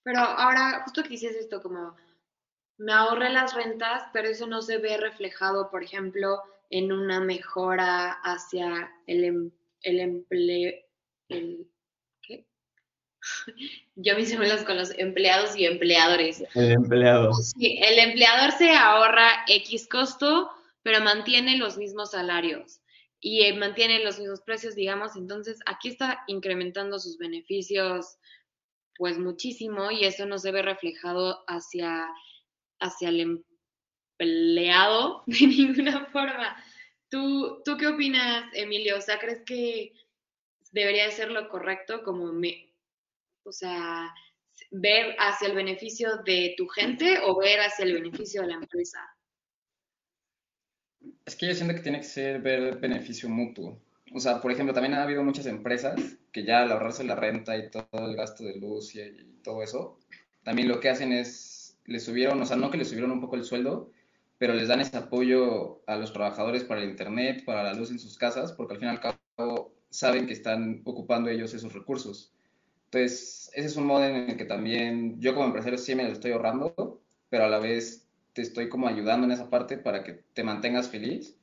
Pero 0.02 0.18
ahora, 0.18 0.82
justo 0.84 1.02
que 1.04 1.10
dices 1.10 1.36
esto, 1.36 1.62
como 1.62 1.94
me 2.82 2.92
ahorré 2.92 3.30
las 3.30 3.54
rentas, 3.54 4.02
pero 4.12 4.28
eso 4.28 4.46
no 4.46 4.60
se 4.60 4.78
ve 4.78 4.96
reflejado, 4.96 5.70
por 5.70 5.84
ejemplo, 5.84 6.42
en 6.68 6.90
una 6.90 7.20
mejora 7.20 8.10
hacia 8.24 8.90
el, 9.06 9.24
em, 9.24 9.50
el 9.82 10.00
empleo, 10.00 10.72
el, 11.28 11.68
¿qué? 12.20 12.44
Yo 13.94 14.14
me 14.14 14.22
hice 14.22 14.36
con 14.64 14.76
los 14.76 14.90
empleados 14.98 15.56
y 15.56 15.66
empleadores. 15.66 16.42
El 16.54 16.72
empleado. 16.72 17.32
Sí, 17.34 17.78
el 17.80 17.98
empleador 17.98 18.50
se 18.52 18.72
ahorra 18.72 19.44
X 19.46 19.86
costo, 19.88 20.50
pero 20.82 21.00
mantiene 21.00 21.58
los 21.58 21.76
mismos 21.76 22.10
salarios 22.10 22.80
y 23.20 23.42
eh, 23.42 23.54
mantiene 23.54 24.02
los 24.02 24.18
mismos 24.18 24.40
precios, 24.40 24.74
digamos, 24.74 25.14
entonces 25.14 25.60
aquí 25.66 25.88
está 25.88 26.24
incrementando 26.26 26.98
sus 26.98 27.16
beneficios 27.16 28.18
pues 28.96 29.18
muchísimo 29.18 29.90
y 29.90 30.04
eso 30.04 30.26
no 30.26 30.38
se 30.38 30.50
ve 30.50 30.62
reflejado 30.62 31.44
hacia, 31.46 32.08
hacia 32.82 33.08
el 33.08 33.42
empleado 34.18 35.22
de 35.26 35.46
ninguna 35.46 36.06
forma. 36.06 36.56
¿Tú, 37.08 37.62
¿Tú 37.64 37.76
qué 37.76 37.88
opinas, 37.88 38.50
Emilio? 38.54 38.96
O 38.96 39.00
sea, 39.00 39.18
¿crees 39.18 39.42
que 39.44 39.92
debería 40.70 41.10
ser 41.10 41.30
lo 41.30 41.48
correcto 41.48 42.02
como 42.02 42.32
me, 42.32 42.72
o 43.44 43.52
sea, 43.52 44.12
ver 44.70 45.14
hacia 45.18 45.48
el 45.48 45.54
beneficio 45.54 46.16
de 46.24 46.54
tu 46.56 46.66
gente 46.68 47.18
o 47.24 47.38
ver 47.38 47.60
hacia 47.60 47.84
el 47.84 47.94
beneficio 47.94 48.42
de 48.42 48.48
la 48.48 48.54
empresa? 48.54 48.98
Es 51.26 51.36
que 51.36 51.46
yo 51.46 51.54
siento 51.54 51.74
que 51.74 51.82
tiene 51.82 51.98
que 51.98 52.04
ser 52.04 52.40
ver 52.40 52.78
beneficio 52.78 53.28
mutuo. 53.28 53.80
O 54.14 54.20
sea, 54.20 54.40
por 54.40 54.52
ejemplo, 54.52 54.74
también 54.74 54.94
ha 54.94 55.02
habido 55.02 55.22
muchas 55.22 55.46
empresas 55.46 55.94
que 56.32 56.44
ya 56.44 56.62
al 56.62 56.72
ahorrarse 56.72 57.04
la 57.04 57.14
renta 57.14 57.56
y 57.56 57.70
todo 57.70 57.86
el 57.92 58.16
gasto 58.16 58.44
de 58.44 58.56
luz 58.56 58.94
y, 58.94 59.40
todo 59.42 59.62
eso, 59.62 59.98
también 60.44 60.68
lo 60.68 60.78
que 60.78 60.88
hacen 60.88 61.12
es, 61.12 61.51
les 61.84 62.04
subieron, 62.04 62.40
o 62.40 62.46
sea, 62.46 62.56
no 62.56 62.70
que 62.70 62.78
les 62.78 62.88
subieron 62.88 63.10
un 63.10 63.20
poco 63.20 63.36
el 63.36 63.44
sueldo, 63.44 63.90
pero 64.38 64.54
les 64.54 64.68
dan 64.68 64.80
ese 64.80 64.96
apoyo 64.96 65.82
a 65.86 65.96
los 65.96 66.12
trabajadores 66.12 66.64
para 66.64 66.82
el 66.82 66.90
internet, 66.90 67.44
para 67.44 67.62
la 67.62 67.74
luz 67.74 67.90
en 67.90 67.98
sus 67.98 68.16
casas, 68.16 68.52
porque 68.52 68.74
al 68.74 68.80
fin 68.80 68.88
y 68.88 68.90
al 68.92 69.00
cabo 69.00 69.74
saben 69.90 70.26
que 70.26 70.32
están 70.32 70.82
ocupando 70.84 71.30
ellos 71.30 71.54
esos 71.54 71.72
recursos. 71.72 72.32
Entonces, 72.86 73.50
ese 73.54 73.66
es 73.66 73.76
un 73.76 73.86
modo 73.86 74.04
en 74.04 74.30
el 74.30 74.36
que 74.36 74.44
también 74.44 75.20
yo 75.20 75.34
como 75.34 75.46
empresario 75.46 75.78
sí 75.78 75.94
me 75.94 76.04
lo 76.04 76.12
estoy 76.12 76.32
ahorrando, 76.32 77.00
pero 77.28 77.44
a 77.44 77.48
la 77.48 77.58
vez 77.58 78.08
te 78.32 78.42
estoy 78.42 78.68
como 78.68 78.88
ayudando 78.88 79.26
en 79.26 79.32
esa 79.32 79.50
parte 79.50 79.78
para 79.78 80.04
que 80.04 80.24
te 80.34 80.44
mantengas 80.44 80.88
feliz 80.88 81.36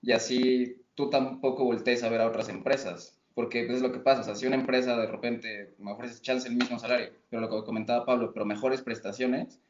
y 0.00 0.12
así 0.12 0.82
tú 0.94 1.10
tampoco 1.10 1.64
voltees 1.64 2.02
a 2.02 2.08
ver 2.08 2.20
a 2.20 2.28
otras 2.28 2.48
empresas, 2.48 3.21
porque 3.34 3.64
pues, 3.64 3.76
es 3.76 3.82
lo 3.82 3.92
que 3.92 4.00
pasa, 4.00 4.20
o 4.20 4.24
sea, 4.24 4.34
si 4.34 4.46
una 4.46 4.56
empresa 4.56 4.96
de 4.96 5.06
repente 5.06 5.74
me 5.78 5.92
ofrece 5.92 6.20
chance 6.20 6.48
el 6.48 6.56
mismo 6.56 6.78
salario, 6.78 7.10
pero 7.30 7.42
lo 7.42 7.48
que 7.48 7.64
comentaba 7.64 8.04
Pablo, 8.04 8.32
pero 8.32 8.44
mejores 8.44 8.82
prestaciones, 8.82 9.60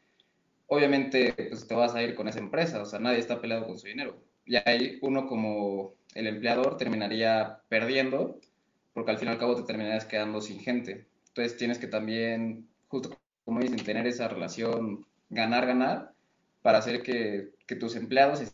obviamente 0.67 1.35
pues 1.49 1.67
te 1.67 1.75
vas 1.75 1.95
a 1.95 2.03
ir 2.03 2.15
con 2.15 2.29
esa 2.29 2.39
empresa, 2.39 2.83
o 2.83 2.87
sea, 2.87 2.99
nadie 2.99 3.19
está 3.19 3.41
peleado 3.41 3.67
con 3.67 3.79
su 3.79 3.87
dinero. 3.87 4.17
Y 4.45 4.57
ahí 4.57 4.99
uno 5.03 5.27
como 5.27 5.95
el 6.15 6.27
empleador 6.27 6.77
terminaría 6.77 7.61
perdiendo, 7.69 8.41
porque 8.93 9.11
al 9.13 9.19
fin 9.19 9.29
y 9.29 9.31
al 9.31 9.39
cabo 9.39 9.55
te 9.55 9.63
terminarías 9.63 10.05
quedando 10.05 10.41
sin 10.41 10.61
gente. 10.61 11.07
Entonces 11.29 11.57
tienes 11.57 11.79
que 11.79 11.87
también, 11.87 12.69
justo 12.89 13.17
como 13.45 13.61
dicen, 13.61 13.83
tener 13.85 14.07
esa 14.07 14.29
relación 14.29 15.07
ganar-ganar 15.31 16.13
para 16.63 16.79
hacer 16.79 17.03
que, 17.03 17.51
que 17.67 17.77
tus 17.77 17.97
empleados 17.97 18.41
se 18.41 18.49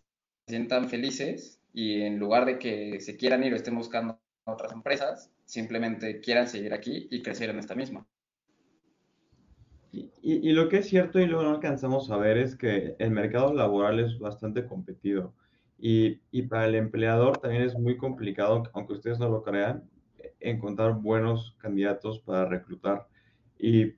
sientan 0.47 0.89
felices 0.89 1.61
y 1.73 2.03
en 2.03 2.19
lugar 2.19 2.47
de 2.47 2.59
que 2.59 3.01
se 3.01 3.17
quieran 3.17 3.45
ir 3.45 3.53
o 3.53 3.57
estén 3.57 3.75
buscando 3.75 4.19
otras 4.49 4.73
empresas, 4.73 5.31
simplemente 5.45 6.21
quieran 6.21 6.49
seguir 6.49 6.73
aquí 6.75 7.09
y 7.11 7.23
crecer 7.23 7.51
en 7.51 7.59
esta 7.59 7.75
misma. 7.75 8.07
Y, 9.91 10.53
lo 10.53 10.69
que 10.69 10.79
es 10.79 10.89
cierto 10.89 11.19
y 11.19 11.27
que 11.27 11.33
no 11.33 11.51
alcanzamos 11.51 12.11
a 12.11 12.19
ver 12.19 12.37
es 12.37 12.55
que 12.55 12.95
el 12.99 13.11
mercado 13.11 13.55
laboral 13.55 13.99
es 14.01 14.19
bastante 14.19 14.67
competido 14.67 15.33
y, 15.79 16.21
y 16.31 16.43
para 16.43 16.67
el 16.67 16.75
empleador 16.75 17.39
también 17.39 17.63
es 17.63 17.75
muy 17.75 17.97
complicado, 17.97 18.65
aunque 18.75 18.93
ustedes 18.93 19.19
no 19.19 19.31
lo 19.31 19.43
crean, 19.43 19.89
encontrar 20.41 20.95
buenos 20.95 21.57
candidatos 21.59 22.21
para 22.21 22.45
reclutar. 22.45 23.07
Y 23.59 23.95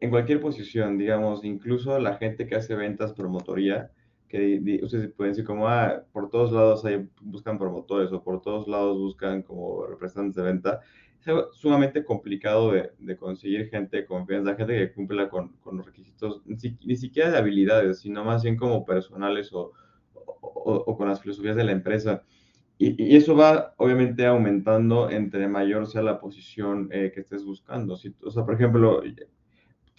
en 0.00 0.10
cualquier 0.10 0.40
posición, 0.40 0.98
digamos, 0.98 1.44
incluso 1.44 1.98
la 1.98 2.16
gente 2.16 2.46
que 2.46 2.54
hace 2.54 2.74
ventas 2.74 3.12
promotoría, 3.12 3.90
que 4.32 4.80
ustedes 4.82 5.12
pueden 5.12 5.32
decir 5.32 5.44
como, 5.44 5.68
ah, 5.68 6.04
por 6.10 6.30
todos 6.30 6.52
lados 6.52 6.82
hay, 6.86 7.06
buscan 7.20 7.58
promotores 7.58 8.10
o 8.12 8.22
por 8.22 8.40
todos 8.40 8.66
lados 8.66 8.96
buscan 8.96 9.42
como 9.42 9.84
representantes 9.86 10.36
de 10.36 10.42
venta. 10.42 10.80
Es 11.20 11.26
sumamente 11.52 12.02
complicado 12.02 12.72
de, 12.72 12.92
de 12.98 13.16
conseguir 13.18 13.68
gente 13.68 13.98
de 13.98 14.06
confianza, 14.06 14.56
gente 14.56 14.74
que 14.74 14.92
cumpla 14.94 15.28
con, 15.28 15.50
con 15.58 15.76
los 15.76 15.86
requisitos, 15.86 16.40
ni, 16.46 16.96
siquiera 16.96 17.30
de 17.30 17.38
habilidades, 17.38 18.00
sino 18.00 18.24
más 18.24 18.42
bien 18.42 18.56
como 18.56 18.86
personales 18.86 19.52
o, 19.52 19.72
o, 20.14 20.74
o 20.86 20.96
con 20.96 21.08
las 21.08 21.20
filosofías 21.20 21.54
de 21.54 21.64
la 21.64 21.72
empresa. 21.72 22.22
Y, 22.78 23.00
y, 23.04 23.16
eso 23.16 23.36
va 23.36 23.74
obviamente 23.76 24.24
aumentando 24.26 25.10
entre 25.10 25.46
mayor 25.46 25.86
sea 25.86 26.02
la 26.02 26.18
posición 26.18 26.88
eh, 26.90 27.12
que 27.14 27.20
estés 27.20 27.44
buscando. 27.44 27.96
Si, 27.96 28.14
o 28.24 28.30
sea, 28.30 28.46
por 28.46 28.54
ejemplo, 28.54 29.02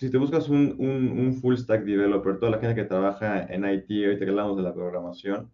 si 0.03 0.11
te 0.11 0.17
buscas 0.17 0.49
un, 0.49 0.75
un, 0.79 1.33
full 1.35 1.55
stack 1.55 1.85
developer, 1.85 2.37
toda 2.37 2.51
la 2.51 2.59
gente 2.59 2.75
que 2.75 2.83
trabaja 2.83 3.41
en 3.43 3.63
IT, 3.63 3.89
ahorita 3.89 4.25
que 4.25 4.31
hablamos 4.31 4.57
de 4.57 4.63
la 4.63 4.73
programación, 4.73 5.49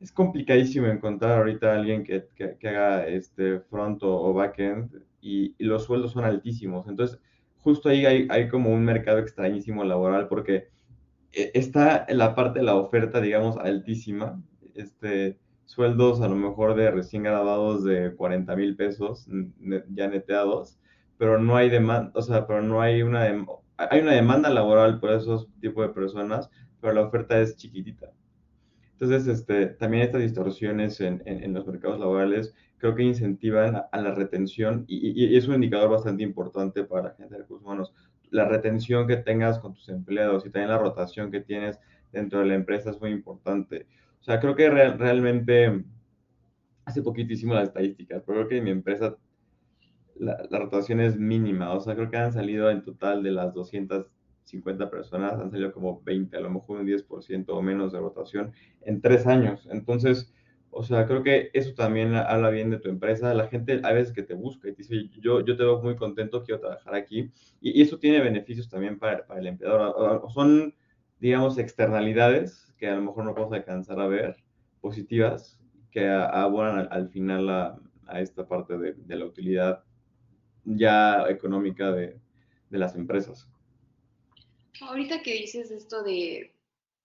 es 0.00 0.10
complicadísimo 0.10 0.86
encontrar 0.86 1.36
ahorita 1.36 1.70
a 1.70 1.76
alguien 1.76 2.02
que, 2.02 2.26
que, 2.34 2.68
haga 2.68 3.06
este 3.06 3.60
front 3.60 4.02
o, 4.02 4.32
backend 4.32 5.02
y, 5.20 5.54
y, 5.58 5.64
los 5.64 5.84
sueldos 5.84 6.12
son 6.12 6.24
altísimos. 6.24 6.88
Entonces, 6.88 7.18
justo 7.58 7.90
ahí 7.90 8.06
hay, 8.06 8.26
hay, 8.30 8.48
como 8.48 8.72
un 8.72 8.82
mercado 8.82 9.18
extrañísimo 9.18 9.84
laboral 9.84 10.26
porque 10.28 10.68
eh, 11.32 11.50
está 11.52 12.06
la 12.08 12.34
parte 12.34 12.60
de 12.60 12.64
la 12.64 12.76
oferta, 12.76 13.20
digamos, 13.20 13.58
altísima. 13.58 14.42
Este, 14.74 15.36
sueldos 15.66 16.22
a 16.22 16.28
lo 16.28 16.36
mejor 16.36 16.74
de 16.76 16.90
recién 16.90 17.24
graduados 17.24 17.84
de 17.84 18.14
40 18.16 18.56
mil 18.56 18.74
pesos 18.74 19.28
ya 19.90 20.08
neteados 20.08 20.78
pero 21.20 21.38
no 21.38 21.54
hay 21.54 21.68
demanda, 21.68 22.10
o 22.14 22.22
sea, 22.22 22.46
pero 22.46 22.62
no 22.62 22.80
hay 22.80 23.02
una, 23.02 23.24
hay 23.76 24.00
una 24.00 24.12
demanda 24.12 24.48
laboral 24.48 25.00
por 25.00 25.12
esos 25.12 25.48
tipos 25.60 25.86
de 25.86 25.92
personas, 25.92 26.48
pero 26.80 26.94
la 26.94 27.02
oferta 27.02 27.38
es 27.38 27.56
chiquitita. 27.56 28.10
Entonces, 28.92 29.26
este, 29.26 29.66
también 29.66 30.04
estas 30.04 30.22
distorsiones 30.22 30.98
en, 31.02 31.22
en, 31.26 31.52
los 31.52 31.66
mercados 31.66 32.00
laborales 32.00 32.54
creo 32.78 32.94
que 32.94 33.02
incentivan 33.02 33.82
a, 33.92 34.00
la 34.00 34.14
retención 34.14 34.86
y, 34.88 35.10
y, 35.10 35.36
es 35.36 35.46
un 35.46 35.56
indicador 35.56 35.90
bastante 35.90 36.22
importante 36.22 36.84
para 36.84 37.08
la 37.08 37.14
gente 37.14 37.34
de 37.34 37.42
recursos 37.42 37.66
humanos. 37.66 37.92
La 38.30 38.46
retención 38.46 39.06
que 39.06 39.18
tengas 39.18 39.58
con 39.58 39.74
tus 39.74 39.90
empleados 39.90 40.46
y 40.46 40.50
también 40.50 40.70
la 40.70 40.78
rotación 40.78 41.30
que 41.30 41.42
tienes 41.42 41.78
dentro 42.12 42.38
de 42.38 42.46
la 42.46 42.54
empresa 42.54 42.88
es 42.88 42.98
muy 42.98 43.10
importante. 43.10 43.86
O 44.22 44.24
sea, 44.24 44.40
creo 44.40 44.56
que 44.56 44.70
realmente, 44.70 45.84
hace 46.86 47.02
poquitísimo 47.02 47.52
las 47.52 47.68
estadísticas, 47.68 48.22
pero 48.26 48.38
creo 48.38 48.48
que 48.48 48.62
mi 48.62 48.70
empresa 48.70 49.18
la, 50.20 50.58
rotación 50.58 51.00
es 51.00 51.18
mínima. 51.18 51.72
O 51.72 51.80
sea, 51.80 51.94
creo 51.94 52.10
que 52.10 52.16
han 52.16 52.32
salido 52.32 52.70
en 52.70 52.82
total 52.82 53.22
de 53.22 53.32
las 53.32 53.54
250 53.54 54.90
personas, 54.90 55.32
han 55.34 55.50
salido 55.50 55.72
como 55.72 56.02
20, 56.02 56.36
a 56.36 56.40
lo 56.40 56.50
mejor 56.50 56.80
un 56.80 56.86
10% 56.86 57.46
o 57.48 57.62
menos 57.62 57.92
de 57.92 58.00
rotación 58.00 58.52
en 58.82 59.00
tres 59.00 59.26
años. 59.26 59.66
Entonces, 59.70 60.32
o 60.70 60.82
sea, 60.82 61.06
creo 61.06 61.22
que 61.22 61.50
eso 61.54 61.74
también 61.74 62.14
habla 62.14 62.50
bien 62.50 62.70
de 62.70 62.78
tu 62.78 62.88
empresa. 62.88 63.34
La 63.34 63.48
gente 63.48 63.80
a 63.82 63.92
veces 63.92 64.12
que 64.12 64.22
te 64.22 64.34
busca 64.34 64.68
y 64.68 64.72
te 64.72 64.82
dice, 64.82 65.08
yo, 65.20 65.44
yo 65.44 65.56
te 65.56 65.64
veo 65.64 65.82
muy 65.82 65.96
contento, 65.96 66.44
quiero 66.44 66.60
trabajar 66.60 66.94
aquí. 66.94 67.32
Y, 67.60 67.82
eso 67.82 67.98
tiene 67.98 68.20
beneficios 68.20 68.68
también 68.68 68.98
para, 68.98 69.26
para 69.26 69.40
el 69.40 69.46
empleador. 69.46 70.30
son, 70.32 70.74
digamos, 71.18 71.58
externalidades 71.58 72.72
que 72.78 72.88
a 72.88 72.94
lo 72.94 73.02
mejor 73.02 73.24
no 73.24 73.34
podemos 73.34 73.54
alcanzar 73.54 74.00
a 74.00 74.06
ver, 74.06 74.36
positivas, 74.80 75.58
que 75.90 76.08
abonan 76.08 76.88
al, 76.90 77.08
final 77.08 77.48
a, 77.50 77.80
esta 78.20 78.46
parte 78.46 78.76
de 78.76 79.16
la 79.16 79.24
utilidad 79.24 79.84
ya 80.64 81.26
económica 81.28 81.90
de, 81.92 82.18
de 82.68 82.78
las 82.78 82.94
empresas. 82.94 83.48
Ahorita 84.80 85.22
que 85.22 85.34
dices 85.34 85.70
esto 85.70 86.02
de 86.02 86.54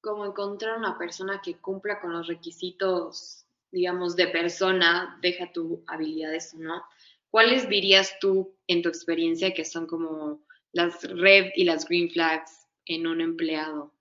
cómo 0.01 0.25
encontrar 0.25 0.77
una 0.77 0.97
persona 0.97 1.41
que 1.43 1.55
cumpla 1.55 1.99
con 1.99 2.13
los 2.13 2.27
requisitos, 2.27 3.45
digamos, 3.71 4.15
de 4.15 4.27
persona, 4.27 5.17
deja 5.21 5.51
tu 5.51 5.83
habilidades 5.87 6.53
o 6.53 6.59
no, 6.59 6.83
¿cuáles 7.29 7.67
dirías 7.67 8.13
tú 8.21 8.55
en 8.67 8.81
tu 8.81 8.89
experiencia 8.89 9.53
que 9.53 9.65
son 9.65 9.87
como 9.87 10.41
las 10.71 11.03
red 11.03 11.51
y 11.55 11.65
las 11.65 11.87
green 11.87 12.09
flags 12.09 12.67
en 12.85 13.07
un 13.07 13.19
empleado? 13.19 13.91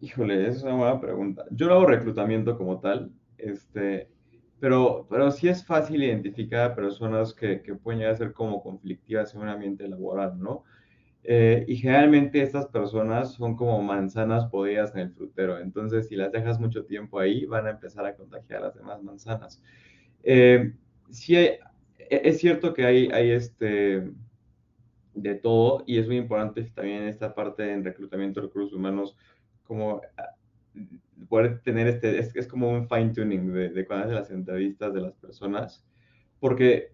Híjole, 0.00 0.42
esa 0.42 0.58
es 0.58 0.62
una 0.64 0.74
buena 0.74 1.00
pregunta. 1.00 1.44
Yo 1.50 1.66
no 1.66 1.74
hago 1.74 1.86
reclutamiento 1.86 2.56
como 2.56 2.80
tal, 2.80 3.12
este, 3.38 4.10
pero, 4.60 5.06
pero 5.08 5.30
sí 5.30 5.48
es 5.48 5.64
fácil 5.64 6.02
identificar 6.02 6.70
a 6.70 6.74
personas 6.74 7.34
que, 7.34 7.62
que 7.62 7.74
pueden 7.74 8.00
llegar 8.00 8.14
a 8.14 8.18
ser 8.18 8.32
como 8.32 8.62
conflictivas 8.62 9.34
en 9.34 9.42
un 9.42 9.48
ambiente 9.48 9.86
laboral, 9.88 10.38
¿no? 10.38 10.64
Eh, 11.24 11.64
y 11.68 11.76
generalmente 11.76 12.40
estas 12.40 12.66
personas 12.66 13.34
son 13.34 13.56
como 13.56 13.82
manzanas 13.82 14.46
podridas 14.46 14.94
en 14.94 15.00
el 15.00 15.12
frutero. 15.12 15.58
Entonces, 15.58 16.08
si 16.08 16.16
las 16.16 16.32
dejas 16.32 16.58
mucho 16.58 16.84
tiempo 16.86 17.18
ahí, 17.18 17.44
van 17.44 17.66
a 17.66 17.70
empezar 17.70 18.06
a 18.06 18.16
contagiar 18.16 18.62
a 18.62 18.66
las 18.66 18.74
demás 18.74 19.02
manzanas. 19.02 19.62
Eh, 20.22 20.72
sí 21.10 21.36
e, 21.36 21.60
es 21.98 22.38
cierto 22.38 22.72
que 22.72 22.86
hay, 22.86 23.08
hay 23.12 23.32
este, 23.32 24.10
de 25.14 25.34
todo 25.34 25.84
y 25.86 25.98
es 25.98 26.06
muy 26.06 26.16
importante 26.16 26.62
también 26.74 27.04
esta 27.04 27.34
parte 27.34 27.72
en 27.72 27.84
reclutamiento 27.84 28.40
de 28.40 28.46
recursos 28.46 28.72
humanos, 28.72 29.16
como 29.64 30.00
poder 31.28 31.60
tener 31.62 31.86
este, 31.86 32.18
es, 32.18 32.46
como 32.46 32.70
un 32.70 32.88
fine 32.88 33.12
tuning 33.12 33.52
de, 33.52 33.70
de 33.70 33.86
cuando 33.86 34.06
haces 34.06 34.14
las 34.14 34.30
entrevistas 34.30 34.92
de 34.94 35.00
las 35.00 35.14
personas, 35.14 35.84
porque 36.40 36.92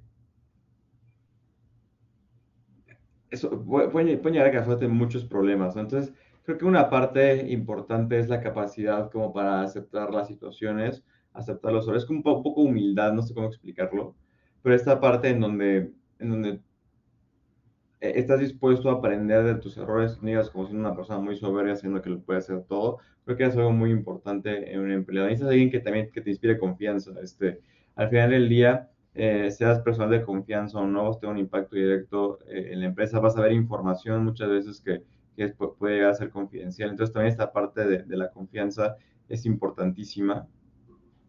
eso 3.31 3.65
puede, 3.65 4.17
llegar 4.17 4.47
a 4.47 4.53
causarte 4.53 4.89
muchos 4.89 5.25
problemas, 5.25 5.77
Entonces, 5.77 6.15
creo 6.45 6.57
que 6.59 6.65
una 6.65 6.89
parte 6.89 7.51
importante 7.51 8.19
es 8.19 8.29
la 8.29 8.41
capacidad 8.41 9.11
como 9.11 9.33
para 9.33 9.63
aceptar 9.63 10.13
las 10.13 10.29
situaciones, 10.29 11.05
aceptar 11.33 11.73
los 11.73 11.87
errores, 11.87 12.05
como 12.05 12.19
un 12.19 12.23
poco 12.23 12.61
humildad, 12.61 13.13
no 13.13 13.23
sé 13.23 13.35
cómo 13.35 13.49
explicarlo, 13.49 14.15
pero 14.63 14.75
esta 14.75 15.01
parte 15.01 15.29
en 15.29 15.41
donde, 15.41 15.93
en 16.19 16.31
donde 16.31 16.61
estás 18.11 18.41
dispuesto 18.41 18.91
a 18.91 18.95
aprender 18.95 19.45
de 19.45 19.55
tus 19.57 19.77
errores, 19.77 20.21
digas 20.21 20.51
como 20.51 20.67
siendo 20.67 20.87
una 20.87 20.97
persona 20.97 21.21
muy 21.21 21.37
soberbia, 21.37 21.75
haciendo 21.75 22.03
que 22.03 22.11
lo 22.11 22.21
puede 22.21 22.41
hacer 22.41 22.63
todo, 22.65 22.99
creo 23.25 23.37
que 23.37 23.45
es 23.45 23.57
algo 23.57 23.73
muy 23.73 23.91
importante 23.91 24.73
en 24.73 24.81
un 24.81 24.91
empleado. 24.91 25.29
Necesitas 25.29 25.51
alguien 25.51 25.71
que 25.71 25.81
también 25.81 26.11
que 26.11 26.21
te 26.21 26.31
inspire 26.31 26.59
confianza. 26.59 27.13
Este, 27.23 27.61
al 27.97 28.09
final 28.11 28.31
del 28.31 28.49
día, 28.49 28.91
eh, 29.15 29.51
seas 29.51 29.81
personal 29.81 30.11
de 30.11 30.23
confianza 30.23 30.79
o 30.79 30.87
no, 30.87 31.15
tenga 31.19 31.33
un 31.33 31.39
impacto 31.39 31.77
directo 31.77 32.39
eh, 32.49 32.71
en 32.73 32.81
la 32.81 32.87
empresa, 32.87 33.21
vas 33.21 33.37
a 33.37 33.43
ver 33.43 33.53
información 33.53 34.25
muchas 34.25 34.49
veces 34.49 34.81
que, 34.81 35.03
que 35.37 35.49
puede 35.49 35.97
llegar 35.97 36.11
a 36.11 36.15
ser 36.15 36.31
confidencial. 36.31 36.91
Entonces 36.91 37.13
también 37.13 37.33
esta 37.33 37.53
parte 37.53 37.87
de, 37.87 38.03
de 38.03 38.17
la 38.17 38.31
confianza 38.31 38.97
es 39.29 39.47
importantísima. 39.47 40.47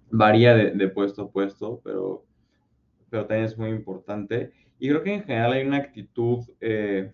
Varía 0.09 0.53
de, 0.55 0.71
de, 0.71 0.87
puesto 0.89 1.23
a 1.23 1.31
puesto, 1.31 1.81
pero, 1.83 2.25
pero 3.09 3.25
también 3.25 3.45
es 3.45 3.57
muy 3.57 3.69
importante. 3.69 4.51
Y 4.79 4.89
creo 4.89 5.03
que 5.03 5.13
en 5.13 5.23
general 5.23 5.53
hay 5.53 5.65
una 5.65 5.77
actitud 5.77 6.39
eh, 6.59 7.11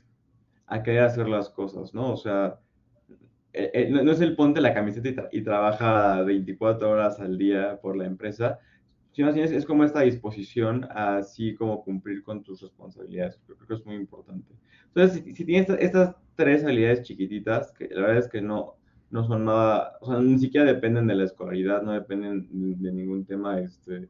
a 0.68 0.82
querer 0.84 1.03
hacer 1.03 1.28
las 1.28 1.49
cosas, 1.49 1.93
¿no? 1.93 2.12
O 2.14 2.18
sea, 2.18 2.59
no, 3.89 4.03
no, 4.03 4.12
es 4.12 4.22
el 4.22 4.36
ponte 4.36 4.62
la 4.62 4.74
camiseta 4.74 5.09
y, 5.09 5.14
tra 5.14 5.30
y 5.32 5.41
trabaja 5.41 6.22
24 6.22 6.89
horas 6.89 7.20
al 7.20 7.38
día 7.38 7.80
por 7.82 7.97
la 7.97 8.05
empresa, 8.05 8.59
sino 9.12 9.30
es, 9.30 9.51
es 9.51 9.66
como 9.66 9.84
esta 9.84 10.01
disposición 10.01 10.88
así 10.91 11.55
como 11.55 11.84
cumplir 11.84 12.24
con 12.24 12.43
tus 12.43 12.62
responsabilidades. 12.62 13.39
Creo, 13.45 13.57
creo 13.57 13.68
que 13.68 13.74
es 13.76 13.86
muy 13.86 13.95
importante. 13.95 14.53
Entonces, 14.88 15.24
si, 15.24 15.36
si 15.36 15.45
tienes 15.45 15.70
estas, 15.70 15.84
estas, 15.84 16.16
tres 16.36 16.64
habilidades 16.64 17.03
chiquititas, 17.03 17.72
que 17.74 17.89
la 17.89 18.01
verdad 18.01 18.18
es 18.18 18.28
que 18.30 18.41
no, 18.41 18.76
no 19.12 19.26
son 19.26 19.45
nada, 19.45 19.97
o 20.01 20.07
sea, 20.07 20.20
ni 20.20 20.39
siquiera 20.39 20.66
dependen 20.66 21.07
de 21.07 21.16
la 21.16 21.26
escolaridad, 21.26 21.82
no 21.84 21.91
dependen 21.91 22.47
de 22.82 22.91
ningún 22.91 23.26
tema 23.26 23.59
este, 23.59 24.07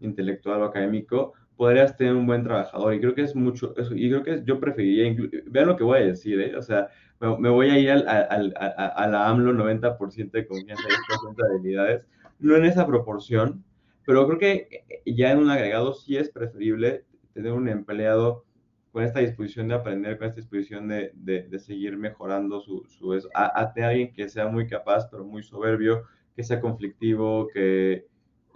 intelectual 0.00 0.62
o 0.62 0.66
académico, 0.66 1.32
podrías 1.56 1.96
tener 1.96 2.14
un 2.14 2.26
buen 2.26 2.44
trabajador. 2.44 2.94
Y 2.94 3.00
creo 3.00 3.14
que 3.14 3.22
es 3.22 3.34
mucho, 3.34 3.74
y 3.94 4.08
creo 4.08 4.22
que 4.22 4.42
yo 4.44 4.60
preferiría, 4.60 5.14
vean 5.46 5.68
lo 5.68 5.76
que 5.76 5.84
voy 5.84 5.98
a 6.00 6.04
decir, 6.04 6.40
¿eh? 6.40 6.56
o 6.56 6.62
sea, 6.62 6.88
me, 7.20 7.36
me 7.38 7.48
voy 7.48 7.70
a 7.70 7.78
ir 7.78 7.90
al, 7.90 8.08
al, 8.08 8.54
a, 8.58 8.66
a, 8.66 9.08
la 9.08 9.28
AMLO 9.28 9.52
90% 9.52 10.30
de 10.30 10.46
confianza 10.46 10.82
y 10.88 10.92
10% 10.92 11.36
de 11.36 11.54
habilidades, 11.54 12.06
no 12.38 12.56
en 12.56 12.64
esa 12.64 12.86
proporción, 12.86 13.64
pero 14.04 14.26
creo 14.26 14.38
que 14.38 14.84
eh, 14.88 15.02
ya 15.06 15.30
en 15.30 15.38
un 15.38 15.50
agregado 15.50 15.92
sí 15.94 16.16
es 16.16 16.30
preferible 16.30 17.04
tener 17.32 17.52
un 17.52 17.68
empleado 17.68 18.44
con 18.90 19.04
esta 19.04 19.20
disposición 19.20 19.68
de 19.68 19.74
aprender, 19.74 20.18
con 20.18 20.28
esta 20.28 20.40
disposición 20.40 20.88
de, 20.88 21.12
de, 21.14 21.44
de 21.44 21.58
seguir 21.58 21.96
mejorando 21.96 22.60
su, 22.60 22.84
su 22.88 23.14
eso, 23.14 23.28
a, 23.34 23.44
a, 23.46 23.72
alguien 23.86 24.12
que 24.12 24.28
sea 24.28 24.48
muy 24.48 24.66
capaz, 24.66 25.08
pero 25.10 25.24
muy 25.24 25.42
soberbio, 25.42 26.04
que 26.36 26.42
sea 26.42 26.60
conflictivo, 26.60 27.48
que 27.52 28.06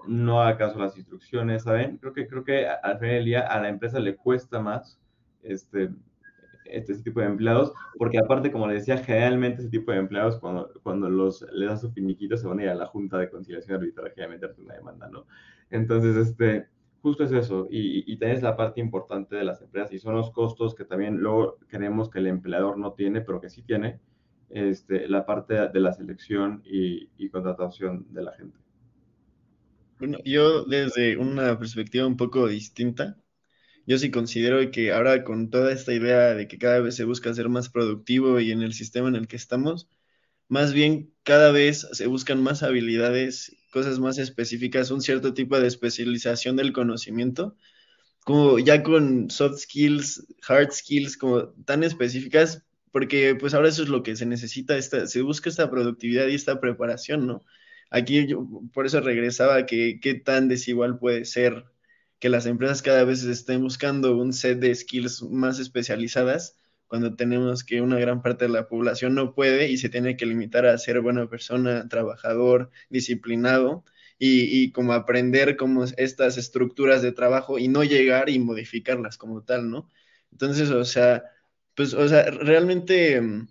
no 0.07 0.43
haga 0.43 0.59
caso 0.59 0.79
a 0.79 0.85
las 0.85 0.97
instrucciones, 0.97 1.65
¿saben? 1.65 1.99
Creo 1.99 2.13
que, 2.13 2.27
creo 2.27 2.45
que 2.45 2.67
al 2.67 2.99
final 2.99 3.15
del 3.17 3.25
día 3.25 3.41
a 3.41 3.61
la 3.61 3.69
empresa 3.69 3.99
le 4.01 4.17
cuesta 4.17 4.61
más 4.61 4.99
este, 5.43 5.91
este 6.65 6.95
tipo 7.03 7.21
de 7.21 7.27
empleados, 7.27 7.73
porque 7.99 8.19
aparte, 8.19 8.51
como 8.51 8.67
les 8.67 8.87
decía, 8.87 9.03
generalmente 9.03 9.63
ese 9.63 9.71
tipo 9.71 9.93
de 9.93 9.99
empleados, 9.99 10.39
cuando, 10.39 10.71
cuando 10.83 11.09
los, 11.09 11.45
les 11.53 11.69
da 11.69 11.77
su 11.77 11.91
finiquito, 11.93 12.37
se 12.37 12.47
van 12.47 12.61
a 12.61 12.63
ir 12.65 12.69
a 12.69 12.75
la 12.75 12.87
Junta 12.87 13.19
de 13.19 13.31
Conciliación 13.31 13.77
Arbitraje 13.77 14.23
a 14.25 14.29
meterte 14.29 14.61
una 14.61 14.75
demanda, 14.75 15.09
¿no? 15.09 15.27
Entonces, 15.71 16.17
este, 16.17 16.69
justo 17.03 17.25
es 17.25 17.33
eso, 17.33 17.67
y, 17.71 18.11
y 18.11 18.19
también 18.19 18.39
es 18.39 18.43
la 18.43 18.57
parte 18.57 18.81
importante 18.81 19.37
de 19.37 19.45
las 19.45 19.63
empresas, 19.63 19.93
y 19.93 19.99
son 19.99 20.15
los 20.15 20.31
costos 20.31 20.75
que 20.75 20.85
también 20.85 21.19
luego 21.19 21.59
creemos 21.69 22.11
que 22.11 22.19
el 22.19 22.27
empleador 22.27 22.79
no 22.79 22.93
tiene, 22.93 23.21
pero 23.21 23.41
que 23.41 23.51
sí 23.51 23.63
tiene, 23.63 24.01
este, 24.51 25.09
la 25.09 25.27
parte 25.27 25.69
de 25.69 25.81
la 25.81 25.93
selección 25.93 26.63
y, 26.65 27.11
y 27.19 27.29
contratación 27.31 28.07
de 28.13 28.23
la 28.23 28.33
gente. 28.33 28.66
Yo 30.25 30.65
desde 30.65 31.17
una 31.17 31.59
perspectiva 31.59 32.07
un 32.07 32.17
poco 32.17 32.47
distinta, 32.49 33.17
yo 33.87 33.99
sí 33.99 34.11
considero 34.11 34.71
que 34.71 34.93
ahora 34.93 35.25
con 35.25 35.49
toda 35.51 35.73
esta 35.73 35.95
idea 35.95 36.35
de 36.35 36.49
que 36.49 36.59
cada 36.59 36.81
vez 36.81 36.97
se 36.97 37.05
busca 37.05 37.33
ser 37.35 37.49
más 37.49 37.69
productivo 37.71 38.41
y 38.41 38.51
en 38.51 38.63
el 38.63 38.75
sistema 38.75 39.09
en 39.09 39.17
el 39.17 39.29
que 39.29 39.37
estamos, 39.37 39.89
más 40.49 40.73
bien 40.73 41.13
cada 41.23 41.51
vez 41.53 41.87
se 41.93 42.07
buscan 42.07 42.43
más 42.43 42.63
habilidades, 42.63 43.57
cosas 43.73 43.99
más 43.99 44.19
específicas, 44.19 44.91
un 44.91 45.01
cierto 45.01 45.35
tipo 45.35 45.59
de 45.59 45.67
especialización 45.69 46.57
del 46.57 46.73
conocimiento, 46.73 47.57
como 48.25 48.59
ya 48.59 48.83
con 48.83 49.31
soft 49.31 49.61
skills, 49.61 50.27
hard 50.47 50.73
skills, 50.73 51.17
como 51.17 51.49
tan 51.65 51.85
específicas, 51.85 52.65
porque 52.93 53.35
pues 53.35 53.55
ahora 53.55 53.69
eso 53.69 53.83
es 53.83 53.89
lo 53.89 54.03
que 54.03 54.17
se 54.17 54.27
necesita, 54.27 54.77
esta, 54.77 55.07
se 55.07 55.23
busca 55.23 55.49
esta 55.49 55.71
productividad 55.71 56.27
y 56.27 56.35
esta 56.35 56.61
preparación, 56.61 57.27
¿no? 57.27 57.45
Aquí 57.91 58.27
yo 58.27 58.47
por 58.73 58.87
eso 58.87 59.01
regresaba 59.01 59.67
que 59.67 60.01
qué 60.01 60.15
tan 60.15 60.49
desigual 60.49 60.99
puede 60.99 61.25
ser 61.25 61.65
que 62.19 62.29
las 62.29 62.47
empresas 62.47 62.83
cada 62.83 63.05
vez 63.05 63.23
estén 63.25 63.63
buscando 63.63 64.17
un 64.17 64.33
set 64.33 64.59
de 64.59 64.75
skills 64.75 65.23
más 65.23 65.59
especializadas 65.59 66.57
cuando 66.87 67.17
tenemos 67.17 67.65
que 67.65 67.81
una 67.83 67.99
gran 67.99 68.23
parte 68.23 68.47
de 68.47 68.51
la 68.53 68.69
población 68.69 69.15
no 69.15 69.35
puede 69.35 69.69
y 69.69 69.77
se 69.77 69.89
tiene 69.89 70.17
que 70.17 70.27
limitar 70.27 70.67
a 70.67 70.79
ser 70.79 71.01
buena 71.01 71.29
persona, 71.29 71.89
trabajador, 71.89 72.71
disciplinado 72.91 73.85
y, 74.19 74.63
y 74.63 74.73
como 74.73 74.93
aprender 74.93 75.57
como 75.57 75.85
estas 75.85 76.39
estructuras 76.39 77.03
de 77.03 77.13
trabajo 77.13 77.59
y 77.59 77.69
no 77.69 77.85
llegar 77.85 78.31
y 78.31 78.39
modificarlas 78.39 79.19
como 79.19 79.43
tal, 79.43 79.71
¿no? 79.71 79.91
Entonces, 80.33 80.71
o 80.71 80.85
sea, 80.85 81.25
pues, 81.75 81.95
o 81.95 82.09
sea, 82.09 82.25
realmente 82.31 83.21
mm, 83.21 83.49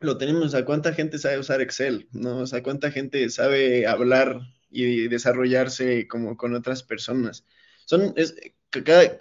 lo 0.00 0.18
tenemos, 0.18 0.54
a 0.54 0.64
cuánta 0.64 0.92
gente 0.94 1.18
sabe 1.18 1.38
usar 1.38 1.60
Excel, 1.60 2.08
¿no? 2.12 2.38
O 2.38 2.46
sea, 2.46 2.62
cuánta 2.62 2.90
gente 2.90 3.28
sabe 3.30 3.86
hablar 3.86 4.40
y 4.70 5.08
desarrollarse 5.08 6.06
como 6.08 6.36
con 6.36 6.54
otras 6.54 6.82
personas 6.82 7.44
son, 7.86 8.12
es, 8.16 8.34
cada, 8.70 9.16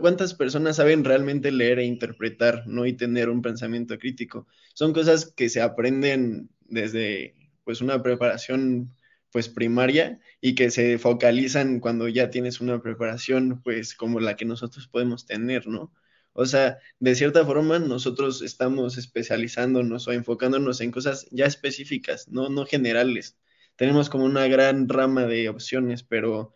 ¿cuántas 0.00 0.34
personas 0.34 0.76
saben 0.76 1.04
realmente 1.04 1.50
leer 1.52 1.78
e 1.78 1.84
interpretar, 1.84 2.64
no? 2.66 2.84
Y 2.84 2.92
tener 2.92 3.30
un 3.30 3.42
pensamiento 3.42 3.96
crítico. 3.98 4.46
Son 4.74 4.92
cosas 4.92 5.32
que 5.34 5.48
se 5.48 5.62
aprenden 5.62 6.50
desde, 6.66 7.34
pues, 7.64 7.80
una 7.80 8.02
preparación, 8.02 8.92
pues, 9.30 9.48
primaria 9.48 10.20
y 10.40 10.54
que 10.56 10.70
se 10.70 10.98
focalizan 10.98 11.80
cuando 11.80 12.08
ya 12.08 12.28
tienes 12.30 12.60
una 12.60 12.82
preparación, 12.82 13.62
pues, 13.62 13.94
como 13.94 14.20
la 14.20 14.36
que 14.36 14.44
nosotros 14.44 14.88
podemos 14.88 15.24
tener, 15.24 15.68
¿no? 15.68 15.92
O 16.40 16.46
sea, 16.46 16.78
de 17.00 17.16
cierta 17.16 17.44
forma 17.44 17.80
nosotros 17.80 18.42
estamos 18.42 18.96
especializándonos 18.96 20.06
o 20.06 20.12
enfocándonos 20.12 20.80
en 20.80 20.92
cosas 20.92 21.26
ya 21.32 21.46
específicas, 21.46 22.28
no, 22.28 22.48
no 22.48 22.64
generales. 22.64 23.36
Tenemos 23.74 24.08
como 24.08 24.24
una 24.24 24.46
gran 24.46 24.88
rama 24.88 25.26
de 25.26 25.48
opciones, 25.48 26.04
pero 26.04 26.54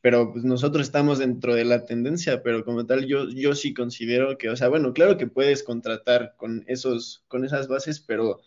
pero 0.00 0.32
pues 0.32 0.42
nosotros 0.44 0.86
estamos 0.86 1.18
dentro 1.18 1.54
de 1.54 1.66
la 1.66 1.84
tendencia, 1.84 2.42
pero 2.42 2.64
como 2.64 2.86
tal 2.86 3.06
yo, 3.06 3.28
yo 3.28 3.54
sí 3.54 3.74
considero 3.74 4.38
que, 4.38 4.48
o 4.48 4.56
sea, 4.56 4.68
bueno, 4.68 4.94
claro 4.94 5.18
que 5.18 5.26
puedes 5.26 5.62
contratar 5.62 6.34
con, 6.38 6.64
esos, 6.66 7.22
con 7.28 7.44
esas 7.44 7.68
bases, 7.68 8.00
pero 8.00 8.40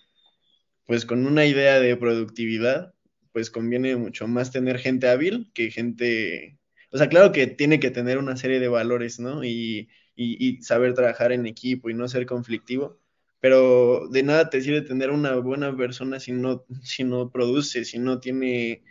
pues 0.86 1.06
con 1.06 1.28
una 1.28 1.46
idea 1.46 1.80
de 1.80 1.96
productividad, 1.98 2.96
pues 3.32 3.52
conviene 3.52 3.96
mucho 3.96 4.28
más 4.28 4.52
tener 4.52 4.80
gente 4.80 5.08
hábil 5.08 5.52
que 5.54 5.70
gente, 5.70 6.58
o 6.92 6.98
sea, 6.98 7.10
claro 7.10 7.32
que 7.32 7.46
tiene 7.46 7.80
que 7.80 7.92
tener 7.92 8.18
una 8.18 8.38
serie 8.38 8.60
de 8.60 8.70
valores, 8.70 9.20
¿no? 9.20 9.44
Y, 9.44 9.90
y, 10.16 10.38
y 10.46 10.62
saber 10.62 10.94
trabajar 10.94 11.32
en 11.32 11.46
equipo 11.46 11.90
y 11.90 11.94
no 11.94 12.08
ser 12.08 12.26
conflictivo, 12.26 13.00
pero 13.40 14.08
de 14.10 14.24
nada 14.24 14.50
te 14.50 14.62
sirve 14.62 14.82
tener 14.82 15.12
una 15.12 15.36
buena 15.36 15.76
persona 15.76 16.20
si 16.20 16.32
no, 16.32 16.66
si 16.82 17.04
no 17.04 17.30
produce, 17.30 17.86
si 17.86 18.00
no 18.00 18.20
tiene, 18.20 18.84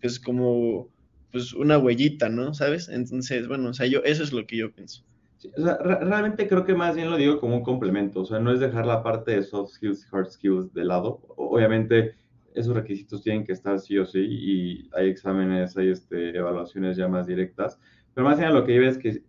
pues 0.00 0.18
como 0.18 0.90
pues 1.30 1.52
una 1.52 1.78
huellita, 1.78 2.28
¿no? 2.28 2.54
¿Sabes? 2.54 2.88
Entonces, 2.88 3.46
bueno, 3.46 3.70
o 3.70 3.72
sea, 3.72 3.86
yo, 3.86 4.00
eso 4.04 4.22
es 4.24 4.32
lo 4.32 4.46
que 4.46 4.56
yo 4.56 4.72
pienso. 4.72 5.04
Sí, 5.36 5.50
o 5.56 5.62
sea, 5.62 5.78
re 5.78 6.04
realmente 6.04 6.48
creo 6.48 6.64
que 6.64 6.74
más 6.74 6.96
bien 6.96 7.10
lo 7.10 7.16
digo 7.16 7.40
como 7.40 7.56
un 7.56 7.62
complemento, 7.62 8.20
o 8.20 8.24
sea, 8.26 8.40
no 8.40 8.52
es 8.52 8.60
dejar 8.60 8.84
la 8.84 9.02
parte 9.02 9.30
de 9.32 9.42
soft 9.42 9.74
skills 9.74 10.04
y 10.04 10.16
hard 10.16 10.30
skills 10.30 10.72
de 10.74 10.84
lado. 10.84 11.22
Obviamente, 11.36 12.16
esos 12.52 12.74
requisitos 12.74 13.22
tienen 13.22 13.44
que 13.44 13.52
estar 13.52 13.78
sí 13.78 13.96
o 13.96 14.04
sí 14.04 14.18
y 14.20 14.90
hay 14.92 15.08
exámenes, 15.08 15.76
hay 15.76 15.90
este, 15.90 16.36
evaluaciones 16.36 16.96
ya 16.96 17.08
más 17.08 17.26
directas. 17.26 17.78
Pero 18.12 18.26
más 18.26 18.38
allá 18.38 18.50
lo 18.50 18.64
que 18.66 18.74
yo 18.74 18.82
es 18.82 18.98
que 18.98 19.22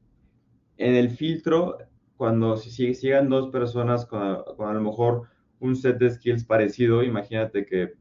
en 0.77 0.95
el 0.95 1.09
filtro, 1.09 1.77
cuando 2.17 2.57
si 2.57 2.93
sigan 2.93 3.29
dos 3.29 3.49
personas 3.49 4.05
con, 4.05 4.43
con, 4.55 4.69
a 4.69 4.73
lo 4.73 4.81
mejor 4.81 5.23
un 5.59 5.75
set 5.75 5.97
de 5.97 6.09
skills 6.09 6.43
parecido, 6.43 7.03
imagínate 7.03 7.65
que, 7.65 7.93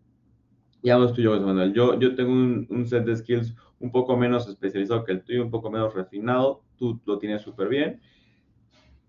digamos 0.83 1.13
tú 1.13 1.21
y 1.21 1.25
yo, 1.25 1.41
Manuel, 1.41 1.73
yo, 1.73 1.99
yo 1.99 2.15
tengo 2.15 2.33
un, 2.33 2.87
set 2.87 3.05
de 3.05 3.17
skills 3.17 3.55
un 3.79 3.93
poco 3.93 4.17
menos 4.17 4.49
especializado 4.49 5.05
que 5.05 5.13
el 5.13 5.23
tuyo, 5.23 5.43
un 5.43 5.51
poco 5.51 5.71
menos 5.71 5.95
refinado, 5.95 6.63
tú 6.77 7.01
lo 7.07 7.19
tienes 7.19 7.43
súper 7.43 7.69
bien, 7.69 8.01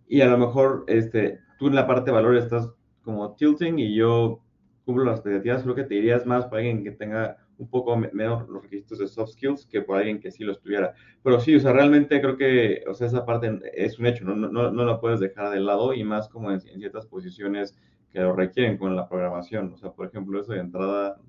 y 0.07 0.22
a 0.22 0.28
lo 0.28 0.38
mejor 0.38 0.84
este, 0.88 1.39
tú 1.57 1.68
en 1.68 1.76
la 1.76 1.88
parte 1.88 2.12
de 2.12 2.16
valor 2.16 2.36
estás 2.36 2.70
como 3.01 3.34
tilting 3.36 3.80
y 3.80 3.95
yo 3.95 4.41
cumplo 4.86 5.05
las 5.05 5.20
expectativas, 5.20 5.64
creo 5.64 5.76
que 5.76 5.84
te 5.84 5.95
dirías 5.95 6.26
más 6.26 6.45
para 6.45 6.57
alguien 6.57 6.84
que 6.84 6.91
tenga 6.91 7.38
un 7.62 7.70
poco 7.70 7.95
menos 7.95 8.49
los 8.49 8.64
requisitos 8.64 8.97
de 8.97 9.07
soft 9.07 9.34
skills 9.34 9.68
que 9.68 9.82
por 9.82 9.97
alguien 9.97 10.20
que 10.20 10.32
sí 10.32 10.43
los 10.43 10.59
tuviera. 10.59 10.93
Pero 11.24 11.39
sí, 11.39 11.55
o 11.55 11.59
sea, 11.59 11.72
realmente 11.72 12.20
creo 12.20 12.36
que, 12.36 12.84
o 12.88 12.95
sea, 12.95 13.05
esa 13.05 13.24
parte 13.24 13.59
es 13.76 13.99
un 13.99 14.07
hecho, 14.07 14.26
no, 14.26 14.36
no, 14.36 14.72
no 14.72 14.86
la 14.86 14.99
puedes 14.99 15.20
dejar 15.20 15.51
de 15.51 15.59
lado 15.59 15.93
y 15.93 16.03
más 16.03 16.28
como 16.28 16.51
en, 16.51 16.59
ciertas 16.59 17.05
posiciones 17.05 17.78
que 18.09 18.20
lo 18.20 18.34
requieren 18.34 18.78
con 18.78 18.95
la 18.95 19.07
programación. 19.07 19.72
O 19.74 19.78
sea, 19.78 19.91
por 19.91 20.07
ejemplo, 20.07 20.41
eso 20.41 20.53
de 20.53 20.59
entrada, 20.59 21.22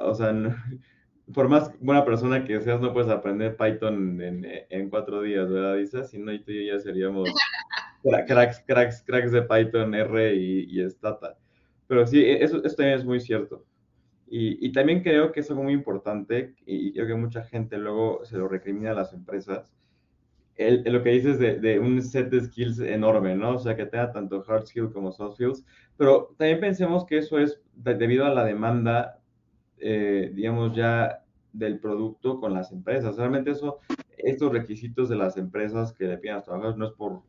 o 0.00 0.12
sea, 0.12 0.34
por 1.32 1.48
más 1.48 1.70
buena 1.80 2.04
persona 2.04 2.44
que 2.44 2.60
seas, 2.60 2.80
no 2.80 2.92
puedes 2.92 3.08
aprender 3.08 3.56
Python 3.56 4.20
en, 4.20 4.44
en 4.68 4.90
cuatro 4.90 5.22
días, 5.22 5.48
¿verdad, 5.48 5.76
Isa? 5.76 6.02
Si 6.02 6.18
no, 6.18 6.32
y 6.32 6.40
tú 6.40 6.50
y 6.50 6.66
yo 6.66 6.74
ya 6.74 6.80
seríamos 6.80 7.30
cracks, 8.26 8.64
cracks, 8.66 9.04
cracks 9.06 9.30
de 9.30 9.42
Python, 9.42 9.94
R 9.94 10.34
y, 10.34 10.80
y 10.80 10.90
Stata. 10.90 11.36
Pero 11.86 12.06
sí, 12.08 12.24
e, 12.24 12.42
eso, 12.42 12.60
eso 12.64 12.74
también 12.74 12.98
es 12.98 13.04
muy 13.04 13.20
cierto. 13.20 13.64
Y, 14.30 14.66
y, 14.66 14.72
también 14.72 15.02
creo 15.02 15.32
que 15.32 15.40
es 15.40 15.50
algo 15.50 15.62
muy 15.62 15.72
importante 15.72 16.54
y 16.66 16.92
creo 16.92 17.06
que 17.06 17.14
mucha 17.14 17.44
gente 17.44 17.78
luego 17.78 18.24
se 18.24 18.36
lo 18.36 18.46
recrimina 18.46 18.90
a 18.90 18.94
las 18.94 19.14
empresas. 19.14 19.72
El, 20.56 20.82
lo 20.84 21.02
que 21.02 21.10
dices 21.10 21.38
de, 21.38 21.78
un 21.78 22.02
set 22.02 22.28
de 22.30 22.40
skills 22.40 22.80
enorme, 22.80 23.36
¿no? 23.36 23.54
O 23.54 23.58
sea, 23.58 23.76
que 23.76 23.86
tenga 23.86 24.12
tanto 24.12 24.44
hard 24.46 24.66
skills 24.66 24.92
como 24.92 25.12
soft 25.12 25.36
skills, 25.36 25.64
pero 25.96 26.34
también 26.36 26.60
pensemos 26.60 27.06
que 27.06 27.18
eso 27.18 27.38
es 27.38 27.60
debido 27.74 28.26
a 28.26 28.34
la 28.34 28.44
demanda, 28.44 29.20
eh, 29.78 30.32
digamos, 30.34 30.76
ya 30.76 31.24
del 31.52 31.78
producto 31.78 32.40
con 32.40 32.52
las 32.52 32.72
empresas. 32.72 33.16
Realmente 33.16 33.52
eso, 33.52 33.78
estos 34.16 34.52
requisitos 34.52 35.08
de 35.08 35.16
las 35.16 35.36
empresas 35.36 35.92
que 35.92 36.04
le 36.04 36.18
piden 36.18 36.34
a 36.34 36.36
los 36.38 36.44
trabajadores 36.44 36.78
no 36.78 36.86
es 36.86 36.92
por 36.92 37.22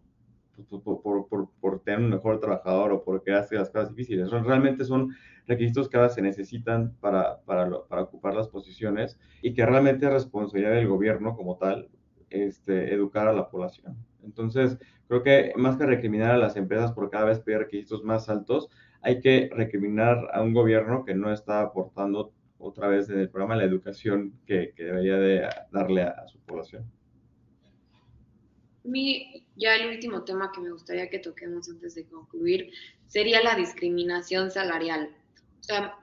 por, 0.66 1.01
por, 1.01 1.28
por, 1.28 1.49
por, 1.60 1.80
tener 1.82 1.99
un 1.99 2.10
mejor 2.10 2.39
trabajador 2.39 2.91
o 2.91 3.03
porque 3.03 3.34
hace 3.34 3.55
las 3.55 3.70
cosas 3.70 3.89
difíciles. 3.89 4.30
Realmente 4.32 4.86
son 4.86 5.16
requisitos 5.47 5.89
que 5.89 5.97
ahora 5.97 6.10
se 6.10 6.22
necesitan 6.22 6.93
para, 6.99 7.41
para, 7.41 7.82
ocupar 8.01 8.36
las 8.36 8.47
posiciones 8.47 9.20
y 9.41 9.53
que 9.53 9.66
realmente 9.66 10.05
es 10.05 10.14
responsabilidad 10.14 10.74
del 10.74 10.88
gobierno 10.88 11.36
como 11.36 11.57
tal 11.57 11.89
este, 12.30 12.93
educar 12.93 13.28
a 13.28 13.34
la 13.34 13.49
población. 13.49 13.97
Entonces, 14.24 14.78
creo 15.07 15.24
que 15.24 15.53
más 15.55 15.78
que 15.78 15.86
recriminar 15.86 16.32
a 16.32 16.38
las 16.38 16.55
empresas 16.55 16.91
por 16.91 17.10
cada 17.10 17.26
vez 17.26 17.39
pedir 17.39 17.60
requisitos 17.60 18.03
más 18.03 18.30
altos, 18.30 18.70
hay 19.01 19.22
que 19.22 19.49
recriminar 19.53 20.28
a 20.34 20.41
un 20.41 20.53
gobierno 20.53 21.05
que 21.05 21.16
no 21.16 21.32
está 21.32 21.62
aportando 21.62 22.32
otra 22.57 22.88
vez 22.88 23.10
en 23.10 23.20
el 23.20 23.30
programa 23.30 23.55
la 23.55 23.64
educación 23.64 24.34
que, 24.45 24.74
que 24.76 24.84
debería 24.84 25.18
de 25.18 25.47
darle 25.72 26.03
a 26.03 26.28
su 26.28 26.39
población. 26.39 26.99
Mi, 28.89 29.45
ya 29.55 29.75
el 29.75 29.89
último 29.89 30.23
tema 30.23 30.51
que 30.51 30.61
me 30.61 30.71
gustaría 30.71 31.09
que 31.09 31.19
toquemos 31.19 31.69
antes 31.69 31.95
de 31.95 32.05
concluir 32.05 32.71
sería 33.07 33.43
la 33.43 33.55
discriminación 33.55 34.49
salarial. 34.51 35.15
O 35.59 35.63
sea, 35.63 35.95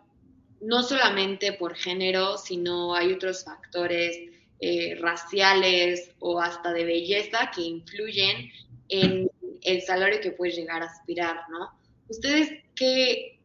no 0.61 0.83
solamente 0.83 1.53
por 1.53 1.75
género, 1.75 2.39
sino 2.39 2.95
hay 2.95 3.13
otros 3.13 3.45
factores 3.45 4.19
eh, 4.61 4.97
raciales 5.01 6.15
o 6.21 6.41
hasta 6.41 6.73
de 6.73 6.85
belleza 6.85 7.51
que 7.55 7.63
influyen 7.63 8.51
en 8.89 9.31
el 9.63 9.83
salario 9.83 10.21
que 10.21 10.31
puedes 10.31 10.57
llegar 10.57 10.83
a 10.83 10.87
aspirar, 10.87 11.41
¿no? 11.51 11.71
¿Ustedes 12.09 12.51
qué, 12.75 13.41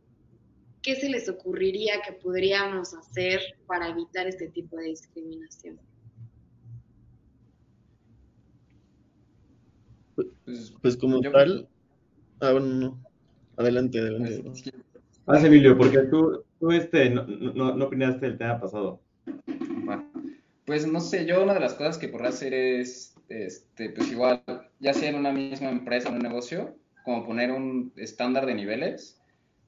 qué 0.82 0.96
se 0.96 1.10
les 1.10 1.28
ocurriría 1.28 2.02
que 2.06 2.14
podríamos 2.14 2.94
hacer 2.94 3.42
para 3.66 3.90
evitar 3.90 4.28
este 4.28 4.50
tipo 4.50 4.78
de 4.78 4.86
discriminación? 4.86 5.80
Pues, 10.52 10.74
pues 10.82 10.98
como 10.98 11.22
tal. 11.22 11.68
Ah, 12.42 12.52
bueno, 12.52 12.68
no. 12.68 13.04
Adelante, 13.58 14.00
adelante. 14.00 14.44
Haz, 15.28 15.44
Emilio, 15.44 15.78
porque 15.78 16.00
tú, 16.00 16.44
tú 16.60 16.72
este, 16.72 17.10
no, 17.10 17.24
no, 17.26 17.76
no 17.76 17.86
opinaste 17.86 18.26
el 18.26 18.38
tema 18.38 18.60
pasado. 18.60 19.00
Pues 20.66 20.88
no 20.88 21.00
sé, 21.00 21.26
yo 21.26 21.44
una 21.44 21.54
de 21.54 21.60
las 21.60 21.74
cosas 21.74 21.98
que 21.98 22.08
podría 22.08 22.30
hacer 22.30 22.54
es, 22.54 23.16
este, 23.30 23.90
pues 23.90 24.12
igual, 24.12 24.42
ya 24.80 24.94
sea 24.94 25.10
en 25.10 25.16
una 25.16 25.32
misma 25.32 25.70
empresa, 25.70 26.10
en 26.10 26.16
un 26.16 26.22
negocio, 26.22 26.76
como 27.04 27.26
poner 27.26 27.52
un 27.52 27.94
estándar 27.98 28.46
de 28.46 28.56
niveles. 28.56 29.20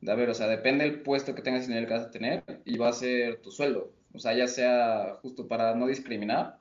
De, 0.02 0.12
a 0.12 0.16
ver, 0.16 0.30
o 0.30 0.34
sea, 0.34 0.48
depende 0.48 0.86
del 0.86 1.02
puesto 1.02 1.36
que 1.36 1.42
tengas 1.42 1.64
y 1.64 1.66
el 1.66 1.72
nivel 1.72 1.88
que 1.88 1.94
vas 1.94 2.08
a 2.08 2.12
tener 2.12 2.44
y 2.66 2.78
va 2.78 2.90
a 2.90 2.94
ser 2.94 3.42
tu 3.42 3.52
sueldo. 3.52 3.94
O 4.14 4.20
sea, 4.20 4.36
ya 4.36 4.48
sea 4.48 5.18
justo 5.22 5.48
para 5.48 5.76
no 5.76 5.88
discriminar, 5.88 6.58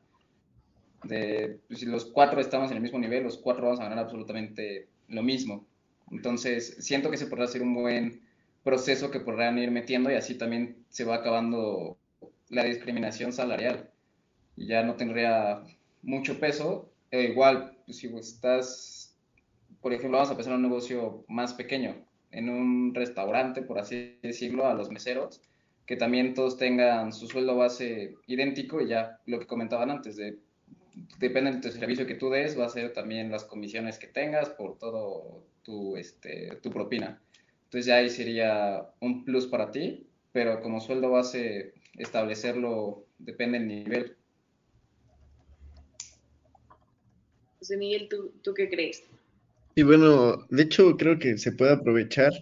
de 1.05 1.61
pues, 1.69 1.81
si 1.81 1.87
los 1.87 2.07
cuatro 2.07 2.41
estamos 2.41 2.71
en 2.71 2.77
el 2.77 2.83
mismo 2.83 2.99
nivel, 2.99 3.25
los 3.25 3.39
cuatro 3.39 3.65
vamos 3.65 3.81
a 3.81 3.85
ganar 3.85 3.99
absolutamente 3.99 4.89
lo 5.09 5.23
mismo. 5.23 5.67
Entonces, 6.11 6.77
siento 6.81 7.11
que 7.11 7.17
se 7.17 7.27
podrá 7.27 7.45
hacer 7.45 7.63
un 7.63 7.75
buen 7.75 8.23
proceso 8.63 9.11
que 9.11 9.21
podrán 9.21 9.59
ir 9.59 9.71
metiendo 9.71 10.11
y 10.11 10.15
así 10.15 10.37
también 10.37 10.85
se 10.89 11.05
va 11.05 11.17
acabando 11.17 11.97
la 12.49 12.65
discriminación 12.65 13.33
salarial. 13.33 13.91
Ya 14.57 14.83
no 14.83 14.95
tendría 14.95 15.63
mucho 16.03 16.39
peso. 16.39 16.91
E 17.11 17.25
igual, 17.25 17.79
pues, 17.87 17.99
si 17.99 18.07
estás, 18.17 19.17
por 19.81 19.93
ejemplo, 19.93 20.19
vamos 20.19 20.31
a 20.31 20.33
empezar 20.33 20.55
un 20.55 20.63
negocio 20.63 21.25
más 21.29 21.55
pequeño, 21.55 22.07
en 22.31 22.49
un 22.49 22.95
restaurante, 22.95 23.63
por 23.63 23.79
así 23.79 24.19
decirlo, 24.23 24.67
a 24.67 24.75
los 24.75 24.91
meseros, 24.91 25.43
que 25.87 25.97
también 25.97 26.35
todos 26.35 26.57
tengan 26.57 27.13
su 27.13 27.27
sueldo 27.27 27.57
base 27.57 28.15
idéntico 28.27 28.81
y 28.81 28.89
ya 28.89 29.19
lo 29.27 29.39
que 29.39 29.47
comentaban 29.47 29.91
antes, 29.91 30.17
de 30.17 30.39
depende 31.19 31.53
del 31.53 31.73
servicio 31.73 32.07
que 32.07 32.15
tú 32.15 32.31
des, 32.31 32.59
va 32.59 32.67
a 32.67 32.71
ser 32.71 32.93
también 32.93 33.31
las 33.31 33.45
comisiones 33.45 33.99
que 33.99 34.07
tengas 34.07 34.51
por 34.51 34.79
todo 34.79 35.45
tu, 35.63 35.97
este, 35.97 36.57
tu 36.63 36.71
propina. 36.71 37.21
Entonces 37.65 37.87
ya 37.87 37.97
ahí 37.97 38.11
sería 38.11 38.91
un 39.01 39.25
plus 39.25 39.47
para 39.47 39.71
ti, 39.71 40.07
pero 40.33 40.61
como 40.61 40.81
sueldo 40.81 41.11
base 41.11 41.75
establecerlo 41.97 43.07
depende 43.19 43.59
del 43.59 43.69
nivel. 43.69 44.17
José 47.59 47.77
Miguel, 47.77 48.09
¿tú, 48.11 48.33
¿tú 48.43 48.55
qué 48.55 48.69
crees? 48.69 49.05
Y 49.75 49.85
bueno, 49.85 50.37
de 50.51 50.65
hecho 50.65 50.97
creo 50.97 51.19
que 51.19 51.39
se 51.39 51.53
puede 51.53 51.73
aprovechar 51.73 52.33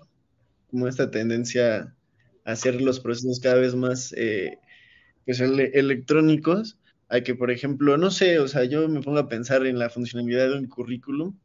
como 0.70 0.88
esta 0.88 1.10
tendencia 1.10 1.94
a 2.44 2.52
hacer 2.52 2.80
los 2.80 3.00
procesos 3.00 3.38
cada 3.38 3.56
vez 3.56 3.74
más 3.74 4.12
eh, 4.16 4.58
pues, 5.26 5.40
electrónicos 5.40 6.79
a 7.10 7.20
que, 7.22 7.34
por 7.34 7.50
ejemplo, 7.50 7.98
no 7.98 8.10
sé, 8.10 8.38
o 8.38 8.48
sea, 8.48 8.64
yo 8.64 8.88
me 8.88 9.02
pongo 9.02 9.18
a 9.18 9.28
pensar 9.28 9.66
en 9.66 9.78
la 9.78 9.90
funcionalidad 9.90 10.48
de 10.48 10.58
un 10.58 10.68
currículum 10.68 11.36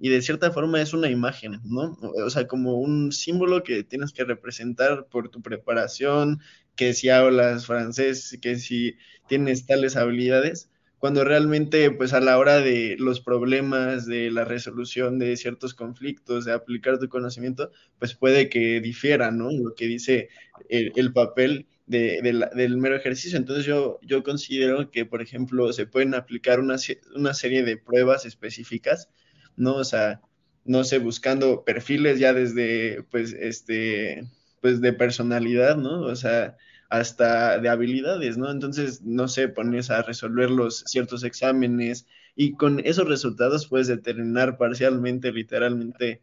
y 0.00 0.08
de 0.08 0.22
cierta 0.22 0.50
forma 0.50 0.80
es 0.80 0.94
una 0.94 1.10
imagen, 1.10 1.60
¿no? 1.64 1.96
O 2.24 2.30
sea, 2.30 2.46
como 2.46 2.80
un 2.80 3.12
símbolo 3.12 3.62
que 3.62 3.84
tienes 3.84 4.12
que 4.12 4.24
representar 4.24 5.06
por 5.10 5.28
tu 5.28 5.42
preparación, 5.42 6.40
que 6.74 6.94
si 6.94 7.10
hablas 7.10 7.66
francés, 7.66 8.38
que 8.40 8.56
si 8.56 8.96
tienes 9.28 9.66
tales 9.66 9.96
habilidades, 9.96 10.70
cuando 10.98 11.22
realmente, 11.22 11.90
pues 11.90 12.14
a 12.14 12.20
la 12.20 12.38
hora 12.38 12.60
de 12.60 12.96
los 12.98 13.20
problemas, 13.20 14.06
de 14.06 14.30
la 14.30 14.46
resolución 14.46 15.18
de 15.18 15.36
ciertos 15.36 15.74
conflictos, 15.74 16.46
de 16.46 16.52
aplicar 16.52 16.98
tu 16.98 17.10
conocimiento, 17.10 17.70
pues 17.98 18.14
puede 18.14 18.48
que 18.48 18.80
difiera, 18.80 19.30
¿no? 19.30 19.50
Lo 19.50 19.74
que 19.74 19.86
dice 19.86 20.30
el, 20.70 20.92
el 20.96 21.12
papel 21.12 21.66
del 21.86 22.76
mero 22.78 22.96
ejercicio. 22.96 23.38
Entonces 23.38 23.66
yo, 23.66 23.98
yo 24.02 24.22
considero 24.22 24.90
que, 24.90 25.04
por 25.06 25.22
ejemplo, 25.22 25.72
se 25.72 25.86
pueden 25.86 26.14
aplicar 26.14 26.60
una, 26.60 26.76
una 27.14 27.34
serie 27.34 27.62
de 27.62 27.76
pruebas 27.76 28.24
específicas, 28.26 29.08
¿no? 29.56 29.76
O 29.76 29.84
sea, 29.84 30.20
no 30.64 30.84
sé, 30.84 30.98
buscando 30.98 31.64
perfiles 31.64 32.18
ya 32.18 32.32
desde, 32.32 33.02
pues, 33.04 33.32
este, 33.32 34.28
pues 34.60 34.80
de 34.80 34.92
personalidad, 34.94 35.76
¿no? 35.76 36.02
O 36.02 36.16
sea, 36.16 36.56
hasta 36.88 37.58
de 37.58 37.68
habilidades, 37.68 38.38
¿no? 38.38 38.50
Entonces, 38.50 39.02
no 39.02 39.28
sé, 39.28 39.48
pones 39.48 39.90
a 39.90 40.02
resolver 40.02 40.50
los 40.50 40.84
ciertos 40.86 41.24
exámenes 41.24 42.06
y 42.34 42.54
con 42.54 42.80
esos 42.80 43.08
resultados 43.08 43.68
puedes 43.68 43.88
determinar 43.88 44.56
parcialmente, 44.58 45.32
literalmente, 45.32 46.22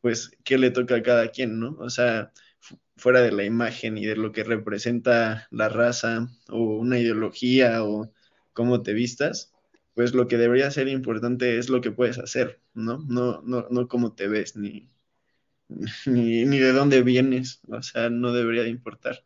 pues, 0.00 0.30
qué 0.44 0.58
le 0.58 0.70
toca 0.70 0.96
a 0.96 1.02
cada 1.02 1.28
quien, 1.28 1.60
¿no? 1.60 1.76
O 1.78 1.90
sea, 1.90 2.32
fuera 3.02 3.20
de 3.20 3.32
la 3.32 3.42
imagen 3.42 3.98
y 3.98 4.06
de 4.06 4.14
lo 4.14 4.30
que 4.30 4.44
representa 4.44 5.48
la 5.50 5.68
raza 5.68 6.28
o 6.48 6.76
una 6.76 7.00
ideología 7.00 7.82
o 7.84 8.12
cómo 8.52 8.82
te 8.82 8.92
vistas, 8.92 9.52
pues 9.94 10.14
lo 10.14 10.28
que 10.28 10.38
debería 10.38 10.70
ser 10.70 10.86
importante 10.86 11.58
es 11.58 11.68
lo 11.68 11.80
que 11.80 11.90
puedes 11.90 12.18
hacer, 12.18 12.60
¿no? 12.74 12.98
No, 13.08 13.42
no, 13.42 13.66
no 13.70 13.88
cómo 13.88 14.14
te 14.14 14.28
ves 14.28 14.56
ni, 14.56 14.88
ni, 16.06 16.44
ni 16.44 16.58
de 16.58 16.72
dónde 16.72 17.02
vienes, 17.02 17.60
o 17.68 17.82
sea, 17.82 18.08
no 18.08 18.32
debería 18.32 18.62
de 18.62 18.70
importar. 18.70 19.24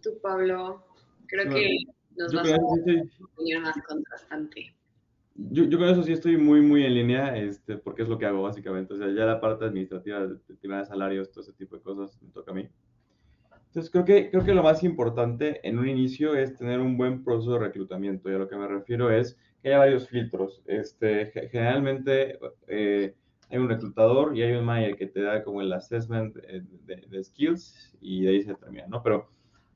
Tú, 0.00 0.20
Pablo, 0.22 0.86
creo 1.26 1.52
que 1.52 1.78
nos 2.16 2.32
vas 2.32 2.46
a 2.46 2.50
dar 2.52 2.60
una 2.60 3.02
opinión 3.34 3.62
más 3.62 3.76
contrastante. 3.88 4.72
Yo, 5.38 5.64
yo, 5.64 5.78
con 5.78 5.88
eso 5.88 6.02
sí 6.02 6.12
estoy 6.12 6.36
muy, 6.36 6.62
muy 6.62 6.84
en 6.84 6.94
línea, 6.94 7.36
este, 7.36 7.76
porque 7.76 8.02
es 8.02 8.08
lo 8.08 8.18
que 8.18 8.26
hago 8.26 8.42
básicamente. 8.42 8.94
O 8.94 8.96
sea, 8.96 9.08
ya 9.08 9.26
la 9.26 9.40
parte 9.40 9.66
administrativa 9.66 10.26
de, 10.26 10.36
de 10.48 10.84
salarios, 10.86 11.30
todo 11.30 11.42
ese 11.42 11.52
tipo 11.52 11.76
de 11.76 11.82
cosas, 11.82 12.20
me 12.22 12.30
toca 12.30 12.52
a 12.52 12.54
mí. 12.54 12.68
Entonces, 13.66 13.90
creo 13.90 14.04
que, 14.06 14.30
creo 14.30 14.44
que 14.44 14.54
lo 14.54 14.62
más 14.62 14.82
importante 14.82 15.60
en 15.68 15.78
un 15.78 15.86
inicio 15.86 16.34
es 16.34 16.56
tener 16.56 16.80
un 16.80 16.96
buen 16.96 17.22
proceso 17.22 17.52
de 17.52 17.58
reclutamiento. 17.58 18.30
Y 18.30 18.34
a 18.34 18.38
lo 18.38 18.48
que 18.48 18.56
me 18.56 18.66
refiero 18.66 19.10
es 19.10 19.38
que 19.62 19.68
haya 19.68 19.78
varios 19.78 20.08
filtros. 20.08 20.62
Este, 20.66 21.30
generalmente 21.50 22.38
eh, 22.68 23.14
hay 23.50 23.58
un 23.58 23.68
reclutador 23.68 24.34
y 24.34 24.42
hay 24.42 24.52
un 24.52 24.64
manager 24.64 24.96
que 24.96 25.06
te 25.06 25.20
da 25.20 25.42
como 25.44 25.60
el 25.60 25.72
assessment 25.72 26.36
eh, 26.48 26.62
de, 26.86 26.96
de, 27.08 27.24
skills 27.24 27.94
y 28.00 28.22
de 28.22 28.30
ahí 28.30 28.42
se 28.42 28.54
termina, 28.54 28.86
¿no? 28.86 29.02
Pero 29.02 29.28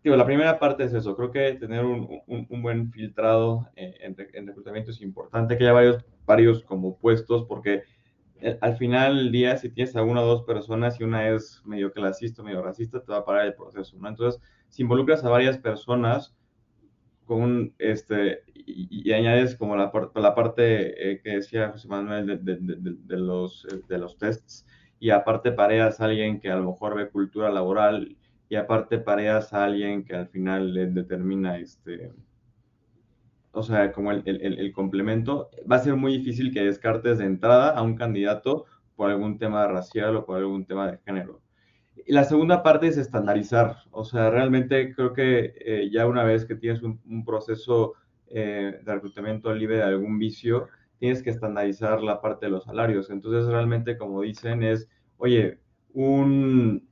Digo, 0.03 0.17
la 0.17 0.25
primera 0.25 0.59
parte 0.59 0.85
es 0.85 0.95
eso, 0.95 1.15
creo 1.15 1.31
que 1.31 1.53
tener 1.55 1.85
un, 1.85 2.23
un, 2.27 2.63
buen 2.63 2.91
filtrado 2.91 3.69
eh, 3.77 3.95
en, 4.01 4.17
en, 4.33 4.47
reclutamiento 4.47 4.93
es 4.93 5.03
importante, 5.03 5.59
que 5.59 5.65
haya 5.65 5.75
varios, 5.75 6.05
varios 6.25 6.65
como 6.65 6.97
puestos, 6.97 7.45
porque 7.45 7.83
eh, 8.41 8.57
al 8.63 8.77
final 8.79 9.17
del 9.17 9.33
día, 9.33 9.59
si 9.59 9.69
tienes 9.69 9.95
a 9.97 10.03
una 10.03 10.23
o 10.23 10.27
dos 10.27 10.45
personas 10.45 10.99
y 10.99 11.05
una 11.05 11.29
es 11.29 11.61
medio 11.67 11.93
clasista, 11.93 12.43
medio 12.43 12.63
racista, 12.63 13.03
te 13.03 13.13
va 13.13 13.19
a 13.19 13.25
parar 13.25 13.47
el 13.47 13.55
proceso. 13.55 13.97
Entonces, 14.03 14.41
si 14.71 14.83
involucras 14.83 15.23
a 15.25 15.29
varias 15.29 15.59
personas 15.59 16.35
con 17.27 17.75
este, 17.79 18.43
y, 18.55 19.13
añades 19.13 19.55
como 19.55 19.77
la, 19.77 19.93
la 20.15 20.35
parte 20.35 21.13
eh, 21.13 21.21
que 21.23 21.37
decía 21.37 21.71
José 21.71 21.89
Manuel 21.89 22.43
de, 22.43 23.17
los, 23.19 23.67
de 23.87 23.99
los 23.99 24.17
tests, 24.17 24.67
y 24.99 25.11
aparte 25.11 25.53
pareas 25.53 26.01
a 26.01 26.07
alguien 26.07 26.41
que 26.41 26.51
a 26.51 26.57
lo 26.57 26.71
mejor 26.71 26.95
ve 26.95 27.11
cultura 27.11 27.51
laboral 27.51 28.17
y 28.51 28.57
aparte 28.57 28.99
pareas 28.99 29.55
a 29.55 29.65
alguien 29.65 30.05
que 30.05 30.15
al 30.15 30.29
final 30.29 30.75
le 30.75 30.89
determina 30.89 31.57
este, 31.57 32.13
o 33.53 33.63
sea, 33.63 33.93
como 33.93 34.11
el, 34.11 34.73
complemento, 34.75 35.51
va 35.71 35.77
a 35.77 35.79
ser 35.79 35.95
muy 35.95 36.19
difícil 36.19 36.53
que 36.53 36.65
descartes 36.65 37.19
de 37.19 37.27
entrada 37.27 37.71
a 37.71 37.83
un 37.83 37.95
candidato 37.95 38.67
por 38.97 39.09
algún 39.09 39.39
tema 39.39 39.67
racial 39.69 40.17
o 40.17 40.27
por 40.27 40.39
algún 40.39 40.67
tema 40.67 40.91
de 40.91 40.99
género. 40.99 41.41
La 42.09 42.25
segunda 42.25 42.63
parte 42.65 42.89
es 42.89 42.99
estandarizar, 42.99 43.77
o 43.93 44.05
sea, 44.05 44.31
realmente 44.31 44.95
creo 44.95 45.13
que 45.13 45.55
eh, 45.65 45.89
ya 45.93 46.09
una 46.09 46.25
vez 46.25 46.45
que 46.45 46.57
tienes 46.57 46.83
un, 46.83 47.01
un 47.07 47.25
proceso 47.25 47.95
eh, 48.27 48.81
de 48.85 48.95
reclutamiento 48.95 49.55
libre 49.55 49.77
de 49.77 49.85
algún 49.85 50.19
vicio, 50.19 50.67
tienes 50.99 51.23
que 51.23 51.31
estandarizar 51.31 52.03
la 52.03 52.21
parte 52.21 52.47
de 52.47 52.53
los 52.53 52.65
salarios. 52.65 53.11
Entonces, 53.11 53.47
realmente, 53.47 53.97
como 53.97 54.23
dicen, 54.23 54.65
es, 54.65 54.89
oye, 55.19 55.61
un, 55.93 56.89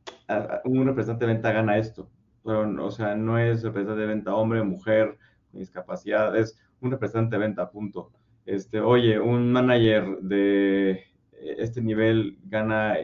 un 0.64 0.86
representante 0.86 1.26
de 1.26 1.32
venta 1.32 1.52
gana 1.52 1.78
esto, 1.78 2.10
pero, 2.44 2.84
o 2.84 2.90
sea, 2.90 3.14
no 3.14 3.38
es 3.38 3.62
representante 3.62 4.02
de 4.02 4.06
venta 4.06 4.34
hombre, 4.34 4.62
mujer, 4.62 5.18
discapacidad, 5.52 6.36
es 6.36 6.58
un 6.80 6.90
representante 6.90 7.36
de 7.36 7.40
venta, 7.40 7.70
punto. 7.70 8.12
Este, 8.46 8.80
oye, 8.80 9.20
un 9.20 9.52
manager 9.52 10.18
de 10.20 11.04
este 11.40 11.80
nivel 11.80 12.38
gana 12.44 12.96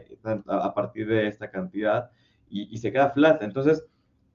a 0.46 0.74
partir 0.74 1.06
de 1.06 1.26
esta 1.28 1.50
cantidad 1.50 2.10
y, 2.48 2.76
se 2.78 2.92
queda 2.92 3.10
flat. 3.10 3.42
Entonces, 3.42 3.84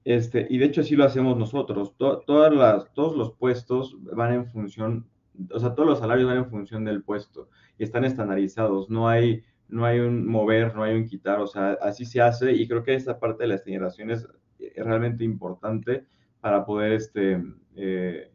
este, 0.04 0.46
y 0.48 0.58
de 0.58 0.66
hecho 0.66 0.82
así 0.82 0.96
lo 0.96 1.04
hacemos 1.04 1.36
nosotros. 1.36 1.94
todas 1.96 2.54
las, 2.54 2.92
todos 2.92 3.16
los 3.16 3.32
puestos 3.32 3.96
van 4.02 4.34
en 4.34 4.46
función, 4.46 5.06
o 5.52 5.58
sea, 5.58 5.74
todos 5.74 5.88
los 5.88 5.98
salarios 5.98 6.28
van 6.28 6.38
en 6.38 6.50
función 6.50 6.84
del 6.84 7.02
puesto 7.02 7.48
y 7.78 7.84
están 7.84 8.04
estandarizados. 8.04 8.90
No 8.90 9.08
hay 9.08 9.42
no 9.70 9.84
hay 9.84 10.00
un 10.00 10.26
mover, 10.26 10.74
no 10.74 10.82
hay 10.82 10.94
un 10.94 11.06
quitar, 11.06 11.40
o 11.40 11.46
sea, 11.46 11.78
así 11.82 12.04
se 12.04 12.20
hace 12.20 12.52
y 12.52 12.66
creo 12.68 12.82
que 12.82 12.94
esta 12.94 13.18
parte 13.18 13.44
de 13.44 13.48
las 13.48 13.64
generaciones 13.64 14.26
es 14.58 14.84
realmente 14.84 15.24
importante 15.24 16.04
para 16.40 16.64
poder 16.64 16.92
este, 16.92 17.42
eh, 17.76 18.30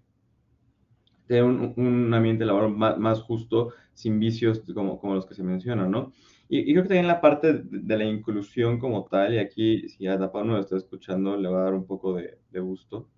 tener 1.27 1.43
un, 1.43 2.13
ambiente 2.13 2.45
laboral 2.45 2.71
más, 2.71 3.21
justo, 3.21 3.73
sin 3.93 4.19
vicios 4.19 4.61
como, 4.73 4.99
como 4.99 5.15
los 5.15 5.25
que 5.25 5.35
se 5.35 5.43
mencionan, 5.43 5.91
¿no? 5.91 6.13
Y, 6.47 6.71
creo 6.73 6.83
que 6.83 6.89
también 6.89 7.07
la 7.07 7.21
parte 7.21 7.53
de, 7.53 7.97
la 7.97 8.03
inclusión 8.03 8.77
como 8.77 9.05
tal, 9.05 9.33
y 9.33 9.39
aquí 9.39 9.89
si 9.89 10.05
Adapa 10.05 10.43
no 10.43 10.53
lo 10.53 10.59
está 10.59 10.77
escuchando, 10.77 11.37
le 11.37 11.49
va 11.49 11.61
a 11.61 11.63
dar 11.65 11.73
un 11.73 11.87
poco 11.87 12.13
de, 12.15 12.37
de 12.51 12.59
gusto. 12.59 13.09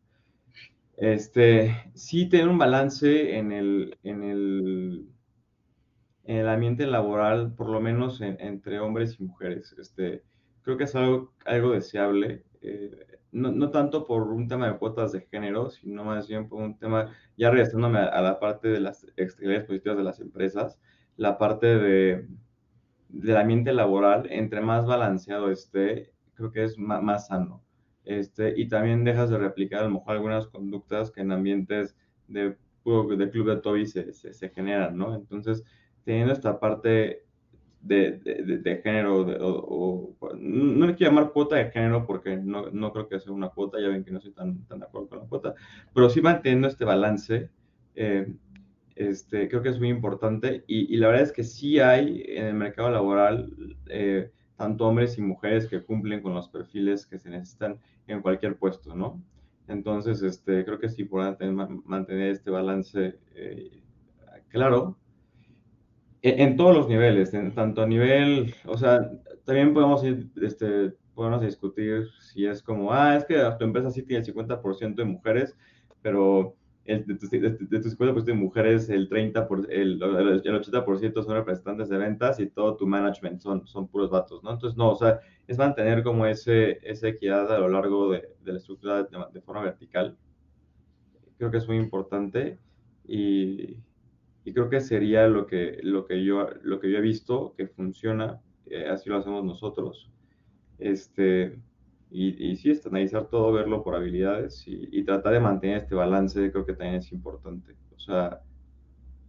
Este, 0.95 1.91
sí 1.93 2.27
tener 2.27 2.47
un 2.47 2.57
balance 2.57 3.37
en 3.37 3.51
el, 3.51 3.97
en 4.03 4.23
el 4.23 5.07
en 6.27 6.37
el 6.37 6.49
ambiente 6.49 6.85
laboral, 6.85 7.53
por 7.55 7.69
lo 7.69 7.79
menos 7.79 8.19
entre 8.21 8.79
hombres 8.81 9.17
y 9.17 9.23
mujeres. 9.23 9.73
Este, 9.79 10.23
creo 10.61 10.77
que 10.77 10.83
es 10.83 10.93
algo, 10.93 11.33
algo 11.45 11.71
deseable, 11.71 12.43
eh, 12.61 12.91
no, 13.31 13.51
no, 13.51 13.71
tanto 13.71 14.05
por 14.05 14.23
un 14.23 14.47
tema 14.47 14.67
de 14.67 14.77
cuotas 14.77 15.13
de 15.13 15.21
género, 15.21 15.69
sino 15.69 16.03
más 16.03 16.27
bien 16.27 16.49
por 16.49 16.61
un 16.61 16.77
tema, 16.77 17.13
ya 17.37 17.49
regresándome 17.49 17.99
a, 17.99 18.21
la 18.21 18.39
parte 18.39 18.67
de 18.67 18.81
las 18.81 19.05
externalidades 19.15 19.67
positivas 19.67 19.97
de 19.97 20.03
las 20.03 20.19
empresas, 20.19 20.77
la 21.15 21.37
parte 21.37 21.67
de, 21.67 22.27
del 23.07 23.37
ambiente 23.37 23.71
laboral, 23.71 24.27
entre 24.29 24.59
más 24.59 24.85
balanceado 24.85 25.49
esté, 25.49 26.11
creo 26.33 26.51
que 26.51 26.65
es 26.65 26.77
más, 26.77 27.01
más 27.01 27.27
sano. 27.27 27.63
Este, 28.03 28.53
y 28.59 28.67
también 28.67 29.05
dejas 29.05 29.29
de 29.29 29.37
replicar 29.37 29.81
a 29.81 29.83
lo 29.83 29.91
mejor 29.91 30.15
algunas 30.15 30.47
conductas 30.47 31.09
que 31.09 31.21
en 31.21 31.31
ambientes 31.31 31.95
de, 32.27 32.57
club 32.83 33.15
de 33.15 33.57
Toby 33.61 33.85
se, 33.85 34.13
se 34.13 34.49
generan, 34.49 34.97
¿no? 34.97 35.15
Entonces, 35.15 35.63
teniendo 36.07 36.31
esta 36.31 36.57
parte 36.57 37.25
de, 37.81 38.13
de, 38.13 38.59
de 38.59 38.77
género, 38.77 39.25
o, 39.41 40.15
no 40.39 40.87
le 40.87 40.95
quiero 40.95 41.11
llamar 41.11 41.33
cuota 41.33 41.57
de 41.57 41.69
género 41.69 42.07
porque 42.07 42.37
no, 42.37 42.69
no, 42.71 42.93
creo 42.93 43.09
que 43.09 43.19
sea 43.19 43.33
una 43.33 43.49
cuota, 43.49 43.77
ya 43.81 43.89
ven 43.89 44.05
que 44.05 44.11
no 44.11 44.19
estoy 44.19 44.31
tan, 44.31 44.63
tan 44.67 44.79
de 44.79 44.85
acuerdo 44.85 45.09
con 45.09 45.19
la 45.19 45.25
cuota, 45.25 45.53
pero 45.93 46.09
sí 46.09 46.21
manteniendo 46.21 46.69
este 46.69 46.85
balance, 46.85 47.49
eh, 47.95 48.33
este, 48.95 49.49
creo 49.49 49.61
que 49.61 49.67
es 49.67 49.79
muy 49.79 49.89
importante 49.89 50.63
y, 50.65 50.93
y, 50.93 50.97
la 50.97 51.07
verdad 51.07 51.23
es 51.23 51.33
que 51.33 51.43
sí 51.43 51.81
hay 51.81 52.23
en 52.25 52.45
el 52.45 52.53
mercado 52.53 52.89
laboral 52.89 53.53
eh, 53.87 54.31
tanto 54.55 54.87
hombres 54.87 55.17
y 55.17 55.21
mujeres 55.21 55.67
que 55.67 55.83
cumplen 55.83 56.21
con 56.21 56.33
los 56.33 56.47
perfiles 56.47 57.05
que 57.05 57.19
se 57.19 57.29
necesitan 57.29 57.81
en 58.07 58.21
cualquier 58.21 58.55
puesto, 58.55 58.95
¿no? 58.95 59.21
Entonces, 59.67 60.21
este, 60.21 60.63
creo 60.63 60.79
que 60.79 60.85
es 60.85 60.97
importante 60.99 61.45
mantener 61.51 62.31
este 62.31 62.49
balance 62.49 63.19
eh, 63.35 63.81
claro 64.47 64.95
en, 66.21 66.55
todos 66.57 66.75
los 66.75 66.87
niveles, 66.89 67.31
tanto 67.53 67.81
a 67.81 67.87
nivel, 67.87 68.53
o 68.65 68.77
sea, 68.77 69.11
también 69.45 69.73
podemos 69.73 70.03
ir, 70.03 70.29
este, 70.41 70.93
podemos 71.13 71.41
discutir 71.41 72.07
si 72.19 72.45
es 72.45 72.61
como, 72.61 72.91
ah, 72.91 73.15
es 73.15 73.25
que 73.25 73.35
tu 73.57 73.65
empresa 73.65 73.91
sí 73.91 74.03
tiene 74.03 74.25
el 74.25 74.33
50% 74.33 74.95
de 74.95 75.05
mujeres, 75.05 75.55
pero 76.01 76.55
el, 76.85 77.05
de, 77.05 77.15
tu, 77.15 77.27
de, 77.27 77.39
de, 77.39 77.79
tu 77.79 77.89
50% 77.89 78.23
de 78.23 78.33
mujeres, 78.33 78.89
el 78.89 79.09
30%, 79.09 79.47
por, 79.47 79.71
el, 79.71 80.01
el 80.01 80.01
80% 80.01 81.23
son 81.23 81.33
representantes 81.33 81.89
de 81.89 81.97
ventas 81.97 82.39
y 82.39 82.49
todo 82.49 82.77
tu 82.77 82.87
management 82.87 83.39
son, 83.41 83.67
son 83.67 83.87
puros 83.87 84.09
vatos, 84.09 84.43
¿no? 84.43 84.51
Entonces, 84.51 84.77
no, 84.77 84.91
o 84.91 84.95
sea, 84.95 85.19
es 85.47 85.57
mantener 85.57 86.03
como 86.03 86.25
ese, 86.25 86.79
esa 86.83 87.09
equidad 87.09 87.51
a 87.53 87.59
lo 87.59 87.69
largo 87.69 88.11
de, 88.11 88.29
de 88.43 88.51
la 88.53 88.57
estructura 88.57 89.03
de, 89.03 89.09
de 89.33 89.41
forma 89.41 89.63
vertical. 89.63 90.17
Creo 91.37 91.51
que 91.51 91.57
es 91.57 91.67
muy 91.67 91.77
importante 91.77 92.57
y, 93.05 93.77
y 94.47 94.53
creo 94.53 94.69
que 94.69 94.79
sería 94.79 95.27
lo 95.27 95.45
que, 95.45 95.77
lo 95.83 96.05
que, 96.05 96.23
yo, 96.23 96.47
lo 96.63 96.79
que 96.79 96.89
yo 96.89 96.99
he 96.99 97.01
visto 97.01 97.53
que 97.57 97.67
funciona, 97.67 98.39
eh, 98.67 98.87
así 98.89 99.09
lo 99.09 99.17
hacemos 99.17 99.43
nosotros. 99.43 100.09
Este, 100.79 101.59
y, 102.09 102.51
y 102.51 102.55
sí, 102.55 102.71
analizar 102.85 103.27
todo, 103.27 103.51
verlo 103.51 103.83
por 103.83 103.93
habilidades 103.93 104.63
y, 104.65 105.03
tratar 105.03 105.33
de 105.33 105.41
mantener 105.41 105.79
este 105.79 105.95
balance, 105.95 106.49
creo 106.49 106.65
que 106.65 106.71
también 106.71 106.95
es 106.95 107.11
importante. 107.11 107.75
O 107.93 107.99
sea, 107.99 108.39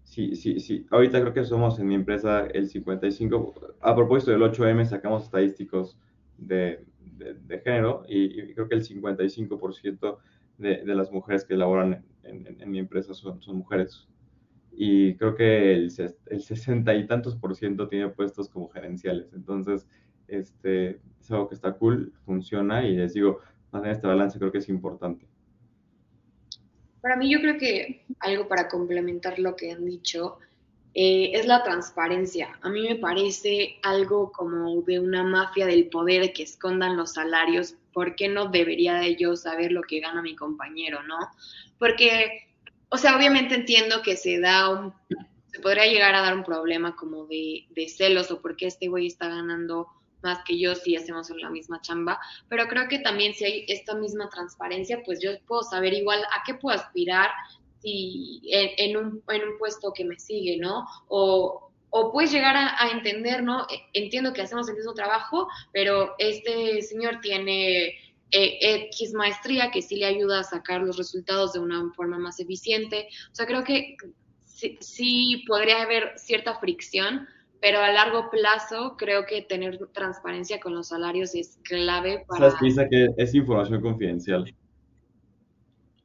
sí, 0.04 0.36
sí, 0.36 0.60
sí. 0.60 0.86
Ahorita 0.88 1.20
creo 1.20 1.34
que 1.34 1.42
somos 1.42 1.80
en 1.80 1.88
mi 1.88 1.96
empresa 1.96 2.46
el 2.54 2.68
55, 2.68 3.54
a 3.80 3.96
propósito 3.96 4.30
del 4.30 4.42
8M, 4.42 4.84
sacamos 4.84 5.24
estadísticos 5.24 5.98
de, 6.36 6.84
de, 7.16 7.58
género 7.58 8.04
y, 8.08 8.54
creo 8.54 8.68
que 8.68 8.76
el 8.76 8.84
55% 8.86 10.18
de, 10.58 10.84
de, 10.84 10.94
las 10.94 11.10
mujeres 11.10 11.44
que 11.44 11.56
laboran 11.56 12.04
en, 12.22 12.70
mi 12.70 12.78
empresa 12.78 13.14
son 13.14 13.40
mujeres 13.56 14.06
y 14.80 15.16
creo 15.16 15.34
que 15.34 15.72
el, 15.72 15.92
el 16.26 16.40
60 16.40 16.94
y 16.94 17.06
tantos 17.08 17.34
por 17.34 17.56
ciento 17.56 17.88
tiene 17.88 18.10
puestos 18.10 18.48
como 18.48 18.68
gerenciales. 18.68 19.32
Entonces, 19.32 19.88
este, 20.28 21.00
es 21.20 21.30
algo 21.32 21.48
que 21.48 21.56
está 21.56 21.72
cool, 21.72 22.12
funciona 22.24 22.86
y 22.86 22.94
les 22.94 23.14
digo, 23.14 23.40
mantener 23.72 23.96
este 23.96 24.06
balance 24.06 24.38
creo 24.38 24.52
que 24.52 24.58
es 24.58 24.68
importante. 24.68 25.26
Para 27.00 27.16
mí 27.16 27.28
yo 27.28 27.40
creo 27.40 27.58
que 27.58 28.04
algo 28.20 28.46
para 28.46 28.68
complementar 28.68 29.40
lo 29.40 29.56
que 29.56 29.72
han 29.72 29.84
dicho 29.84 30.38
eh, 30.94 31.32
es 31.34 31.44
la 31.46 31.64
transparencia. 31.64 32.56
A 32.62 32.68
mí 32.68 32.82
me 32.82 32.94
parece 32.94 33.80
algo 33.82 34.30
como 34.30 34.80
de 34.82 35.00
una 35.00 35.24
mafia 35.24 35.66
del 35.66 35.88
poder 35.88 36.32
que 36.32 36.44
escondan 36.44 36.96
los 36.96 37.14
salarios. 37.14 37.74
¿Por 37.92 38.14
qué 38.14 38.28
no 38.28 38.46
debería 38.46 38.94
de 38.94 39.16
yo 39.16 39.34
saber 39.34 39.72
lo 39.72 39.82
que 39.82 39.98
gana 39.98 40.22
mi 40.22 40.36
compañero, 40.36 41.02
no? 41.02 41.18
Porque 41.80 42.47
o 42.90 42.96
sea, 42.96 43.16
obviamente 43.16 43.54
entiendo 43.54 44.02
que 44.02 44.16
se 44.16 44.40
da 44.40 44.70
un, 44.70 44.94
se 45.46 45.60
podría 45.60 45.86
llegar 45.86 46.14
a 46.14 46.22
dar 46.22 46.34
un 46.34 46.44
problema 46.44 46.96
como 46.96 47.26
de, 47.26 47.66
celos 47.88 48.30
o 48.30 48.40
porque 48.40 48.66
este 48.66 48.88
güey 48.88 49.06
está 49.06 49.28
ganando 49.28 49.88
más 50.22 50.40
que 50.44 50.58
yo 50.58 50.74
si 50.74 50.96
hacemos 50.96 51.30
la 51.30 51.50
misma 51.50 51.80
chamba, 51.80 52.20
pero 52.48 52.66
creo 52.66 52.88
que 52.88 52.98
también 52.98 53.34
si 53.34 53.44
hay 53.44 53.64
esta 53.68 53.94
misma 53.94 54.28
transparencia, 54.28 55.02
pues 55.04 55.20
yo 55.22 55.30
puedo 55.46 55.62
saber 55.62 55.94
igual 55.94 56.20
a 56.24 56.42
qué 56.44 56.54
puedo 56.54 56.76
aspirar 56.76 57.30
si 57.80 58.40
en, 58.50 58.96
un, 58.96 59.22
en 59.28 59.48
un 59.48 59.58
puesto 59.58 59.92
que 59.92 60.04
me 60.04 60.18
sigue, 60.18 60.58
¿no? 60.58 60.84
O, 61.06 61.70
o 61.90 62.12
puedes 62.12 62.32
llegar 62.32 62.56
a, 62.56 62.90
entender, 62.90 63.42
¿no? 63.42 63.66
E, 63.70 63.80
entiendo 63.92 64.32
que 64.32 64.42
hacemos 64.42 64.68
el 64.68 64.76
mismo 64.76 64.94
trabajo, 64.94 65.48
pero 65.72 66.14
este 66.18 66.82
señor 66.82 67.20
tiene 67.20 67.94
eh, 68.30 68.86
X 68.90 69.14
maestría 69.14 69.70
que 69.70 69.82
sí 69.82 69.96
le 69.96 70.06
ayuda 70.06 70.40
a 70.40 70.44
sacar 70.44 70.82
los 70.82 70.96
resultados 70.96 71.52
de 71.52 71.60
una 71.60 71.90
forma 71.94 72.18
más 72.18 72.40
eficiente. 72.40 73.08
O 73.32 73.34
sea, 73.34 73.46
creo 73.46 73.64
que 73.64 73.96
sí, 74.44 74.76
sí 74.80 75.44
podría 75.46 75.82
haber 75.82 76.12
cierta 76.16 76.58
fricción, 76.58 77.26
pero 77.60 77.80
a 77.80 77.90
largo 77.90 78.30
plazo 78.30 78.96
creo 78.98 79.24
que 79.26 79.42
tener 79.42 79.78
transparencia 79.92 80.60
con 80.60 80.74
los 80.74 80.88
salarios 80.88 81.34
es 81.34 81.58
clave 81.62 82.24
para... 82.28 82.56
piensa 82.58 82.88
que 82.88 83.08
es 83.16 83.34
información 83.34 83.80
confidencial. 83.80 84.54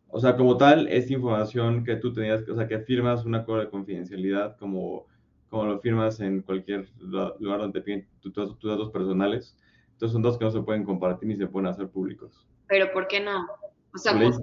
O 0.08 0.20
sea, 0.20 0.38
como 0.38 0.58
tal, 0.58 0.88
es 0.88 1.10
información 1.10 1.84
que 1.84 1.96
tú 1.96 2.14
tenías, 2.14 2.48
o 2.48 2.56
sea, 2.56 2.68
que 2.68 2.80
firmas 2.80 3.26
un 3.26 3.36
acuerdo 3.36 3.64
de 3.64 3.70
confidencialidad 3.72 4.56
como, 4.58 5.08
como 5.50 5.66
lo 5.66 5.80
firmas 5.80 6.20
en 6.20 6.44
cualquier 6.44 6.88
lugar 7.00 7.60
donde 7.60 7.80
te 7.80 7.84
piden 7.84 8.08
tus 8.22 8.34
datos 8.34 8.92
personales. 8.92 9.58
Entonces 10.04 10.16
son 10.16 10.22
dos 10.22 10.38
que 10.38 10.44
no 10.44 10.52
se 10.52 10.60
pueden 10.60 10.84
compartir 10.84 11.30
ni 11.30 11.38
se 11.38 11.48
pueden 11.48 11.70
hacer 11.70 11.88
públicos. 11.88 12.46
Pero 12.68 12.92
¿por 12.92 13.08
qué 13.08 13.22
no? 13.22 13.48
O 13.96 13.98
sea, 13.98 14.14
pues, 14.14 14.38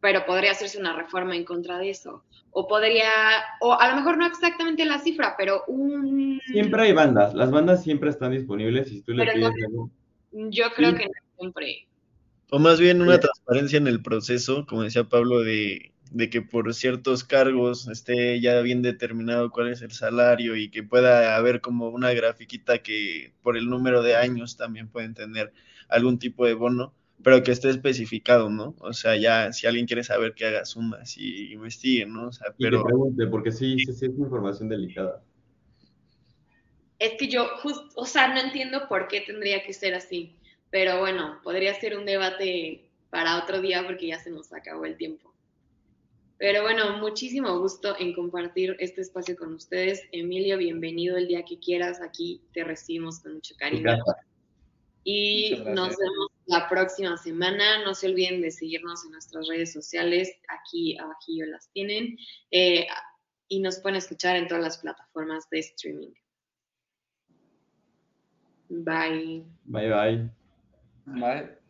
pero 0.00 0.26
podría 0.26 0.50
hacerse 0.50 0.76
una 0.76 0.96
reforma 0.96 1.36
en 1.36 1.44
contra 1.44 1.78
de 1.78 1.90
eso. 1.90 2.24
O 2.50 2.66
podría, 2.66 3.08
o 3.60 3.78
a 3.78 3.90
lo 3.90 3.94
mejor 3.94 4.18
no 4.18 4.26
exactamente 4.26 4.84
la 4.84 4.98
cifra, 4.98 5.36
pero 5.38 5.62
un... 5.68 6.40
Siempre 6.46 6.82
hay 6.82 6.92
bandas, 6.92 7.32
las 7.32 7.52
bandas 7.52 7.84
siempre 7.84 8.10
están 8.10 8.32
disponibles 8.32 8.90
y 8.90 8.96
si 8.96 9.02
tú 9.02 9.12
le 9.12 9.32
pides 9.32 9.52
Yo 10.32 10.64
creo 10.74 10.96
que 10.96 11.04
no 11.04 11.12
siempre. 11.38 11.86
O 12.50 12.58
más 12.58 12.80
bien 12.80 13.02
una 13.02 13.20
transparencia 13.20 13.76
en 13.76 13.86
el 13.86 14.02
proceso, 14.02 14.66
como 14.66 14.82
decía 14.82 15.04
Pablo, 15.04 15.42
de, 15.42 15.91
de 16.12 16.28
que 16.30 16.42
por 16.42 16.72
ciertos 16.74 17.24
cargos 17.24 17.88
esté 17.88 18.40
ya 18.40 18.60
bien 18.60 18.82
determinado 18.82 19.50
cuál 19.50 19.68
es 19.68 19.82
el 19.82 19.92
salario 19.92 20.56
y 20.56 20.70
que 20.70 20.82
pueda 20.82 21.36
haber 21.36 21.60
como 21.60 21.88
una 21.88 22.12
grafiquita 22.12 22.78
que 22.78 23.32
por 23.42 23.56
el 23.56 23.68
número 23.68 24.02
de 24.02 24.16
años 24.16 24.56
también 24.56 24.88
pueden 24.88 25.14
tener 25.14 25.52
algún 25.88 26.18
tipo 26.18 26.46
de 26.46 26.54
bono 26.54 26.94
pero 27.22 27.42
que 27.42 27.52
esté 27.52 27.70
especificado, 27.70 28.50
¿no? 28.50 28.74
O 28.80 28.92
sea, 28.92 29.16
ya 29.16 29.52
si 29.52 29.66
alguien 29.66 29.86
quiere 29.86 30.02
saber 30.02 30.34
que 30.34 30.46
haga 30.46 30.64
sumas 30.64 31.16
y 31.16 31.52
investigue, 31.52 32.04
¿no? 32.06 32.28
O 32.28 32.32
sea, 32.32 32.52
pero... 32.58 32.80
Y 32.80 32.84
pregunte, 32.84 33.26
porque 33.26 33.52
sí, 33.52 33.76
sí, 33.78 33.92
sí 33.92 34.06
es 34.06 34.18
información 34.18 34.68
delicada. 34.68 35.22
Es 36.98 37.12
que 37.18 37.28
yo, 37.28 37.46
justo, 37.62 37.88
o 37.94 38.06
sea, 38.06 38.28
no 38.28 38.40
entiendo 38.40 38.88
por 38.88 39.08
qué 39.08 39.20
tendría 39.20 39.64
que 39.64 39.72
ser 39.72 39.94
así, 39.94 40.36
pero 40.70 41.00
bueno, 41.00 41.40
podría 41.42 41.78
ser 41.78 41.96
un 41.96 42.06
debate 42.06 42.88
para 43.10 43.42
otro 43.42 43.60
día 43.60 43.84
porque 43.84 44.08
ya 44.08 44.18
se 44.18 44.30
nos 44.30 44.52
acabó 44.52 44.84
el 44.84 44.96
tiempo. 44.96 45.31
Pero 46.42 46.62
bueno, 46.62 46.98
muchísimo 46.98 47.56
gusto 47.60 47.94
en 48.00 48.12
compartir 48.14 48.74
este 48.80 49.00
espacio 49.00 49.36
con 49.36 49.54
ustedes. 49.54 50.02
Emilio, 50.10 50.58
bienvenido 50.58 51.16
el 51.16 51.28
día 51.28 51.44
que 51.44 51.60
quieras. 51.60 52.02
Aquí 52.02 52.42
te 52.52 52.64
recibimos 52.64 53.20
con 53.20 53.34
mucho 53.34 53.54
cariño. 53.56 53.96
Y 55.04 55.54
nos 55.66 55.90
vemos 55.90 56.30
la 56.46 56.68
próxima 56.68 57.16
semana. 57.16 57.84
No 57.84 57.94
se 57.94 58.08
olviden 58.08 58.42
de 58.42 58.50
seguirnos 58.50 59.04
en 59.04 59.12
nuestras 59.12 59.46
redes 59.46 59.72
sociales. 59.72 60.32
Aquí 60.48 60.98
abajillo 60.98 61.46
las 61.46 61.70
tienen. 61.70 62.18
Eh, 62.50 62.88
y 63.46 63.60
nos 63.60 63.78
pueden 63.78 63.98
escuchar 63.98 64.34
en 64.34 64.48
todas 64.48 64.64
las 64.64 64.78
plataformas 64.78 65.48
de 65.48 65.60
streaming. 65.60 66.12
Bye. 68.68 69.44
Bye, 69.62 69.88
bye. 69.88 70.30
Bye. 71.06 71.61